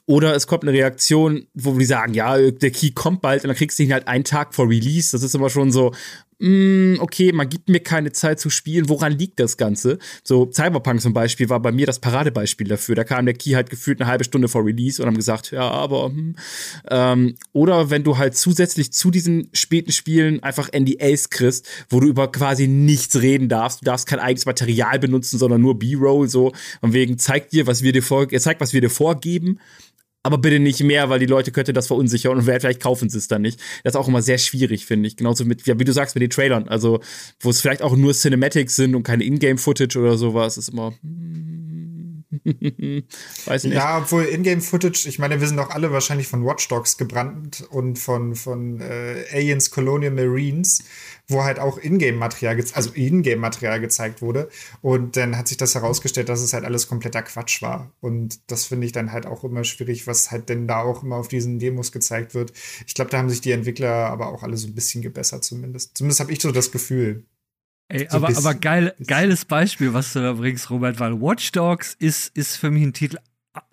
oder 0.06 0.36
es 0.36 0.46
kommt 0.46 0.64
eine 0.64 0.74
Reaktion, 0.74 1.48
wo 1.54 1.78
die 1.78 1.86
sagen, 1.86 2.14
ja, 2.14 2.52
der 2.52 2.72
Key 2.72 2.92
kommt 2.92 3.22
bald 3.22 3.44
und 3.44 3.48
dann 3.48 3.56
kriegst 3.56 3.80
du 3.80 3.84
ihn 3.84 3.94
halt 3.94 4.10
einen 4.10 4.26
Tag 4.26 4.54
vor 4.54 4.68
Release, 4.68 5.12
das 5.14 5.24
ist 5.24 5.34
immer 5.34 5.50
schon 5.50 5.72
so, 5.72 5.94
okay, 6.40 7.32
man 7.32 7.50
gibt 7.50 7.68
mir 7.68 7.80
keine 7.80 8.12
Zeit 8.12 8.40
zu 8.40 8.52
spielen, 8.52 8.90
woran 8.90 9.18
liegt 9.18 9.40
das 9.40 9.58
Ganze? 9.58 9.98
So, 10.24 10.50
Cyberpunk 10.52 11.02
zum 11.02 11.14
Beispiel 11.14 11.50
war 11.50 11.60
bei 11.60 11.72
mir 11.72 11.88
das 11.88 12.00
Paradebeispiel 12.00 12.68
dafür. 12.68 12.94
Da 12.94 13.04
kam 13.04 13.26
der 13.26 13.34
Key 13.34 13.52
halt 13.52 13.72
gefühlt 13.72 14.00
eine 14.00 14.10
halbe 14.10 14.24
Stunde 14.24 14.48
vor 14.48 14.64
Release 14.64 15.02
und 15.02 15.08
haben 15.08 15.18
gesagt, 15.18 15.52
ja, 15.52 15.68
aber. 15.68 16.10
Hm. 16.10 16.36
Ähm, 16.90 17.36
oder 17.54 17.90
wenn 17.90 18.04
du 18.04 18.18
halt 18.18 18.38
zusätzlich 18.38 18.94
zu 18.94 19.10
diesen 19.10 19.50
späten 19.54 19.92
Spielen 19.92 20.44
einfach 20.44 20.70
NDAs 20.72 21.32
kriegst, 21.32 21.68
wo 21.90 22.00
du 22.00 22.08
über 22.08 22.32
quasi 22.32 22.68
nichts 22.68 23.20
reden 23.20 23.50
darfst. 23.50 23.82
Du 23.82 23.86
darfst 23.86 24.08
kein 24.08 24.20
eigenes 24.20 24.46
Material 24.46 25.00
benutzen, 25.00 25.40
sondern 25.40 25.62
nur 25.62 25.80
B-Roll, 25.80 26.30
so. 26.30 26.54
Und 26.82 26.94
wegen, 26.94 27.18
zeig 27.18 27.50
dir, 27.50 27.66
was 27.66 27.82
wir 27.82 27.94
dir 27.94 28.04
vor, 28.04 28.28
zeig, 28.30 28.60
was 28.60 28.74
wir 28.74 28.82
dir 28.82 28.92
vorgeben 28.92 29.60
aber 30.28 30.40
bitte 30.40 30.60
nicht 30.60 30.84
mehr, 30.84 31.10
weil 31.10 31.20
die 31.20 31.26
Leute 31.26 31.54
könnte 31.54 31.72
das 31.72 31.88
verunsichern 31.88 32.36
und 32.36 32.44
vielleicht 32.44 32.82
kaufen 32.82 33.08
sie 33.08 33.18
es 33.18 33.30
dann 33.30 33.44
nicht. 33.44 33.62
Das 33.86 33.94
ist 33.94 33.96
auch 33.96 34.10
immer 34.10 34.22
sehr 34.22 34.38
schwierig, 34.38 34.86
finde 34.86 35.08
ich. 35.08 35.16
Genauso 35.16 35.46
mit, 35.46 35.66
ja, 35.66 35.80
wie 35.80 35.86
du 35.86 35.94
sagst, 35.94 36.16
mit 36.16 36.22
den 36.22 36.30
Trailern. 36.30 36.68
Also, 36.68 37.00
wo 37.40 37.50
es 37.50 37.62
vielleicht 37.62 37.82
auch 37.82 37.96
nur 37.96 38.14
Cinematics 38.14 38.76
sind 38.76 38.94
und 38.94 39.04
keine 39.04 39.24
Ingame-Footage 39.24 39.98
oder 39.98 40.18
sowas, 40.18 40.58
ist 40.58 40.68
immer. 40.68 40.94
Weiß 43.46 43.64
nicht. 43.64 43.74
Ja, 43.74 44.00
obwohl 44.00 44.26
Ingame-Footage, 44.26 45.08
ich 45.08 45.20
meine, 45.20 45.40
wir 45.40 45.48
sind 45.48 45.58
doch 45.58 45.70
alle 45.70 45.92
wahrscheinlich 45.92 46.28
von 46.28 46.46
Watch 46.46 46.68
Dogs 46.68 46.98
gebrannt 46.98 47.68
und 47.70 48.00
von, 48.00 48.36
von 48.36 48.82
äh, 48.82 49.26
Aliens 49.32 49.72
Colonial 49.72 50.12
Marines 50.12 50.84
wo 51.28 51.44
halt 51.44 51.60
auch 51.60 51.78
Ingame-Material, 51.78 52.64
also 52.74 52.92
Ingame-Material 52.94 53.82
gezeigt 53.82 54.22
wurde. 54.22 54.50
Und 54.82 55.18
dann 55.18 55.38
hat 55.38 55.48
sich 55.48 55.58
das 55.58 55.76
herausgestellt, 55.76 56.30
dass 56.30 56.42
es 56.42 56.54
halt 56.54 56.64
alles 56.64 56.88
kompletter 56.88 57.22
Quatsch 57.22 57.62
war. 57.62 57.92
Und 58.00 58.40
das 58.50 58.66
finde 58.66 58.86
ich 58.86 58.94
dann 58.94 59.12
halt 59.12 59.26
auch 59.26 59.44
immer 59.44 59.64
schwierig, 59.64 60.08
was 60.08 60.32
halt 60.32 60.50
denn 60.50 60.68
da 60.68 60.82
auch 60.82 61.04
immer 61.04 61.18
auf 61.18 61.28
diesen 61.28 61.60
Demos 61.60 61.92
gezeigt 61.92 62.34
wird. 62.34 62.54
Ich 62.86 62.94
glaube, 62.94 63.12
da 63.12 63.18
haben 63.18 63.30
sich 63.30 63.42
die 63.42 63.52
Entwickler 63.52 64.08
aber 64.08 64.28
auch 64.30 64.44
alle 64.44 64.58
so 64.58 64.68
ein 64.68 64.76
bisschen 64.76 65.02
gebessert, 65.02 65.44
zumindest. 65.44 65.98
Zumindest 65.98 66.22
habe 66.22 66.32
ich 66.32 66.42
so 66.42 66.52
das 66.52 66.72
Gefühl. 66.72 67.26
Ey, 67.90 68.08
so 68.10 68.18
aber, 68.18 68.28
bisschen, 68.28 68.46
aber 68.46 68.56
geil, 68.56 68.96
geiles 69.06 69.46
Beispiel, 69.46 69.94
was 69.94 70.14
du 70.14 70.22
da 70.22 70.34
bringst, 70.34 70.70
Robert, 70.70 71.00
weil 71.00 71.22
Watch 71.22 71.52
Dogs 71.54 71.96
ist, 71.98 72.36
ist 72.36 72.58
für 72.58 72.70
mich 72.70 72.84
ein 72.84 72.94
Titel, 72.94 73.18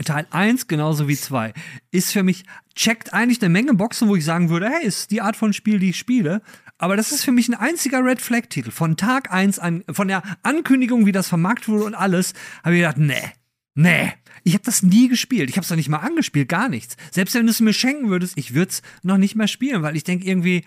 Teil 0.04 0.26
1 0.30 0.66
genauso 0.66 1.08
wie 1.08 1.16
2 1.16 1.52
ist 1.90 2.12
für 2.12 2.22
mich, 2.22 2.44
checkt 2.74 3.12
eigentlich 3.12 3.42
eine 3.42 3.50
Menge 3.50 3.74
Boxen, 3.74 4.08
wo 4.08 4.16
ich 4.16 4.24
sagen 4.24 4.50
würde, 4.50 4.68
hey, 4.68 4.86
ist 4.86 5.10
die 5.10 5.20
Art 5.20 5.36
von 5.36 5.52
Spiel, 5.52 5.78
die 5.78 5.90
ich 5.90 5.98
spiele. 5.98 6.42
Aber 6.78 6.96
das 6.96 7.12
ist 7.12 7.24
für 7.24 7.32
mich 7.32 7.48
ein 7.48 7.54
einziger 7.54 8.04
Red 8.04 8.20
Flag-Titel. 8.20 8.70
Von 8.70 8.96
Tag 8.96 9.32
1 9.32 9.58
an, 9.58 9.84
von 9.90 10.08
der 10.08 10.22
Ankündigung, 10.42 11.06
wie 11.06 11.12
das 11.12 11.28
vermarktet 11.28 11.68
wurde 11.68 11.84
und 11.84 11.94
alles, 11.94 12.34
habe 12.62 12.74
ich 12.74 12.80
gedacht, 12.80 12.98
nee, 12.98 13.32
nee. 13.74 14.12
Ich 14.42 14.54
habe 14.54 14.64
das 14.64 14.82
nie 14.82 15.08
gespielt. 15.08 15.48
Ich 15.48 15.56
habe 15.56 15.64
es 15.64 15.70
noch 15.70 15.76
nicht 15.76 15.88
mal 15.88 15.98
angespielt, 15.98 16.48
gar 16.48 16.68
nichts. 16.68 16.96
Selbst 17.10 17.34
wenn 17.34 17.46
du 17.46 17.50
es 17.50 17.60
mir 17.60 17.72
schenken 17.72 18.10
würdest, 18.10 18.36
ich 18.36 18.54
würde 18.54 18.70
es 18.70 18.82
noch 19.02 19.18
nicht 19.18 19.36
mehr 19.36 19.48
spielen, 19.48 19.82
weil 19.82 19.96
ich 19.96 20.04
denke 20.04 20.26
irgendwie, 20.26 20.64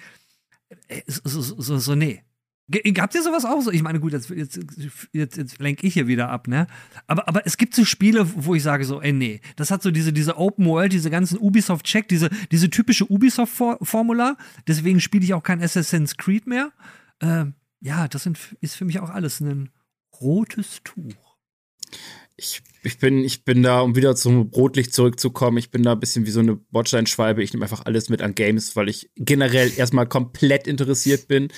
äh, 0.88 1.02
so, 1.08 1.42
so, 1.42 1.62
so, 1.62 1.78
so 1.78 1.96
nee. 1.96 2.24
Habt 2.98 3.16
ihr 3.16 3.24
sowas 3.24 3.46
auch 3.46 3.62
so? 3.62 3.72
Ich 3.72 3.82
meine, 3.82 4.02
gut, 4.02 4.12
jetzt, 4.12 4.30
jetzt, 4.30 4.60
jetzt, 5.14 5.38
jetzt 5.38 5.60
lenke 5.60 5.88
ich 5.88 5.94
hier 5.94 6.08
wieder 6.08 6.30
ab, 6.30 6.50
ne? 6.50 6.68
Aber, 7.08 7.28
aber 7.28 7.46
es 7.46 7.56
gibt 7.56 7.74
so 7.74 7.86
Spiele, 7.86 8.30
wo 8.36 8.56
ich 8.56 8.64
sage 8.64 8.84
so, 8.84 9.02
ey, 9.02 9.14
nee, 9.14 9.40
das 9.56 9.72
hat 9.72 9.82
so 9.82 9.90
diese, 9.90 10.12
diese 10.12 10.38
Open 10.38 10.66
World, 10.66 10.92
diese 10.92 11.10
ganzen 11.10 11.38
Ubisoft-Check, 11.38 12.10
diese, 12.10 12.30
diese 12.52 12.70
typische 12.70 13.10
Ubisoft-Formula. 13.10 14.36
Deswegen 14.68 15.00
spiele 15.00 15.24
ich 15.24 15.34
auch 15.34 15.44
kein 15.44 15.64
Assassin's 15.64 16.18
Creed 16.18 16.46
mehr. 16.46 16.74
Ähm, 17.22 17.54
ja, 17.80 18.10
das 18.10 18.24
sind, 18.24 18.38
ist 18.60 18.76
für 18.76 18.84
mich 18.84 19.00
auch 19.00 19.12
alles 19.12 19.40
ein 19.40 19.70
rotes 20.20 20.82
Tuch. 20.84 21.38
Ich 22.38 22.62
ich 22.88 23.00
bin, 23.00 23.24
ich 23.24 23.44
bin 23.44 23.64
da, 23.64 23.82
um 23.82 23.98
wieder 23.98 24.16
zum 24.16 24.50
Rotlicht 24.56 24.94
zurückzukommen, 24.94 25.58
ich 25.58 25.72
bin 25.72 25.84
da 25.84 25.92
ein 25.92 26.00
bisschen 26.00 26.26
wie 26.26 26.32
so 26.32 26.40
eine 26.40 26.56
Bordsteinschwalbe. 26.56 27.44
Ich 27.44 27.52
nehme 27.52 27.66
einfach 27.66 27.86
alles 27.86 28.08
mit 28.08 28.22
an 28.22 28.34
Games, 28.34 28.78
weil 28.78 28.88
ich 28.88 29.10
generell 29.18 29.72
erstmal 29.76 30.08
komplett 30.08 30.68
interessiert 30.68 31.28
bin. 31.28 31.50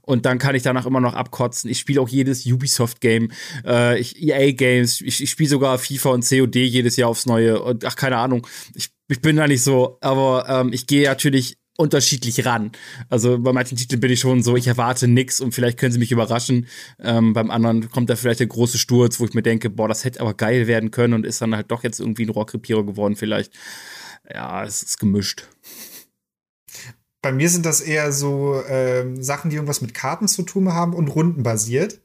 Und 0.00 0.24
dann 0.24 0.38
kann 0.38 0.54
ich 0.54 0.62
danach 0.62 0.86
immer 0.86 1.00
noch 1.00 1.12
abkotzen. 1.12 1.70
Ich 1.70 1.78
spiele 1.78 2.00
auch 2.00 2.08
jedes 2.08 2.46
Ubisoft-Game, 2.46 3.30
äh, 3.66 4.00
EA-Games, 4.00 5.02
ich, 5.02 5.22
ich 5.22 5.30
spiele 5.30 5.50
sogar 5.50 5.78
FIFA 5.78 6.10
und 6.10 6.26
COD 6.26 6.56
jedes 6.56 6.96
Jahr 6.96 7.10
aufs 7.10 7.26
Neue. 7.26 7.60
Und 7.60 7.84
ach, 7.84 7.94
keine 7.94 8.16
Ahnung. 8.16 8.46
Ich, 8.74 8.88
ich 9.08 9.20
bin 9.20 9.36
da 9.36 9.46
nicht 9.46 9.62
so, 9.62 9.98
aber 10.00 10.46
ähm, 10.48 10.72
ich 10.72 10.86
gehe 10.86 11.06
natürlich 11.06 11.57
unterschiedlich 11.78 12.44
ran. 12.44 12.72
Also 13.08 13.38
bei 13.38 13.52
manchen 13.52 13.78
Titeln 13.78 14.00
bin 14.00 14.10
ich 14.10 14.20
schon 14.20 14.42
so, 14.42 14.56
ich 14.56 14.66
erwarte 14.66 15.06
nix 15.06 15.40
und 15.40 15.54
vielleicht 15.54 15.78
können 15.78 15.92
sie 15.92 16.00
mich 16.00 16.10
überraschen. 16.10 16.66
Ähm, 16.98 17.32
beim 17.32 17.50
anderen 17.50 17.88
kommt 17.90 18.10
da 18.10 18.16
vielleicht 18.16 18.40
der 18.40 18.48
große 18.48 18.78
Sturz, 18.78 19.20
wo 19.20 19.24
ich 19.24 19.32
mir 19.32 19.42
denke, 19.42 19.70
boah, 19.70 19.86
das 19.86 20.04
hätte 20.04 20.20
aber 20.20 20.34
geil 20.34 20.66
werden 20.66 20.90
können 20.90 21.14
und 21.14 21.24
ist 21.24 21.40
dann 21.40 21.54
halt 21.54 21.70
doch 21.70 21.84
jetzt 21.84 22.00
irgendwie 22.00 22.24
ein 22.24 22.30
Rohrkrepierer 22.30 22.84
geworden 22.84 23.14
vielleicht. 23.14 23.52
Ja, 24.28 24.64
es 24.64 24.82
ist 24.82 24.98
gemischt. 24.98 25.46
Bei 27.22 27.32
mir 27.32 27.48
sind 27.48 27.64
das 27.64 27.80
eher 27.80 28.12
so 28.12 28.60
ähm, 28.68 29.22
Sachen, 29.22 29.50
die 29.50 29.56
irgendwas 29.56 29.80
mit 29.80 29.94
Karten 29.94 30.26
zu 30.26 30.42
tun 30.42 30.72
haben 30.72 30.94
und 30.94 31.08
rundenbasiert. 31.08 32.00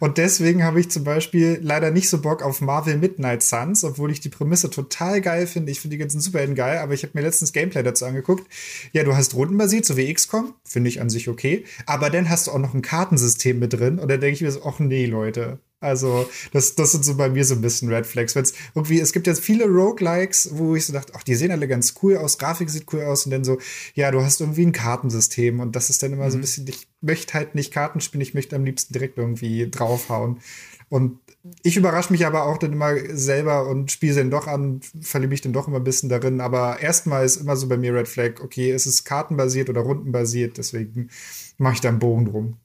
Und 0.00 0.18
deswegen 0.18 0.64
habe 0.64 0.80
ich 0.80 0.90
zum 0.90 1.04
Beispiel 1.04 1.58
leider 1.62 1.90
nicht 1.90 2.08
so 2.08 2.20
Bock 2.20 2.42
auf 2.42 2.60
Marvel 2.60 2.96
Midnight 2.96 3.42
Suns, 3.42 3.84
obwohl 3.84 4.10
ich 4.10 4.20
die 4.20 4.28
Prämisse 4.28 4.70
total 4.70 5.20
geil 5.20 5.46
finde. 5.46 5.72
Ich 5.72 5.80
finde 5.80 5.96
die 5.96 6.00
ganzen 6.00 6.20
Superhelden 6.20 6.54
geil, 6.54 6.78
aber 6.78 6.94
ich 6.94 7.02
habe 7.02 7.12
mir 7.14 7.22
letztens 7.22 7.52
Gameplay 7.52 7.82
dazu 7.82 8.04
angeguckt. 8.04 8.46
Ja, 8.92 9.04
du 9.04 9.16
hast 9.16 9.34
rundenbasiert, 9.34 9.84
so 9.84 9.96
wie 9.96 10.12
XCOM, 10.12 10.54
finde 10.64 10.88
ich 10.88 11.00
an 11.00 11.10
sich 11.10 11.28
okay. 11.28 11.64
Aber 11.86 12.10
dann 12.10 12.28
hast 12.28 12.46
du 12.46 12.52
auch 12.52 12.58
noch 12.58 12.74
ein 12.74 12.82
Kartensystem 12.82 13.58
mit 13.58 13.72
drin 13.72 13.98
und 13.98 14.10
da 14.10 14.16
denke 14.16 14.34
ich 14.34 14.42
mir 14.42 14.52
so, 14.52 14.64
ach 14.64 14.78
nee, 14.78 15.06
Leute. 15.06 15.58
Also, 15.82 16.28
das, 16.52 16.74
das 16.74 16.92
sind 16.92 17.04
so 17.04 17.16
bei 17.16 17.28
mir 17.28 17.44
so 17.44 17.54
ein 17.54 17.60
bisschen 17.60 17.92
Red 17.92 18.06
Flags. 18.06 18.34
Wenn's 18.34 18.54
irgendwie, 18.74 19.00
es 19.00 19.12
gibt 19.12 19.26
jetzt 19.26 19.40
viele 19.40 19.66
Roguelikes, 19.66 20.50
wo 20.52 20.76
ich 20.76 20.86
so 20.86 20.92
dachte, 20.92 21.12
ach, 21.16 21.22
die 21.22 21.34
sehen 21.34 21.50
alle 21.50 21.68
ganz 21.68 21.94
cool 22.02 22.16
aus, 22.16 22.38
Grafik 22.38 22.70
sieht 22.70 22.92
cool 22.92 23.02
aus 23.02 23.26
und 23.26 23.32
dann 23.32 23.44
so, 23.44 23.58
ja, 23.94 24.10
du 24.10 24.22
hast 24.22 24.40
irgendwie 24.40 24.64
ein 24.64 24.72
Kartensystem 24.72 25.60
und 25.60 25.76
das 25.76 25.90
ist 25.90 26.02
dann 26.02 26.12
immer 26.12 26.26
mhm. 26.26 26.30
so 26.30 26.36
ein 26.36 26.38
mhm. 26.38 26.42
bisschen, 26.42 26.66
ich 26.68 26.88
möchte 27.00 27.34
halt 27.34 27.54
nicht 27.54 27.72
Karten 27.72 28.00
spielen, 28.00 28.22
ich 28.22 28.34
möchte 28.34 28.56
am 28.56 28.64
liebsten 28.64 28.92
direkt 28.92 29.18
irgendwie 29.18 29.68
draufhauen. 29.68 30.40
Und 30.88 31.18
ich 31.62 31.76
überrasche 31.76 32.12
mich 32.12 32.26
aber 32.26 32.44
auch 32.44 32.58
dann 32.58 32.72
immer 32.72 32.94
selber 33.16 33.66
und 33.66 33.90
spiele 33.90 34.14
dann 34.14 34.30
doch 34.30 34.46
an, 34.46 34.80
verliebe 35.00 35.30
mich 35.30 35.40
dann 35.40 35.52
doch 35.52 35.66
immer 35.66 35.78
ein 35.78 35.84
bisschen 35.84 36.08
darin. 36.08 36.40
Aber 36.40 36.80
erstmal 36.80 37.24
ist 37.24 37.36
immer 37.36 37.56
so 37.56 37.68
bei 37.68 37.76
mir 37.76 37.94
Red 37.94 38.08
Flag, 38.08 38.40
okay, 38.42 38.70
es 38.70 38.86
ist 38.86 39.04
kartenbasiert 39.04 39.68
oder 39.68 39.80
rundenbasiert, 39.80 40.58
deswegen 40.58 41.08
mache 41.58 41.74
ich 41.74 41.80
da 41.80 41.88
einen 41.88 41.98
Bogen 41.98 42.26
drum. 42.26 42.56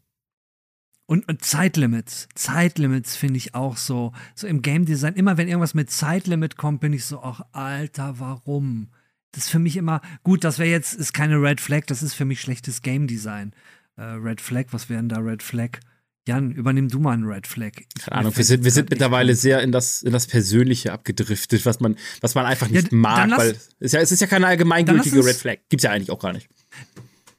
Und, 1.07 1.27
und 1.29 1.43
Zeitlimits. 1.43 2.27
Zeitlimits 2.35 3.15
finde 3.15 3.37
ich 3.37 3.55
auch 3.55 3.77
so. 3.77 4.11
So 4.35 4.45
im 4.45 4.61
Game 4.61 4.85
Design, 4.85 5.13
immer 5.15 5.37
wenn 5.37 5.47
irgendwas 5.47 5.73
mit 5.73 5.89
Zeitlimit 5.89 6.57
kommt, 6.57 6.81
bin 6.81 6.91
ich 6.93 7.05
so, 7.05 7.21
ach, 7.23 7.41
Alter, 7.53 8.19
warum? 8.19 8.89
Das 9.31 9.45
ist 9.45 9.49
für 9.49 9.59
mich 9.59 9.77
immer, 9.77 10.01
gut, 10.23 10.43
das 10.43 10.59
wäre 10.59 10.69
jetzt, 10.69 10.93
ist 10.93 11.13
keine 11.13 11.41
Red 11.41 11.61
Flag, 11.61 11.81
das 11.87 12.03
ist 12.03 12.13
für 12.13 12.25
mich 12.25 12.41
schlechtes 12.41 12.81
Game 12.81 13.07
Design. 13.07 13.53
Äh, 13.95 14.03
Red 14.03 14.41
Flag, 14.41 14.65
was 14.71 14.89
wäre 14.89 14.99
denn 14.99 15.09
da 15.09 15.17
Red 15.19 15.41
Flag? 15.43 15.79
Jan, 16.27 16.51
übernimm 16.51 16.89
du 16.89 16.99
mal 16.99 17.13
einen 17.13 17.23
Red 17.23 17.47
Flag. 17.47 17.71
Keine 18.01 18.11
Ahnung, 18.19 18.35
wir 18.35 18.43
sind, 18.43 18.65
wir 18.65 18.71
sind 18.71 18.89
mittlerweile 18.89 19.33
sehr 19.33 19.61
in 19.61 19.71
das, 19.71 20.01
in 20.03 20.11
das 20.11 20.27
Persönliche 20.27 20.91
abgedriftet, 20.91 21.65
was 21.65 21.79
man, 21.79 21.95
was 22.19 22.35
man 22.35 22.45
einfach 22.45 22.67
nicht 22.67 22.91
Ja, 22.91 22.97
mag, 22.97 23.29
lass- 23.29 23.39
weil 23.39 23.49
es 23.51 23.69
ist 23.79 23.93
ja, 23.93 24.01
es 24.01 24.11
ist 24.11 24.19
ja 24.19 24.27
keine 24.27 24.45
allgemeingültige 24.47 25.15
lass 25.15 25.25
Red 25.25 25.33
uns- 25.35 25.41
Flag. 25.41 25.57
Gibt's 25.69 25.83
ja 25.85 25.91
eigentlich 25.91 26.11
auch 26.11 26.19
gar 26.19 26.33
nicht. 26.33 26.49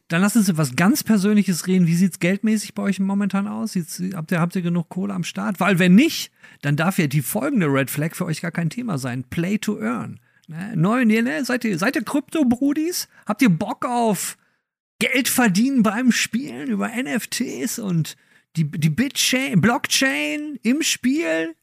Dann 0.08 0.22
lass 0.22 0.36
uns 0.36 0.48
über 0.48 0.58
was 0.58 0.74
ganz 0.74 1.04
Persönliches 1.04 1.66
reden. 1.66 1.86
Wie 1.86 1.94
sieht's 1.94 2.18
geldmäßig 2.18 2.74
bei 2.74 2.82
euch 2.82 2.98
momentan 2.98 3.46
aus? 3.46 3.72
Sieht's, 3.72 4.02
habt, 4.14 4.32
ihr, 4.32 4.40
habt 4.40 4.56
ihr 4.56 4.62
genug 4.62 4.88
Kohle 4.88 5.12
am 5.12 5.22
Start? 5.24 5.60
Weil 5.60 5.78
wenn 5.78 5.94
nicht, 5.94 6.30
dann 6.62 6.76
darf 6.76 6.98
ja 6.98 7.06
die 7.06 7.20
folgende 7.22 7.66
Red 7.66 7.90
Flag 7.90 8.14
für 8.14 8.24
euch 8.24 8.40
gar 8.40 8.50
kein 8.50 8.70
Thema 8.70 8.96
sein. 8.98 9.24
Play 9.24 9.58
to 9.58 9.78
earn. 9.78 10.18
Ne? 10.46 10.72
Neu, 10.76 11.04
ne, 11.04 11.22
ne? 11.22 11.44
Seid 11.44 11.64
ihr, 11.64 11.78
seid 11.78 11.94
ihr 11.94 12.04
Krypto-Brudis? 12.04 13.08
Habt 13.26 13.42
ihr 13.42 13.50
Bock 13.50 13.84
auf 13.84 14.38
Geld 14.98 15.28
verdienen 15.28 15.82
beim 15.82 16.10
Spielen 16.10 16.68
über 16.70 16.88
NFTs 16.88 17.78
und 17.78 18.16
die, 18.56 18.64
die 18.64 18.88
Bitchain, 18.90 19.60
Blockchain 19.60 20.58
im 20.62 20.80
Spiel? 20.82 21.54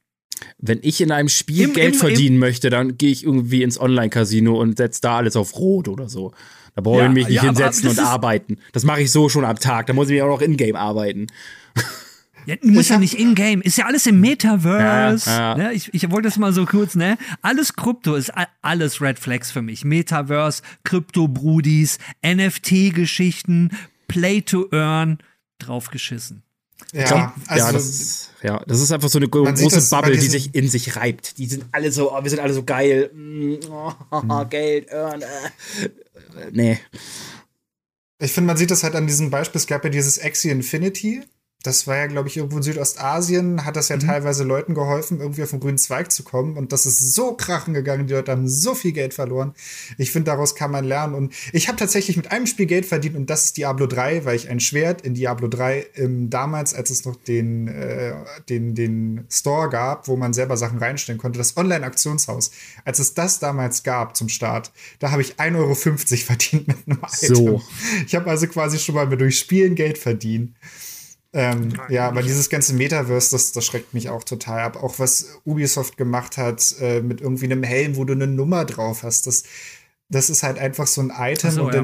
Wenn 0.59 0.79
ich 0.83 1.01
in 1.01 1.11
einem 1.11 1.29
Spiel 1.29 1.63
Im- 1.63 1.73
Geld 1.73 1.93
im- 1.95 1.99
verdienen 1.99 2.37
möchte, 2.37 2.69
dann 2.69 2.97
gehe 2.97 3.09
ich 3.11 3.23
irgendwie 3.23 3.63
ins 3.63 3.79
Online-Casino 3.79 4.59
und 4.61 4.77
setze 4.77 5.01
da 5.01 5.17
alles 5.17 5.35
auf 5.35 5.55
Rot 5.57 5.87
oder 5.87 6.07
so. 6.09 6.33
Da 6.75 6.81
brauche 6.81 6.99
Ja, 6.99 7.07
ich 7.07 7.13
mich 7.13 7.27
nicht 7.27 7.35
ja, 7.37 7.43
hinsetzen 7.43 7.89
und 7.89 7.99
arbeiten. 7.99 8.57
Das 8.73 8.83
mache 8.83 9.01
ich 9.01 9.11
so 9.11 9.29
schon 9.29 9.45
am 9.45 9.57
Tag. 9.57 9.87
Da 9.87 9.93
muss 9.93 10.09
ich 10.09 10.21
auch 10.21 10.27
noch 10.27 10.41
in-game 10.41 10.75
arbeiten. 10.75 11.27
Ja, 12.45 12.55
muss 12.61 12.89
ja 12.89 12.95
hab- 12.95 13.01
nicht 13.01 13.15
in-game, 13.15 13.61
ist 13.61 13.77
ja 13.77 13.85
alles 13.85 14.05
im 14.05 14.19
Metaverse. 14.19 15.27
Ja, 15.29 15.57
ja. 15.57 15.57
Ne? 15.57 15.73
Ich, 15.73 15.91
ich 15.93 16.11
wollte 16.11 16.27
das 16.27 16.37
mal 16.37 16.53
so 16.53 16.65
kurz, 16.65 16.93
ne? 16.93 17.17
Alles 17.41 17.73
Krypto 17.75 18.13
ist 18.13 18.31
alles 18.61 19.01
Red 19.01 19.17
Flags 19.17 19.49
für 19.51 19.63
mich. 19.63 19.83
Metaverse, 19.83 20.61
Krypto-Brudis, 20.83 21.97
NFT-Geschichten, 22.23 23.71
Play 24.07 24.41
to 24.41 24.67
Earn, 24.71 25.17
draufgeschissen. 25.59 26.43
Ja, 26.93 27.33
also 27.47 27.65
ja, 27.65 27.71
das 27.71 27.85
ist, 27.89 28.29
ja, 28.43 28.61
das 28.67 28.79
ist 28.81 28.91
einfach 28.91 29.09
so 29.09 29.17
eine 29.17 29.27
große 29.27 29.67
das 29.69 29.89
Bubble, 29.89 30.11
die 30.17 30.27
sich 30.27 30.53
in 30.53 30.67
sich 30.69 30.95
reibt. 30.97 31.37
Die 31.39 31.47
sind 31.47 31.65
alle 31.71 31.91
so, 31.91 32.13
oh, 32.13 32.21
wir 32.21 32.29
sind 32.29 32.39
alle 32.41 32.53
so 32.53 32.63
geil. 32.63 33.09
Mm, 33.13 33.55
oh, 33.71 33.91
Mhm. 34.21 34.45
Geld, 34.49 34.91
earn, 34.91 35.21
äh. 35.21 35.25
Nee. 36.51 36.79
Ich 38.19 38.31
finde, 38.31 38.47
man 38.47 38.57
sieht 38.57 38.71
das 38.71 38.83
halt 38.83 38.95
an 38.95 39.07
diesem 39.07 39.29
Beispiel. 39.29 39.59
Es 39.59 39.67
gab 39.67 39.83
ja 39.83 39.89
dieses 39.89 40.19
Axie 40.19 40.49
Infinity. 40.49 41.23
Das 41.65 41.87
war 41.87 41.97
ja, 41.97 42.07
glaube 42.07 42.27
ich, 42.27 42.37
irgendwo 42.37 42.57
in 42.57 42.63
Südostasien, 42.63 43.65
hat 43.65 43.75
das 43.75 43.89
ja 43.89 43.97
teilweise 43.97 44.43
Leuten 44.43 44.73
geholfen, 44.73 45.19
irgendwie 45.19 45.43
auf 45.43 45.49
den 45.49 45.59
grünen 45.59 45.77
Zweig 45.77 46.11
zu 46.11 46.23
kommen. 46.23 46.57
Und 46.57 46.71
das 46.71 46.85
ist 46.85 47.13
so 47.13 47.33
krachen 47.33 47.73
gegangen. 47.73 48.07
Die 48.07 48.13
Leute 48.13 48.31
haben 48.31 48.47
so 48.47 48.75
viel 48.75 48.91
Geld 48.91 49.13
verloren. 49.13 49.53
Ich 49.97 50.11
finde, 50.11 50.31
daraus 50.31 50.55
kann 50.55 50.71
man 50.71 50.85
lernen. 50.85 51.15
Und 51.15 51.33
ich 51.53 51.67
habe 51.67 51.77
tatsächlich 51.77 52.17
mit 52.17 52.31
einem 52.31 52.45
Spiel 52.45 52.65
Geld 52.65 52.85
verdient 52.85 53.15
und 53.15 53.29
das 53.29 53.45
ist 53.45 53.57
Diablo 53.57 53.87
3, 53.87 54.25
weil 54.25 54.35
ich 54.35 54.49
ein 54.49 54.59
Schwert 54.59 55.01
in 55.01 55.13
Diablo 55.13 55.47
3 55.47 55.87
ähm, 55.95 56.29
damals, 56.29 56.73
als 56.73 56.89
es 56.89 57.05
noch 57.05 57.15
den, 57.15 57.67
äh, 57.67 58.13
den, 58.49 58.75
den 58.75 59.25
Store 59.29 59.69
gab, 59.69 60.07
wo 60.07 60.15
man 60.15 60.33
selber 60.33 60.57
Sachen 60.57 60.79
reinstellen 60.79 61.19
konnte, 61.19 61.39
das 61.39 61.57
Online-Aktionshaus, 61.57 62.51
als 62.83 62.99
es 62.99 63.13
das 63.13 63.39
damals 63.39 63.83
gab 63.83 64.15
zum 64.15 64.29
Start, 64.29 64.71
da 64.99 65.11
habe 65.11 65.21
ich 65.21 65.35
1,50 65.35 65.55
Euro 65.57 65.75
verdient 66.25 66.67
mit 66.67 66.77
einem 66.85 66.99
Item. 66.99 67.35
So. 67.35 67.61
Ich 68.05 68.15
habe 68.15 68.29
also 68.29 68.47
quasi 68.47 68.77
schon 68.77 68.95
mal 68.95 69.05
durch 69.07 69.39
Spielen 69.39 69.75
Geld 69.75 69.97
verdient. 69.97 70.53
Ähm, 71.35 71.73
ja, 71.89 72.07
aber 72.07 72.23
dieses 72.23 72.49
ganze 72.49 72.73
Metaverse, 72.73 73.31
das, 73.31 73.51
das 73.51 73.65
schreckt 73.65 73.93
mich 73.93 74.09
auch 74.09 74.23
total 74.23 74.61
ab. 74.61 74.81
Auch 74.81 74.99
was 74.99 75.37
Ubisoft 75.43 75.97
gemacht 75.97 76.37
hat 76.37 76.75
äh, 76.79 77.01
mit 77.01 77.19
irgendwie 77.19 77.45
einem 77.45 77.61
Helm, 77.61 77.97
wo 77.97 78.05
du 78.05 78.13
eine 78.13 78.25
Nummer 78.25 78.63
drauf 78.63 79.03
hast, 79.03 79.27
das, 79.27 79.43
das 80.09 80.29
ist 80.29 80.43
halt 80.43 80.59
einfach 80.59 80.85
so 80.85 81.01
ein 81.01 81.11
Item. 81.17 81.51
So, 81.51 81.63
und 81.63 81.73
ja. 81.73 81.83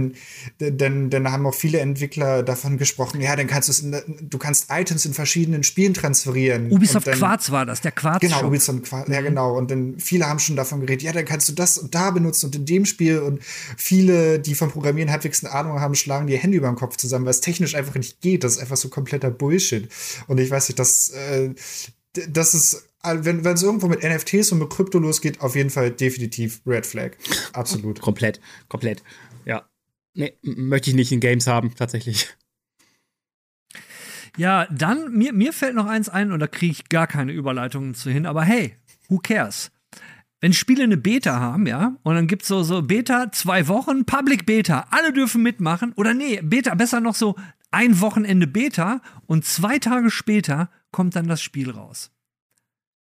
dann, 0.60 0.78
dann, 0.78 1.10
dann 1.10 1.32
haben 1.32 1.46
auch 1.48 1.56
viele 1.56 1.80
Entwickler 1.80 2.44
davon 2.44 2.78
gesprochen, 2.78 3.20
ja, 3.20 3.36
dann 3.36 3.48
kannst 3.48 3.68
du 3.68 3.72
es, 3.72 3.80
in, 3.80 3.96
du 4.22 4.38
kannst 4.38 4.68
Items 4.70 5.06
in 5.06 5.14
verschiedenen 5.14 5.64
Spielen 5.64 5.94
transferieren. 5.94 6.72
Ubisoft 6.72 7.08
dann, 7.08 7.18
Quarz 7.18 7.50
war 7.50 7.66
das, 7.66 7.82
der 7.82 7.92
Quarz. 7.92 8.20
Genau, 8.20 8.40
Shop. 8.40 8.48
Ubisoft 8.48 8.84
Quarz, 8.84 9.08
Mhm. 9.08 9.14
ja 9.14 9.22
genau. 9.22 9.58
Und 9.58 9.72
dann 9.72 10.00
viele 10.00 10.28
haben 10.28 10.40
schon 10.40 10.56
davon 10.56 10.82
geredet, 10.82 11.02
ja, 11.02 11.12
dann 11.14 11.26
kannst 11.26 11.50
du 11.50 11.54
das 11.54 11.78
und 11.78 11.96
da 11.96 12.12
benutzen 12.12 12.48
und 12.48 12.56
in 12.56 12.66
dem 12.66 12.86
Spiel. 12.86 13.20
Und 13.20 13.42
viele, 13.78 14.40
die 14.40 14.54
vom 14.54 14.70
Programmieren 14.70 15.12
halbwegs 15.12 15.44
eine 15.44 15.54
Ahnung 15.54 15.80
haben, 15.80 15.96
schlagen 15.96 16.28
die 16.28 16.38
Hände 16.38 16.58
über 16.58 16.68
den 16.68 16.76
Kopf 16.76 16.98
zusammen, 16.98 17.26
weil 17.26 17.32
es 17.32 17.42
technisch 17.42 17.74
einfach 17.74 17.96
nicht 17.96 18.22
geht. 18.22 18.44
Das 18.44 18.54
ist 18.54 18.60
einfach 18.60 18.78
so 18.78 18.90
kompletter 18.90 19.32
Bullshit. 19.32 19.90
Und 20.28 20.40
ich 20.40 20.52
weiß 20.52 20.70
nicht, 20.70 20.78
das, 20.78 21.10
äh, 21.10 21.50
das 22.30 22.54
ist, 22.54 22.84
wenn 23.04 23.44
wenn 23.44 23.54
es 23.54 23.64
irgendwo 23.64 23.88
mit 23.88 24.04
NFTs 24.04 24.52
und 24.52 24.60
mit 24.60 24.70
Krypto 24.70 25.00
losgeht, 25.00 25.42
auf 25.42 25.56
jeden 25.56 25.70
Fall 25.70 25.92
definitiv 25.92 26.62
Red 26.66 26.86
Flag. 26.86 27.12
Absolut. 27.54 28.02
Komplett, 28.02 28.40
komplett. 28.68 29.04
Ja. 29.46 29.70
Nee, 30.14 30.34
möchte 30.42 30.90
ich 30.90 30.96
nicht 30.96 31.12
in 31.12 31.20
Games 31.20 31.48
haben, 31.48 31.74
tatsächlich. 31.76 32.28
Ja, 34.38 34.66
dann, 34.72 35.12
mir, 35.12 35.34
mir 35.34 35.54
fällt 35.54 35.76
noch 35.76 35.88
eins 35.88 36.10
ein 36.10 36.32
und 36.32 36.40
da 36.40 36.48
kriege 36.48 36.72
ich 36.72 36.90
gar 36.90 37.08
keine 37.08 37.34
Überleitungen 37.34 37.96
zu 37.96 38.10
hin, 38.10 38.26
aber 38.26 38.44
hey, 38.44 38.76
who 39.10 39.18
cares? 39.18 39.72
Wenn 40.40 40.54
Spiele 40.54 40.84
eine 40.84 40.98
Beta 40.98 41.40
haben, 41.40 41.68
ja, 41.68 41.98
und 42.04 42.16
dann 42.16 42.28
gibt's 42.28 42.48
so, 42.48 42.64
so 42.64 42.82
Beta, 42.82 43.32
zwei 43.32 43.68
Wochen, 43.68 44.06
Public 44.06 44.46
Beta, 44.46 44.88
alle 44.90 45.14
dürfen 45.14 45.44
mitmachen, 45.44 45.94
oder 45.96 46.14
nee, 46.14 46.40
Beta, 46.42 46.74
besser 46.76 47.00
noch 47.00 47.16
so 47.16 47.36
ein 47.72 48.00
Wochenende 48.02 48.48
Beta 48.48 49.02
und 49.28 49.46
zwei 49.46 49.80
Tage 49.80 50.10
später 50.10 50.70
kommt 50.92 51.16
dann 51.16 51.28
das 51.28 51.42
Spiel 51.42 51.70
raus. 51.70 52.12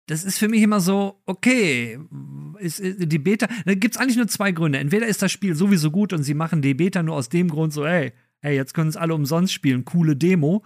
Das 0.07 0.25
ist 0.25 0.39
für 0.39 0.49
mich 0.49 0.63
immer 0.63 0.81
so, 0.81 1.23
okay, 1.25 1.99
ist, 2.59 2.79
ist 2.79 3.11
die 3.11 3.19
Beta, 3.19 3.49
da 3.65 3.75
gibt's 3.75 3.97
eigentlich 3.97 4.17
nur 4.17 4.29
zwei 4.29 4.53
Gründe. 4.53 4.79
Entweder 4.79 5.07
ist 5.07 5.23
das 5.23 5.33
Spiel 5.33 5.55
sowieso 5.55 5.91
gut 5.91 6.13
und 6.13 6.23
sie 6.23 6.35
machen 6.35 6.61
die 6.61 6.75
Beta 6.75 7.03
nur 7.03 7.17
aus 7.17 7.31
dem 7.31 7.49
Grund 7.49 7.73
so, 7.73 7.87
hey, 7.87 8.13
hey, 8.41 8.55
jetzt 8.55 8.75
können 8.75 8.91
es 8.91 8.97
alle 8.97 9.15
umsonst 9.15 9.53
spielen, 9.53 9.85
coole 9.85 10.17
Demo. 10.17 10.63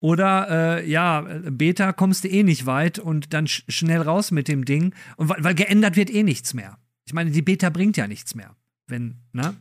Oder 0.00 0.80
äh, 0.80 0.90
ja, 0.90 1.20
Beta 1.20 1.92
kommst 1.92 2.24
du 2.24 2.28
eh 2.28 2.42
nicht 2.42 2.66
weit 2.66 2.98
und 2.98 3.32
dann 3.34 3.46
sch 3.46 3.64
schnell 3.68 4.00
raus 4.00 4.30
mit 4.30 4.48
dem 4.48 4.64
Ding. 4.64 4.94
Und 5.16 5.28
weil, 5.28 5.44
weil 5.44 5.54
geändert 5.54 5.96
wird 5.96 6.10
eh 6.10 6.22
nichts 6.22 6.54
mehr. 6.54 6.78
Ich 7.06 7.12
meine, 7.12 7.30
die 7.30 7.42
Beta 7.42 7.70
bringt 7.70 7.96
ja 7.96 8.08
nichts 8.08 8.34
mehr. 8.34 8.56
Wenn, 8.88 9.18
ne? 9.32 9.54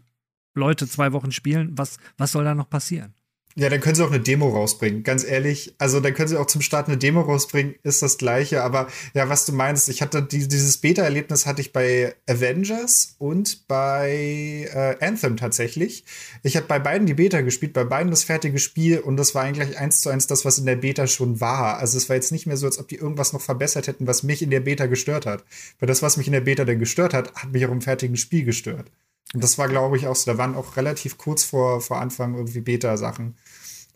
Leute 0.55 0.87
zwei 0.87 1.11
Wochen 1.11 1.31
spielen, 1.31 1.77
was, 1.77 1.97
was 2.17 2.31
soll 2.31 2.43
da 2.43 2.55
noch 2.55 2.69
passieren? 2.69 3.13
Ja, 3.55 3.67
dann 3.67 3.81
können 3.81 3.95
sie 3.95 4.03
auch 4.03 4.11
eine 4.11 4.21
Demo 4.21 4.49
rausbringen, 4.49 5.03
ganz 5.03 5.25
ehrlich. 5.25 5.75
Also 5.77 5.99
dann 5.99 6.13
können 6.13 6.29
sie 6.29 6.39
auch 6.39 6.45
zum 6.45 6.61
Start 6.61 6.87
eine 6.87 6.97
Demo 6.97 7.21
rausbringen, 7.21 7.75
ist 7.83 8.01
das 8.01 8.17
gleiche. 8.17 8.63
Aber 8.63 8.87
ja, 9.13 9.27
was 9.27 9.45
du 9.45 9.51
meinst, 9.51 9.89
ich 9.89 10.01
hatte 10.01 10.23
die, 10.23 10.47
dieses 10.47 10.77
Beta-Erlebnis 10.77 11.45
hatte 11.45 11.59
ich 11.59 11.73
bei 11.73 12.15
Avengers 12.29 13.15
und 13.19 13.67
bei 13.67 14.69
äh, 14.73 15.05
Anthem 15.05 15.35
tatsächlich. 15.35 16.05
Ich 16.43 16.55
habe 16.55 16.65
bei 16.67 16.79
beiden 16.79 17.07
die 17.07 17.13
Beta 17.13 17.41
gespielt, 17.41 17.73
bei 17.73 17.83
beiden 17.83 18.09
das 18.09 18.23
fertige 18.23 18.57
Spiel 18.57 18.99
und 18.99 19.17
das 19.17 19.35
war 19.35 19.43
eigentlich 19.43 19.77
eins 19.77 19.99
zu 19.99 20.09
eins 20.09 20.27
das, 20.27 20.45
was 20.45 20.57
in 20.57 20.65
der 20.65 20.77
Beta 20.77 21.05
schon 21.07 21.41
war. 21.41 21.77
Also 21.77 21.97
es 21.97 22.07
war 22.07 22.15
jetzt 22.15 22.31
nicht 22.31 22.47
mehr 22.47 22.57
so, 22.57 22.67
als 22.67 22.79
ob 22.79 22.87
die 22.87 22.95
irgendwas 22.95 23.33
noch 23.33 23.41
verbessert 23.41 23.87
hätten, 23.87 24.07
was 24.07 24.23
mich 24.23 24.41
in 24.41 24.49
der 24.49 24.61
Beta 24.61 24.85
gestört 24.85 25.25
hat. 25.25 25.43
Weil 25.79 25.87
das, 25.87 26.01
was 26.01 26.15
mich 26.15 26.27
in 26.27 26.33
der 26.33 26.41
Beta 26.41 26.63
dann 26.63 26.79
gestört 26.79 27.13
hat, 27.13 27.33
hat 27.35 27.51
mich 27.51 27.65
auch 27.65 27.71
im 27.71 27.81
fertigen 27.81 28.15
Spiel 28.15 28.45
gestört. 28.45 28.91
Und 29.33 29.43
das 29.43 29.57
war, 29.57 29.67
glaube 29.67 29.97
ich, 29.97 30.07
auch 30.07 30.15
so. 30.15 30.31
Da 30.31 30.37
waren 30.37 30.55
auch 30.55 30.77
relativ 30.77 31.17
kurz 31.17 31.43
vor, 31.43 31.81
vor 31.81 32.01
Anfang 32.01 32.35
irgendwie 32.35 32.61
Beta-Sachen. 32.61 33.35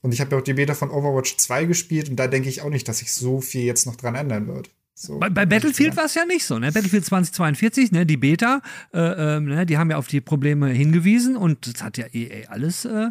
Und 0.01 0.13
ich 0.13 0.21
habe 0.21 0.31
ja 0.31 0.37
auch 0.37 0.43
die 0.43 0.53
Beta 0.53 0.75
von 0.75 0.91
Overwatch 0.91 1.37
2 1.37 1.65
gespielt 1.65 2.09
und 2.09 2.15
da 2.15 2.27
denke 2.27 2.47
ich 2.47 2.61
auch 2.61 2.69
nicht, 2.69 2.87
dass 2.87 2.99
sich 2.99 3.11
so 3.11 3.41
viel 3.41 3.63
jetzt 3.63 3.87
noch 3.87 3.95
dran 3.95 4.15
ändern 4.15 4.47
wird. 4.47 4.69
So, 4.93 5.19
Bei, 5.19 5.29
bei 5.29 5.45
Battlefield 5.45 5.97
war 5.97 6.05
es 6.05 6.13
ja 6.13 6.25
nicht 6.25 6.45
so, 6.45 6.57
ne? 6.57 6.71
Battlefield 6.71 7.03
2042, 7.03 7.91
ne, 7.91 8.05
die 8.05 8.15
Beta, 8.15 8.61
äh, 8.93 8.99
ähm, 8.99 9.45
ne, 9.45 9.65
die 9.65 9.77
haben 9.77 9.91
ja 9.91 9.97
auf 9.97 10.07
die 10.07 10.21
Probleme 10.21 10.69
hingewiesen 10.69 11.35
und 11.35 11.67
das 11.67 11.83
hat 11.83 11.97
ja 11.97 12.05
EA 12.13 12.49
alles 12.49 12.85
äh, 12.85 13.09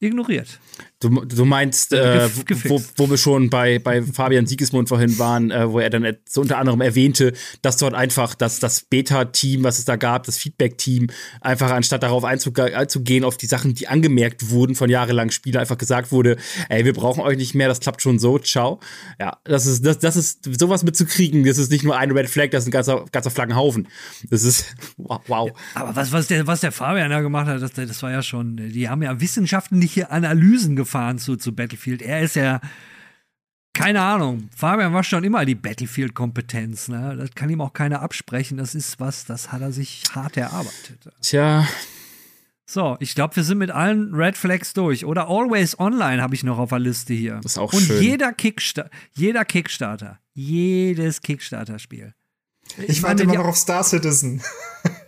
ignoriert. 0.00 0.60
Du, 1.00 1.08
du 1.24 1.44
meinst, 1.44 1.92
äh, 1.92 2.26
Gef- 2.26 2.44
gefixt. 2.44 2.94
wo, 2.96 3.04
wo 3.04 3.10
wir 3.10 3.18
schon 3.18 3.50
bei, 3.50 3.78
bei 3.78 4.02
Fabian 4.02 4.46
Siegesmund 4.46 4.88
vorhin 4.88 5.16
waren, 5.18 5.50
äh, 5.52 5.70
wo 5.70 5.78
er 5.78 5.90
dann 5.90 6.16
so 6.28 6.40
unter 6.40 6.58
anderem 6.58 6.80
erwähnte, 6.80 7.32
dass 7.62 7.76
dort 7.76 7.94
einfach 7.94 8.34
das, 8.34 8.58
das 8.58 8.80
Beta-Team, 8.82 9.62
was 9.62 9.78
es 9.78 9.84
da 9.84 9.94
gab, 9.96 10.24
das 10.24 10.38
Feedback-Team, 10.38 11.08
einfach 11.40 11.70
anstatt 11.70 12.02
darauf 12.02 12.24
einzuge- 12.24 12.72
einzugehen, 12.74 13.22
auf 13.24 13.36
die 13.36 13.46
Sachen, 13.46 13.74
die 13.74 13.86
angemerkt 13.86 14.50
wurden 14.50 14.74
von 14.74 14.90
jahrelangen 14.90 15.30
Spielern, 15.30 15.60
einfach 15.60 15.78
gesagt 15.78 16.10
wurde, 16.10 16.36
ey, 16.68 16.84
wir 16.84 16.94
brauchen 16.94 17.20
euch 17.22 17.36
nicht 17.36 17.54
mehr, 17.54 17.68
das 17.68 17.78
klappt 17.80 18.02
schon 18.02 18.18
so, 18.18 18.38
ciao. 18.38 18.80
Ja, 19.20 19.38
das 19.44 19.66
ist, 19.66 19.86
das, 19.86 19.98
das 20.00 20.16
ist, 20.16 20.48
sowas 20.58 20.82
mitzukriegen, 20.82 21.44
das 21.44 21.58
ist 21.58 21.70
nicht 21.70 21.84
nur 21.84 21.96
ein 21.96 22.10
Red 22.10 22.28
Flag, 22.28 22.50
das 22.50 22.64
ist 22.64 22.68
ein 22.68 22.72
ganzer, 22.72 23.04
ganzer 23.12 23.30
Flaggenhaufen. 23.30 23.86
Das 24.30 24.42
ist, 24.42 24.74
wow. 24.96 25.20
wow. 25.28 25.50
Aber 25.74 25.94
was, 25.94 26.10
was, 26.12 26.26
der, 26.26 26.46
was 26.48 26.60
der 26.60 26.72
Fabian 26.72 27.10
da 27.10 27.20
gemacht 27.20 27.46
hat, 27.46 27.62
das, 27.62 27.72
das 27.72 28.02
war 28.02 28.10
ja 28.10 28.22
schon, 28.22 28.56
die 28.56 28.88
haben 28.88 29.02
ja 29.02 29.20
wissenschaftliche 29.88 30.10
Analysen 30.10 30.76
gefahren 30.76 31.18
zu, 31.18 31.36
zu 31.36 31.54
Battlefield. 31.54 32.02
Er 32.02 32.20
ist 32.22 32.36
ja, 32.36 32.60
keine 33.72 34.02
Ahnung, 34.02 34.48
Fabian 34.54 34.92
war 34.92 35.04
schon 35.04 35.24
immer 35.24 35.44
die 35.44 35.54
Battlefield-Kompetenz. 35.54 36.88
Ne? 36.88 37.16
Das 37.16 37.30
kann 37.34 37.50
ihm 37.50 37.60
auch 37.60 37.72
keiner 37.72 38.02
absprechen. 38.02 38.58
Das 38.58 38.74
ist 38.74 39.00
was, 39.00 39.24
das 39.24 39.52
hat 39.52 39.60
er 39.62 39.72
sich 39.72 40.02
hart 40.14 40.36
erarbeitet. 40.36 41.08
Tja, 41.22 41.66
So, 42.66 42.96
ich 43.00 43.14
glaube, 43.14 43.36
wir 43.36 43.44
sind 43.44 43.58
mit 43.58 43.70
allen 43.70 44.14
Red 44.14 44.36
Flags 44.36 44.74
durch. 44.74 45.04
Oder 45.06 45.28
Always 45.28 45.78
Online 45.78 46.20
habe 46.20 46.34
ich 46.34 46.44
noch 46.44 46.58
auf 46.58 46.68
der 46.70 46.80
Liste 46.80 47.14
hier. 47.14 47.40
Das 47.42 47.52
ist 47.52 47.58
auch 47.58 47.72
Und 47.72 47.82
schön. 47.82 48.02
jeder, 48.02 48.32
Kicksta 48.32 48.90
jeder 49.14 49.44
Kickstarter, 49.44 50.18
jedes 50.34 51.22
Kickstarter-Spiel. 51.22 52.14
Ich 52.86 53.00
meine, 53.00 53.20
warte 53.20 53.22
immer 53.22 53.34
noch 53.34 53.46
auf 53.46 53.56
Star 53.56 53.82
Citizen. 53.82 54.42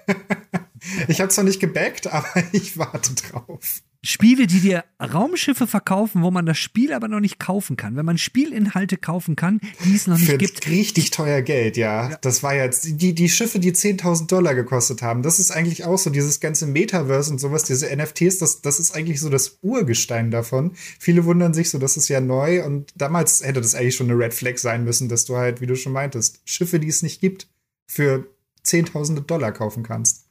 ich 1.08 1.20
habe 1.20 1.28
zwar 1.28 1.44
nicht 1.44 1.60
gebackt, 1.60 2.06
aber 2.06 2.26
ich 2.52 2.78
warte 2.78 3.14
drauf. 3.14 3.82
Spiele, 4.02 4.46
die 4.46 4.60
dir 4.60 4.84
Raumschiffe 4.98 5.66
verkaufen, 5.66 6.22
wo 6.22 6.30
man 6.30 6.46
das 6.46 6.56
Spiel 6.56 6.94
aber 6.94 7.06
noch 7.06 7.20
nicht 7.20 7.38
kaufen 7.38 7.76
kann. 7.76 7.96
Wenn 7.96 8.06
man 8.06 8.16
Spielinhalte 8.16 8.96
kaufen 8.96 9.36
kann, 9.36 9.60
die 9.84 9.94
es 9.94 10.06
noch 10.06 10.16
nicht 10.16 10.30
Für 10.30 10.38
gibt. 10.38 10.66
richtig 10.68 11.10
teuer 11.10 11.42
Geld, 11.42 11.76
ja. 11.76 12.16
Das 12.22 12.42
war 12.42 12.54
jetzt 12.54 13.00
die, 13.02 13.14
die 13.14 13.28
Schiffe, 13.28 13.58
die 13.58 13.72
10.000 13.72 14.26
Dollar 14.26 14.54
gekostet 14.54 15.02
haben. 15.02 15.22
Das 15.22 15.38
ist 15.38 15.50
eigentlich 15.50 15.84
auch 15.84 15.98
so 15.98 16.08
dieses 16.08 16.40
ganze 16.40 16.66
Metaverse 16.66 17.30
und 17.30 17.38
sowas, 17.38 17.64
diese 17.64 17.94
NFTs, 17.94 18.38
das, 18.38 18.62
das 18.62 18.80
ist 18.80 18.96
eigentlich 18.96 19.20
so 19.20 19.28
das 19.28 19.58
Urgestein 19.60 20.30
davon. 20.30 20.72
Viele 20.98 21.26
wundern 21.26 21.52
sich 21.52 21.68
so, 21.68 21.78
das 21.78 21.98
ist 21.98 22.08
ja 22.08 22.22
neu 22.22 22.64
und 22.64 22.92
damals 22.96 23.44
hätte 23.44 23.60
das 23.60 23.74
eigentlich 23.74 23.96
schon 23.96 24.10
eine 24.10 24.18
Red 24.18 24.32
Flag 24.32 24.56
sein 24.56 24.84
müssen, 24.84 25.10
dass 25.10 25.26
du 25.26 25.36
halt, 25.36 25.60
wie 25.60 25.66
du 25.66 25.76
schon 25.76 25.92
meintest, 25.92 26.40
Schiffe, 26.46 26.80
die 26.80 26.88
es 26.88 27.02
nicht 27.02 27.20
gibt, 27.20 27.48
für 27.86 28.26
Zehntausende 28.62 29.20
Dollar 29.22 29.52
kaufen 29.52 29.82
kannst. 29.82 30.29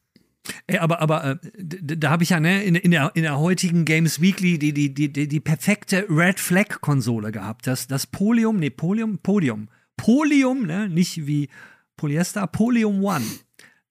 Ey, 0.67 0.77
aber 0.77 1.01
aber 1.01 1.25
äh, 1.25 1.37
da 1.57 2.09
habe 2.09 2.23
ich 2.23 2.29
ja 2.29 2.39
ne, 2.39 2.63
in, 2.63 2.75
in, 2.75 2.91
der, 2.91 3.11
in 3.13 3.23
der 3.23 3.39
heutigen 3.39 3.85
Games 3.85 4.21
Weekly 4.21 4.57
die, 4.57 4.73
die, 4.73 4.93
die, 4.93 5.11
die, 5.11 5.27
die 5.27 5.39
perfekte 5.39 6.05
Red 6.09 6.39
Flag 6.39 6.81
Konsole 6.81 7.31
gehabt. 7.31 7.67
Das, 7.67 7.87
das 7.87 8.07
Polium, 8.07 8.57
nee, 8.57 8.69
Polium, 8.69 9.19
Podium. 9.19 9.69
Polium, 9.97 10.65
ne, 10.65 10.89
nicht 10.89 11.27
wie 11.27 11.49
Polyester, 11.97 12.47
Polium 12.47 13.03
One. 13.03 13.25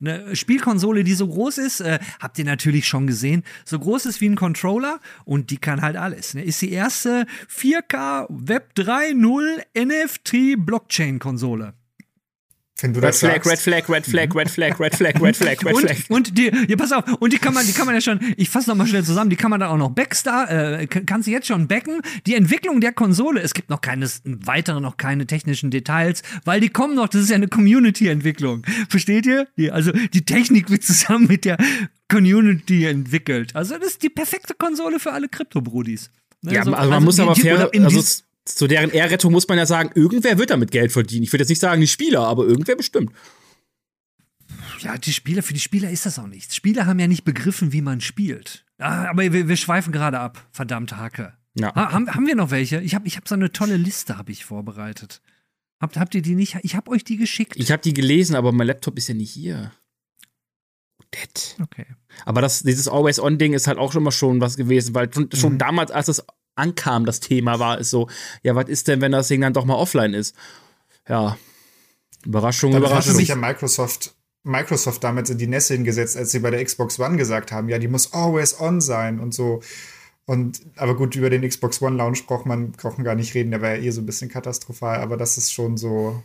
Eine 0.01 0.37
Spielkonsole, 0.37 1.03
die 1.03 1.15
so 1.15 1.27
groß 1.27 1.59
ist, 1.59 1.81
äh, 1.81 1.99
habt 2.21 2.39
ihr 2.39 2.45
natürlich 2.45 2.87
schon 2.87 3.09
gesehen, 3.09 3.43
so 3.65 3.81
groß 3.81 4.07
ist 4.07 4.21
wie 4.21 4.29
ein 4.29 4.37
Controller 4.37 5.01
und 5.25 5.51
die 5.51 5.57
kann 5.57 5.83
halt 5.83 5.97
alles. 5.97 6.35
Ne? 6.35 6.45
Ist 6.45 6.63
die 6.63 6.71
erste 6.71 7.27
4K 7.51 8.27
Web 8.29 8.75
3.0 8.77 9.65
NFT 9.75 10.65
Blockchain 10.65 11.19
Konsole. 11.19 11.75
Wenn 12.81 12.93
du 12.95 13.01
Red 13.01 13.09
das 13.09 13.19
Flag, 13.19 13.33
sagst. 13.45 13.51
Red 13.51 13.59
Flag, 13.59 13.89
Red 13.89 14.07
Flag, 14.07 14.35
Red 14.37 14.49
Flag, 14.51 14.79
Red 14.81 14.95
Flag, 14.97 15.21
Red 15.21 15.37
Flag, 15.37 15.65
Red 15.65 15.77
Flag. 15.79 15.97
Und, 16.09 16.29
und 16.29 16.39
die, 16.39 16.53
ja, 16.69 16.77
pass 16.77 16.93
auf, 16.93 17.05
und 17.19 17.33
die 17.33 17.39
kann 17.39 17.53
man, 17.53 17.67
die 17.67 17.73
kann 17.73 17.87
man 17.87 17.95
ja 17.95 18.01
schon, 18.01 18.21
ich 18.37 18.49
fasse 18.51 18.71
noch 18.71 18.77
mal 18.77 18.87
schnell 18.87 19.03
zusammen, 19.05 19.31
die 19.31 19.37
kann 19.37 19.51
man 19.51 19.59
dann 19.59 19.69
auch 19.71 19.77
noch 19.77 19.91
Backstar, 19.91 20.49
äh, 20.81 20.87
kann- 20.87 21.05
kannst 21.05 21.27
du 21.27 21.33
jetzt 21.33 21.49
schon 21.49 21.67
backen. 21.67 22.01
Die 22.27 22.35
Entwicklung 22.37 22.81
der 22.81 22.93
Konsole, 22.93 23.41
es 23.41 23.53
gibt 23.55 23.69
noch 23.71 23.81
keines, 23.81 24.23
weitere, 24.25 24.81
noch 24.81 24.97
keine 24.97 25.27
technischen 25.27 25.71
Details, 25.73 26.23
weil 26.45 26.61
die 26.61 26.69
kommen 26.69 26.95
noch, 26.95 27.09
das 27.09 27.23
ist 27.23 27.31
ja 27.31 27.37
eine 27.37 27.49
Community-Entwicklung. 27.49 28.65
Versteht 28.89 29.27
ihr? 29.27 29.49
Die, 29.57 29.73
also 29.73 29.91
die 29.91 30.25
Technik 30.25 30.71
wird 30.71 30.85
zusammen 30.85 31.27
mit 31.27 31.45
der 31.45 31.57
Community 32.09 32.85
entwickelt. 32.87 33.55
Also 33.55 33.77
das 33.79 33.89
ist 33.89 34.03
die 34.03 34.09
perfekte 34.09 34.55
Konsole 34.55 34.99
für 34.99 35.13
alle 35.13 35.29
Krypto-Brudis. 35.29 36.11
Ne, 36.43 36.55
Ja, 36.55 36.65
so- 36.65 36.73
also 36.73 36.91
man 36.91 37.03
muss 37.05 37.17
die- 37.17 37.23
aber 37.23 37.35
fair, 37.37 37.71
also 37.85 38.03
zu 38.55 38.67
deren 38.67 38.91
Ehrrettung 38.91 39.33
muss 39.33 39.49
man 39.49 39.59
ja 39.59 39.67
sagen, 39.67 39.91
irgendwer 39.95 40.39
wird 40.39 40.51
damit 40.51 40.71
Geld 40.71 40.93
verdienen. 40.93 41.23
Ich 41.25 41.33
würde 41.33 41.43
jetzt 41.43 41.49
nicht 41.51 41.61
sagen, 41.61 41.81
die 41.81 41.87
Spieler, 41.87 42.21
aber 42.21 42.45
irgendwer 42.45 42.77
bestimmt. 42.77 43.13
Ja, 44.81 44.97
die 44.97 45.13
Spieler, 45.13 45.43
für 45.43 45.55
die 45.55 45.61
Spieler 45.61 45.91
ist 45.91 46.07
das 46.07 46.19
auch 46.19 46.27
nichts. 46.27 46.55
Spieler 46.55 46.87
haben 46.87 46.99
ja 47.01 47.07
nicht 47.09 47.25
begriffen, 47.25 47.73
wie 47.73 47.83
man 47.83 48.01
spielt. 48.01 48.65
Ah, 48.79 49.07
aber 49.09 49.33
wir, 49.33 49.49
wir 49.49 49.57
schweifen 49.57 49.93
gerade 49.93 50.21
ab. 50.21 50.47
Verdammt, 50.53 50.97
Hake. 50.97 51.33
Ja. 51.55 51.75
Ha, 51.75 51.93
haben, 51.93 52.09
haben 52.15 52.27
wir 52.27 52.37
noch 52.37 52.51
welche? 52.53 52.81
Ich 52.81 52.95
habe 52.95 53.07
ich 53.09 53.17
hab 53.17 53.27
so 53.29 53.35
eine 53.35 53.51
tolle 53.51 53.77
Liste, 53.77 54.17
habe 54.17 54.31
ich 54.31 54.45
vorbereitet. 54.45 55.21
Habt, 55.81 55.97
habt 55.97 56.15
ihr 56.15 56.23
die 56.23 56.35
nicht? 56.37 56.57
Ich 56.63 56.77
habe 56.77 56.91
euch 56.91 57.03
die 57.05 57.17
geschickt. 57.17 57.55
Ich 57.57 57.73
habe 57.73 57.83
die 57.83 57.95
gelesen, 57.95 58.37
aber 58.37 58.53
mein 58.53 58.67
Laptop 58.69 58.97
ist 58.99 59.09
ja 59.09 59.15
nicht 59.15 59.31
hier. 59.33 59.73
Dead. 61.15 61.57
okay. 61.63 61.87
Aber 62.27 62.41
das, 62.43 62.63
dieses 62.63 62.87
Always-On-Ding 62.87 63.55
ist 63.55 63.67
halt 63.67 63.79
auch 63.79 63.93
schon 63.93 64.03
mal 64.03 64.11
schon 64.11 64.41
was 64.41 64.57
gewesen, 64.57 64.95
weil 64.95 65.13
schon, 65.13 65.31
schon 65.33 65.55
Mhm. 65.55 65.59
damals, 65.59 65.91
als 65.91 66.09
es 66.09 66.25
ankam, 66.59 67.07
das 67.07 67.21
Thema 67.21 67.59
war, 67.59 67.79
ist 67.79 67.91
so, 67.91 68.09
ja, 68.43 68.55
was 68.55 68.69
ist 68.69 68.89
denn, 68.89 69.01
wenn 69.01 69.13
das 69.13 69.29
Ding 69.29 69.41
dann 69.41 69.53
doch 69.53 69.65
mal 69.65 69.75
offline 69.75 70.15
ist? 70.15 70.35
Ja. 71.09 71.37
Überraschung, 72.25 72.73
Damit 72.73 72.91
hatte 72.91 72.97
Überraschung. 72.97 73.17
sich 73.17 73.29
ja 73.29 73.37
Microsoft, 73.37 74.15
Microsoft 74.43 75.03
damals 75.05 75.31
in 75.31 75.39
die 75.39 75.47
Nässe 75.47 75.75
hingesetzt, 75.75 76.17
als 76.17 76.31
sie 76.31 76.41
bei 76.41 76.51
der 76.51 76.65
Xbox 76.65 76.99
One 76.99 77.17
gesagt 77.17 77.53
haben, 77.53 77.69
ja, 77.69 77.79
die 77.79 77.89
muss 77.89 78.13
always 78.13 78.61
on 78.61 78.81
sein 78.81 79.21
und 79.21 79.33
so. 79.33 79.61
Und, 80.27 80.61
aber 80.77 80.95
gut, 80.95 81.17
über 81.17 81.31
den 81.31 81.49
Xbox 81.49 81.81
One 81.81 81.97
Launch 81.97 82.27
braucht 82.27 82.45
man, 82.45 82.73
braucht 82.73 82.99
man 82.99 83.05
gar 83.05 83.15
nicht 83.15 83.35
reden, 83.35 83.51
der 83.51 83.63
war 83.63 83.75
ja 83.77 83.83
eh 83.83 83.91
so 83.91 84.03
ein 84.03 84.07
bisschen 84.07 84.29
katastrophal, 84.29 85.01
aber 85.01 85.17
das 85.17 85.39
ist 85.39 85.53
schon 85.53 85.77
so. 85.77 86.23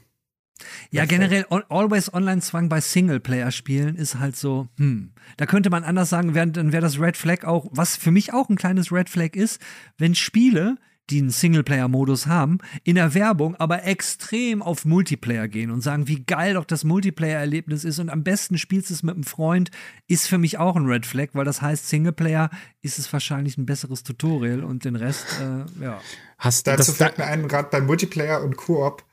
Ja, 0.91 1.05
generell 1.05 1.45
Al- 1.49 1.65
Always 1.69 2.13
Online-Zwang 2.13 2.69
bei 2.69 2.79
Singleplayer-Spielen 2.79 3.95
ist 3.95 4.19
halt 4.19 4.35
so, 4.35 4.67
hm. 4.77 5.11
Da 5.37 5.45
könnte 5.45 5.69
man 5.69 5.83
anders 5.83 6.09
sagen, 6.09 6.35
wär, 6.35 6.45
dann 6.45 6.71
wäre 6.71 6.81
das 6.81 6.99
Red 6.99 7.17
Flag 7.17 7.43
auch, 7.43 7.67
was 7.71 7.95
für 7.95 8.11
mich 8.11 8.33
auch 8.33 8.49
ein 8.49 8.55
kleines 8.55 8.91
Red 8.91 9.09
Flag 9.09 9.35
ist, 9.35 9.59
wenn 9.97 10.15
Spiele, 10.15 10.77
die 11.09 11.19
einen 11.19 11.31
Singleplayer-Modus 11.31 12.27
haben, 12.27 12.59
in 12.83 12.95
der 12.95 13.13
Werbung 13.13 13.55
aber 13.55 13.83
extrem 13.83 14.61
auf 14.61 14.85
Multiplayer 14.85 15.49
gehen 15.49 15.69
und 15.69 15.81
sagen, 15.81 16.07
wie 16.07 16.23
geil 16.23 16.53
doch 16.53 16.63
das 16.63 16.85
Multiplayer-Erlebnis 16.85 17.83
ist 17.83 17.99
und 17.99 18.09
am 18.09 18.23
besten 18.23 18.57
spielst 18.57 18.89
du 18.89 18.93
es 18.93 19.03
mit 19.03 19.15
einem 19.15 19.25
Freund, 19.25 19.69
ist 20.07 20.27
für 20.27 20.37
mich 20.37 20.59
auch 20.59 20.77
ein 20.77 20.85
Red 20.85 21.05
Flag, 21.05 21.29
weil 21.33 21.43
das 21.43 21.61
heißt, 21.61 21.89
Singleplayer 21.89 22.49
ist 22.81 22.99
es 22.99 23.11
wahrscheinlich 23.11 23.57
ein 23.57 23.65
besseres 23.65 24.03
Tutorial 24.03 24.63
und 24.63 24.85
den 24.85 24.95
Rest, 24.95 25.25
äh, 25.41 25.83
ja. 25.83 25.99
Hast 26.37 26.67
Dazu 26.67 26.91
das, 26.91 26.97
fällt 26.97 27.17
mir 27.17 27.25
ein, 27.25 27.47
gerade 27.47 27.69
bei 27.69 27.81
Multiplayer 27.81 28.41
und 28.41 28.55
Koop, 28.55 29.03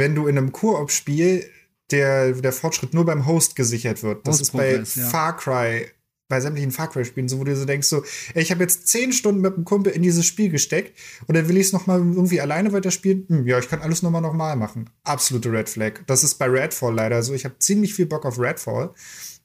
wenn 0.00 0.16
du 0.16 0.26
in 0.26 0.36
einem 0.36 0.50
Koop-Spiel 0.50 1.48
der, 1.92 2.32
der 2.32 2.52
Fortschritt 2.52 2.94
nur 2.94 3.04
beim 3.04 3.26
Host 3.26 3.54
gesichert 3.54 4.02
wird. 4.02 4.26
Das 4.26 4.40
ist 4.40 4.52
bei 4.52 4.76
ja. 4.76 4.84
Far 4.84 5.36
Cry, 5.36 5.86
bei 6.28 6.40
sämtlichen 6.40 6.70
Far 6.70 6.88
Cry-Spielen, 6.88 7.28
so 7.28 7.38
wo 7.38 7.44
du 7.44 7.54
so 7.54 7.64
denkst, 7.64 7.86
so, 7.88 8.02
ey, 8.34 8.42
ich 8.42 8.50
habe 8.50 8.62
jetzt 8.62 8.88
zehn 8.88 9.12
Stunden 9.12 9.40
mit 9.40 9.54
einem 9.54 9.64
Kumpel 9.64 9.92
in 9.92 10.02
dieses 10.02 10.24
Spiel 10.24 10.48
gesteckt 10.48 10.96
und 11.26 11.36
dann 11.36 11.48
will 11.48 11.56
ich 11.56 11.66
es 11.66 11.72
nochmal 11.72 11.98
irgendwie 11.98 12.40
alleine 12.40 12.72
weiterspielen. 12.72 13.26
Hm, 13.28 13.46
ja, 13.46 13.58
ich 13.58 13.68
kann 13.68 13.82
alles 13.82 14.02
nochmal 14.02 14.22
nochmal 14.22 14.56
machen. 14.56 14.88
Absolute 15.04 15.52
Red 15.52 15.68
Flag. 15.68 16.00
Das 16.06 16.24
ist 16.24 16.36
bei 16.36 16.46
Redfall 16.46 16.94
leider 16.94 17.22
so. 17.22 17.34
Ich 17.34 17.44
habe 17.44 17.58
ziemlich 17.58 17.94
viel 17.94 18.06
Bock 18.06 18.24
auf 18.24 18.38
Redfall. 18.38 18.94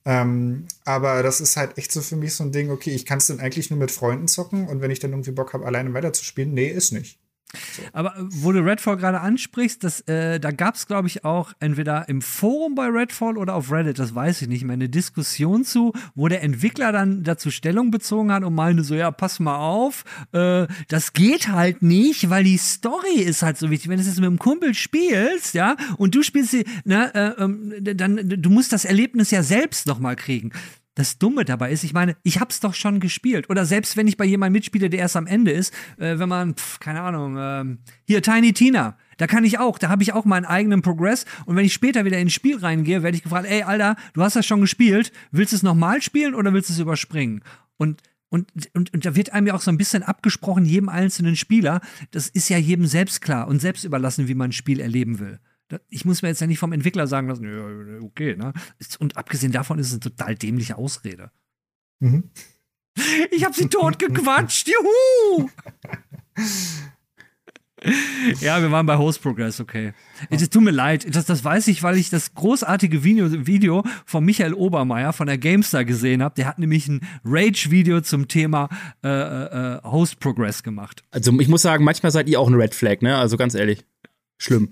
Ähm, 0.06 0.68
aber 0.86 1.24
das 1.24 1.42
ist 1.42 1.58
halt 1.58 1.80
echt 1.80 1.92
so 1.92 2.00
für 2.02 2.16
mich 2.16 2.36
so 2.36 2.44
ein 2.44 2.52
Ding, 2.52 2.70
okay, 2.70 2.92
ich 2.92 3.08
kann 3.08 3.18
es 3.18 3.28
dann 3.28 3.40
eigentlich 3.40 3.72
nur 3.72 3.80
mit 3.80 3.90
Freunden 3.90 4.28
zocken 4.28 4.68
und 4.68 4.80
wenn 4.80 4.92
ich 4.92 5.00
dann 5.00 5.12
irgendwie 5.12 5.32
Bock 5.32 5.54
habe, 5.54 5.66
alleine 5.66 5.96
weiterzuspielen, 5.96 6.54
nee, 6.54 6.68
ist 6.68 6.94
nicht. 6.94 7.20
Aber 7.94 8.16
äh, 8.18 8.22
wo 8.30 8.52
du 8.52 8.64
Redfall 8.66 8.98
gerade 8.98 9.22
ansprichst, 9.22 9.84
das, 9.84 10.02
äh, 10.02 10.40
da 10.40 10.52
gab 10.52 10.76
es, 10.76 10.88
glaube 10.88 11.08
ich, 11.08 11.26
auch 11.26 11.54
entweder 11.60 12.08
im 12.10 12.22
Forum 12.22 12.76
bei 12.76 12.88
Redfall 12.88 13.38
oder 13.38 13.56
auf 13.56 13.72
Reddit, 13.72 14.00
das 14.00 14.16
weiß 14.16 14.42
ich 14.42 14.48
nicht 14.48 14.64
mehr, 14.64 14.74
eine 14.74 14.90
Diskussion 14.90 15.64
zu, 15.64 15.94
wo 16.16 16.28
der 16.28 16.44
Entwickler 16.44 16.92
dann 16.92 17.24
dazu 17.24 17.52
Stellung 17.52 17.92
bezogen 17.92 18.32
hat 18.32 18.44
und 18.44 18.56
meinte 18.56 18.84
so, 18.84 18.96
ja, 18.96 19.12
pass 19.12 19.40
mal 19.40 19.58
auf, 19.58 20.04
äh, 20.32 20.68
das 20.88 21.14
geht 21.14 21.50
halt 21.50 21.82
nicht, 21.82 22.30
weil 22.30 22.44
die 22.44 22.58
Story 22.58 23.20
ist 23.20 23.42
halt 23.42 23.58
so 23.58 23.70
wichtig. 23.70 23.90
Wenn 23.90 23.98
du 23.98 24.02
es 24.02 24.08
jetzt 24.08 24.20
mit 24.20 24.28
einem 24.28 24.40
Kumpel 24.40 24.74
spielst, 24.74 25.54
ja, 25.54 25.76
und 25.98 26.16
du 26.16 26.24
spielst 26.24 26.52
sie, 26.52 26.66
ne, 26.84 27.14
äh, 27.14 27.44
ähm, 27.44 27.74
dann, 27.82 28.42
du 28.42 28.50
musst 28.50 28.72
das 28.72 28.86
Erlebnis 28.86 29.32
ja 29.32 29.44
selbst 29.44 29.88
nochmal 29.88 30.16
kriegen. 30.16 30.52
Das 30.96 31.18
Dumme 31.18 31.44
dabei 31.44 31.72
ist, 31.72 31.84
ich 31.84 31.94
meine, 31.94 32.16
ich 32.24 32.40
hab's 32.40 32.62
doch 32.62 32.74
schon 32.74 33.00
gespielt. 33.00 33.50
Oder 33.50 33.66
selbst 33.66 33.98
wenn 33.98 34.08
ich 34.08 34.16
bei 34.16 34.26
jemandem 34.26 34.54
mitspiele, 34.54 34.90
der 34.90 35.00
erst 35.00 35.18
am 35.18 35.28
Ende 35.28 35.52
ist, 35.52 35.74
äh, 35.98 36.18
wenn 36.18 36.30
man, 36.30 36.56
pf, 36.56 36.80
keine 36.80 37.02
Ahnung, 37.02 37.36
ähm, 37.38 37.80
hier 38.08 38.22
Tiny 38.22 38.54
Tina, 38.54 38.98
da 39.18 39.28
kann 39.28 39.44
ich 39.44 39.60
auch, 39.60 39.78
da 39.78 39.90
habe 39.90 40.04
ich 40.04 40.14
auch 40.14 40.26
meinen 40.26 40.46
eigenen 40.46 40.82
Progress. 40.82 41.26
Und 41.46 41.58
wenn 41.58 41.66
ich 41.66 41.74
später 41.74 42.06
wieder 42.06 42.18
ins 42.18 42.34
Spiel 42.34 42.58
reingehe, 42.58 43.04
werde 43.04 43.18
ich 43.18 43.24
gefragt, 43.24 43.46
ey, 43.50 43.64
Alter, 43.64 43.98
du 44.14 44.24
hast 44.24 44.38
das 44.38 44.46
schon 44.46 44.62
gespielt, 44.62 45.12
willst 45.32 45.52
du 45.52 45.58
es 45.58 45.64
nochmal 45.64 46.02
spielen 46.02 46.34
oder 46.34 46.54
willst 46.54 46.70
du 46.70 46.74
es 46.74 46.80
überspringen? 46.80 47.44
Und 47.78 48.02
und, 48.30 48.52
und, 48.74 48.94
und 48.94 49.06
da 49.06 49.16
wird 49.16 49.32
einem 49.32 49.48
ja 49.48 49.54
auch 49.54 49.62
so 49.62 49.72
ein 49.72 49.78
bisschen 49.78 50.04
abgesprochen, 50.04 50.66
jedem 50.66 50.90
einzelnen 50.90 51.38
Spieler. 51.38 51.80
Das 52.12 52.28
ist 52.28 52.50
ja 52.50 52.58
jedem 52.58 52.86
selbst 52.86 53.22
klar 53.22 53.48
und 53.48 53.62
selbst 53.62 53.86
überlassen, 53.86 54.28
wie 54.28 54.34
man 54.34 54.50
ein 54.50 54.52
Spiel 54.52 54.82
erleben 54.82 55.20
will. 55.20 55.40
Ich 55.90 56.06
muss 56.06 56.22
mir 56.22 56.28
jetzt 56.30 56.42
ja 56.42 56.48
nicht 56.48 56.60
vom 56.60 56.74
Entwickler 56.74 57.08
sagen 57.08 57.28
lassen, 57.28 57.46
ja, 57.46 58.02
okay, 58.04 58.36
ne? 58.36 58.54
Und 59.00 59.18
abgesehen 59.18 59.52
davon 59.52 59.80
ist 59.80 59.88
es 59.88 59.94
eine 59.94 60.00
total 60.02 60.36
dämliche 60.36 60.78
Ausrede. 60.78 61.32
Mhm. 62.00 62.30
Ich 63.32 63.44
habe 63.44 63.54
sie 63.54 63.68
tot 63.68 64.00
gequatscht, 64.00 64.68
juhu! 64.68 65.50
Ja, 68.40 68.62
wir 68.62 68.72
waren 68.72 68.86
bei 68.86 68.98
Host 68.98 69.22
Progress, 69.22 69.60
okay. 69.60 69.94
Es 70.30 70.50
tut 70.50 70.64
mir 70.64 70.72
leid, 70.72 71.14
das, 71.16 71.26
das 71.26 71.44
weiß 71.44 71.68
ich, 71.68 71.84
weil 71.84 71.98
ich 71.98 72.10
das 72.10 72.34
großartige 72.34 73.04
Video, 73.04 73.46
Video 73.46 73.84
von 74.06 74.26
Michael 74.26 74.54
Obermeier 74.54 75.14
von 75.14 75.28
der 75.28 75.38
GameStar 75.38 75.86
gesehen 75.86 76.24
habe. 76.24 76.36
Der 76.36 76.48
hat 76.48 76.58
nämlich 76.58 76.88
ein 76.88 77.02
Rage-Video 77.24 78.02
zum 78.02 78.28
Thema 78.28 78.70
äh, 79.04 79.10
äh, 79.10 79.82
Host 79.84 80.20
Progress 80.20 80.64
gemacht. 80.64 81.04
also 81.12 81.38
ich 81.40 81.48
muss 81.48 81.62
sagen, 81.62 81.84
manchmal 81.84 82.12
seid 82.12 82.28
ihr 82.28 82.40
auch 82.40 82.48
ein 82.48 82.56
Red 82.56 82.74
Flag, 82.74 83.02
ne? 83.02 83.18
Also 83.18 83.38
ganz 83.38 83.54
ehrlich. 83.54 83.86
Schlimm. 84.38 84.70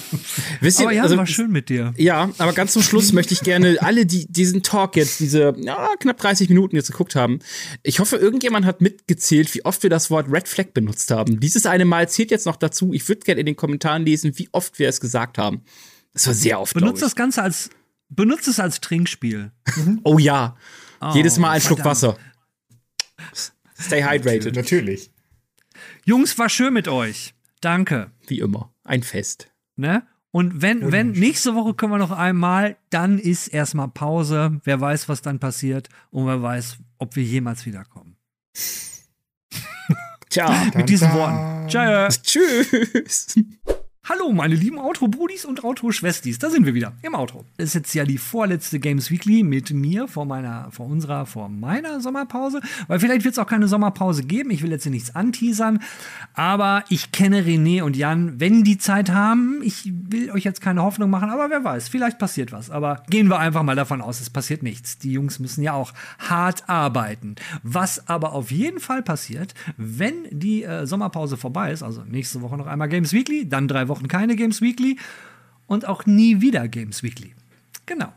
Wisst 0.60 0.80
ihr, 0.80 0.86
Aber 0.86 0.94
ja, 0.94 1.02
also, 1.02 1.16
war 1.16 1.26
schön 1.26 1.52
mit 1.52 1.68
dir. 1.68 1.94
Ja, 1.96 2.30
aber 2.38 2.52
ganz 2.52 2.72
zum 2.72 2.82
Schluss 2.82 3.12
möchte 3.12 3.34
ich 3.34 3.40
gerne 3.40 3.76
alle, 3.80 4.04
die 4.04 4.26
diesen 4.26 4.64
Talk 4.64 4.96
jetzt, 4.96 5.20
diese 5.20 5.54
ja, 5.58 5.94
knapp 6.00 6.18
30 6.18 6.48
Minuten 6.48 6.74
jetzt 6.74 6.90
geguckt 6.90 7.14
haben, 7.14 7.38
ich 7.84 8.00
hoffe, 8.00 8.16
irgendjemand 8.16 8.66
hat 8.66 8.80
mitgezählt, 8.80 9.54
wie 9.54 9.64
oft 9.64 9.82
wir 9.84 9.90
das 9.90 10.10
Wort 10.10 10.26
Red 10.28 10.48
Flag 10.48 10.72
benutzt 10.74 11.12
haben. 11.12 11.38
Dieses 11.38 11.66
eine 11.66 11.84
Mal 11.84 12.08
zählt 12.08 12.32
jetzt 12.32 12.46
noch 12.46 12.56
dazu. 12.56 12.92
Ich 12.92 13.08
würde 13.08 13.20
gerne 13.20 13.40
in 13.40 13.46
den 13.46 13.56
Kommentaren 13.56 14.04
lesen, 14.04 14.36
wie 14.38 14.48
oft 14.50 14.78
wir 14.80 14.88
es 14.88 15.00
gesagt 15.00 15.38
haben. 15.38 15.62
Das 16.12 16.26
war 16.26 16.34
sehr 16.34 16.60
oft. 16.60 16.74
Benutzt 16.74 17.02
das 17.02 17.14
Ganze 17.14 17.42
als, 17.42 17.70
benutzt 18.08 18.48
es 18.48 18.58
als 18.58 18.80
Trinkspiel. 18.80 19.52
Oh 20.02 20.18
ja. 20.18 20.56
Jedes 21.14 21.38
Mal 21.38 21.50
ein 21.50 21.60
Schluck. 21.60 21.84
Wasser. 21.84 22.18
Stay 23.78 24.02
hydrated. 24.02 24.56
Natürlich. 24.56 25.10
Jungs, 26.04 26.36
war 26.38 26.48
schön 26.48 26.72
mit 26.72 26.88
euch. 26.88 27.34
Danke. 27.60 28.10
Wie 28.26 28.38
immer. 28.40 28.72
Ein 28.86 29.02
Fest. 29.02 29.52
Ne? 29.76 30.06
Und 30.30 30.60
wenn, 30.62 30.92
wenn 30.92 31.12
nächste 31.12 31.54
Woche 31.54 31.74
können 31.74 31.92
wir 31.92 31.98
noch 31.98 32.10
einmal, 32.10 32.76
dann 32.90 33.18
ist 33.18 33.48
erstmal 33.48 33.88
Pause. 33.88 34.60
Wer 34.64 34.80
weiß, 34.80 35.08
was 35.08 35.22
dann 35.22 35.38
passiert 35.38 35.88
und 36.10 36.26
wer 36.26 36.42
weiß, 36.42 36.78
ob 36.98 37.16
wir 37.16 37.22
jemals 37.22 37.64
wiederkommen. 37.66 38.16
Tja. 40.28 40.70
Mit 40.74 40.88
diesen 40.88 41.12
Worten. 41.12 41.68
Ciao. 41.68 42.08
Tschüss. 42.08 43.34
Hallo, 44.08 44.32
meine 44.32 44.54
lieben 44.54 44.78
Autobrudis 44.78 45.44
und 45.44 45.64
Autoschwestis, 45.64 46.38
da 46.38 46.48
sind 46.48 46.64
wir 46.64 46.74
wieder 46.74 46.92
im 47.02 47.16
Auto. 47.16 47.44
Das 47.56 47.70
ist 47.70 47.74
jetzt 47.74 47.92
ja 47.92 48.04
die 48.04 48.18
vorletzte 48.18 48.78
Games 48.78 49.10
Weekly 49.10 49.42
mit 49.42 49.72
mir 49.72 50.06
vor 50.06 50.26
meiner, 50.26 50.68
vor 50.70 50.86
unserer, 50.86 51.26
vor 51.26 51.48
meiner 51.48 52.00
Sommerpause, 52.00 52.60
weil 52.86 53.00
vielleicht 53.00 53.24
wird 53.24 53.32
es 53.32 53.38
auch 53.40 53.48
keine 53.48 53.66
Sommerpause 53.66 54.22
geben. 54.22 54.52
Ich 54.52 54.62
will 54.62 54.70
jetzt 54.70 54.84
hier 54.84 54.92
nichts 54.92 55.16
anteasern, 55.16 55.80
aber 56.34 56.84
ich 56.88 57.10
kenne 57.10 57.42
René 57.42 57.82
und 57.82 57.96
Jan, 57.96 58.38
wenn 58.38 58.62
die 58.62 58.78
Zeit 58.78 59.10
haben. 59.10 59.60
Ich 59.64 59.90
will 59.92 60.30
euch 60.30 60.44
jetzt 60.44 60.60
keine 60.60 60.84
Hoffnung 60.84 61.10
machen, 61.10 61.28
aber 61.28 61.50
wer 61.50 61.64
weiß, 61.64 61.88
vielleicht 61.88 62.20
passiert 62.20 62.52
was. 62.52 62.70
Aber 62.70 63.02
gehen 63.10 63.26
wir 63.26 63.40
einfach 63.40 63.64
mal 63.64 63.74
davon 63.74 64.00
aus, 64.00 64.20
es 64.20 64.30
passiert 64.30 64.62
nichts. 64.62 64.98
Die 64.98 65.10
Jungs 65.10 65.40
müssen 65.40 65.64
ja 65.64 65.72
auch 65.72 65.92
hart 66.20 66.68
arbeiten. 66.68 67.34
Was 67.64 68.08
aber 68.08 68.34
auf 68.34 68.52
jeden 68.52 68.78
Fall 68.78 69.02
passiert, 69.02 69.54
wenn 69.76 70.28
die 70.30 70.62
äh, 70.62 70.86
Sommerpause 70.86 71.36
vorbei 71.36 71.72
ist, 71.72 71.82
also 71.82 72.04
nächste 72.08 72.40
Woche 72.40 72.56
noch 72.56 72.68
einmal 72.68 72.88
Games 72.88 73.12
Weekly, 73.12 73.48
dann 73.48 73.66
drei 73.66 73.88
Wochen 73.96 74.08
keine 74.08 74.36
Games 74.36 74.60
Weekly 74.60 74.98
und 75.66 75.88
auch 75.88 76.06
nie 76.06 76.40
wieder 76.40 76.68
Games 76.68 77.02
Weekly. 77.02 77.34
Genau. 77.86 78.12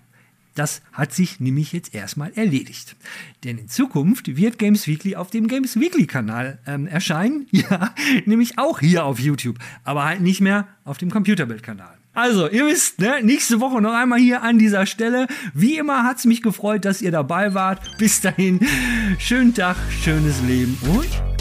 Das 0.55 0.81
hat 0.91 1.13
sich 1.13 1.39
nämlich 1.39 1.71
jetzt 1.71 1.95
erstmal 1.95 2.33
erledigt. 2.33 2.97
Denn 3.45 3.57
in 3.57 3.69
Zukunft 3.69 4.35
wird 4.35 4.59
Games 4.59 4.87
Weekly 4.87 5.15
auf 5.15 5.29
dem 5.29 5.47
Games 5.47 5.79
Weekly 5.79 6.05
Kanal 6.05 6.59
ähm, 6.67 6.85
erscheinen. 6.87 7.47
Ja, 7.51 7.93
nämlich 8.25 8.57
auch 8.57 8.79
hier 8.79 9.05
auf 9.05 9.19
YouTube. 9.19 9.57
Aber 9.83 10.03
halt 10.05 10.21
nicht 10.21 10.41
mehr 10.41 10.67
auf 10.83 10.97
dem 10.97 11.11
Computerbild-Kanal. 11.11 11.97
Also, 12.13 12.49
ihr 12.49 12.65
wisst, 12.65 12.99
ne, 12.99 13.21
nächste 13.23 13.61
Woche 13.61 13.81
noch 13.81 13.93
einmal 13.93 14.19
hier 14.19 14.41
an 14.41 14.59
dieser 14.59 14.85
Stelle. 14.85 15.27
Wie 15.53 15.77
immer 15.77 16.03
hat 16.03 16.17
es 16.17 16.25
mich 16.25 16.41
gefreut, 16.41 16.83
dass 16.83 17.01
ihr 17.01 17.11
dabei 17.11 17.53
wart. 17.53 17.97
Bis 17.97 18.19
dahin, 18.19 18.59
schönen 19.17 19.53
Tag, 19.53 19.77
schönes 20.03 20.41
Leben 20.41 20.77
und 20.93 21.38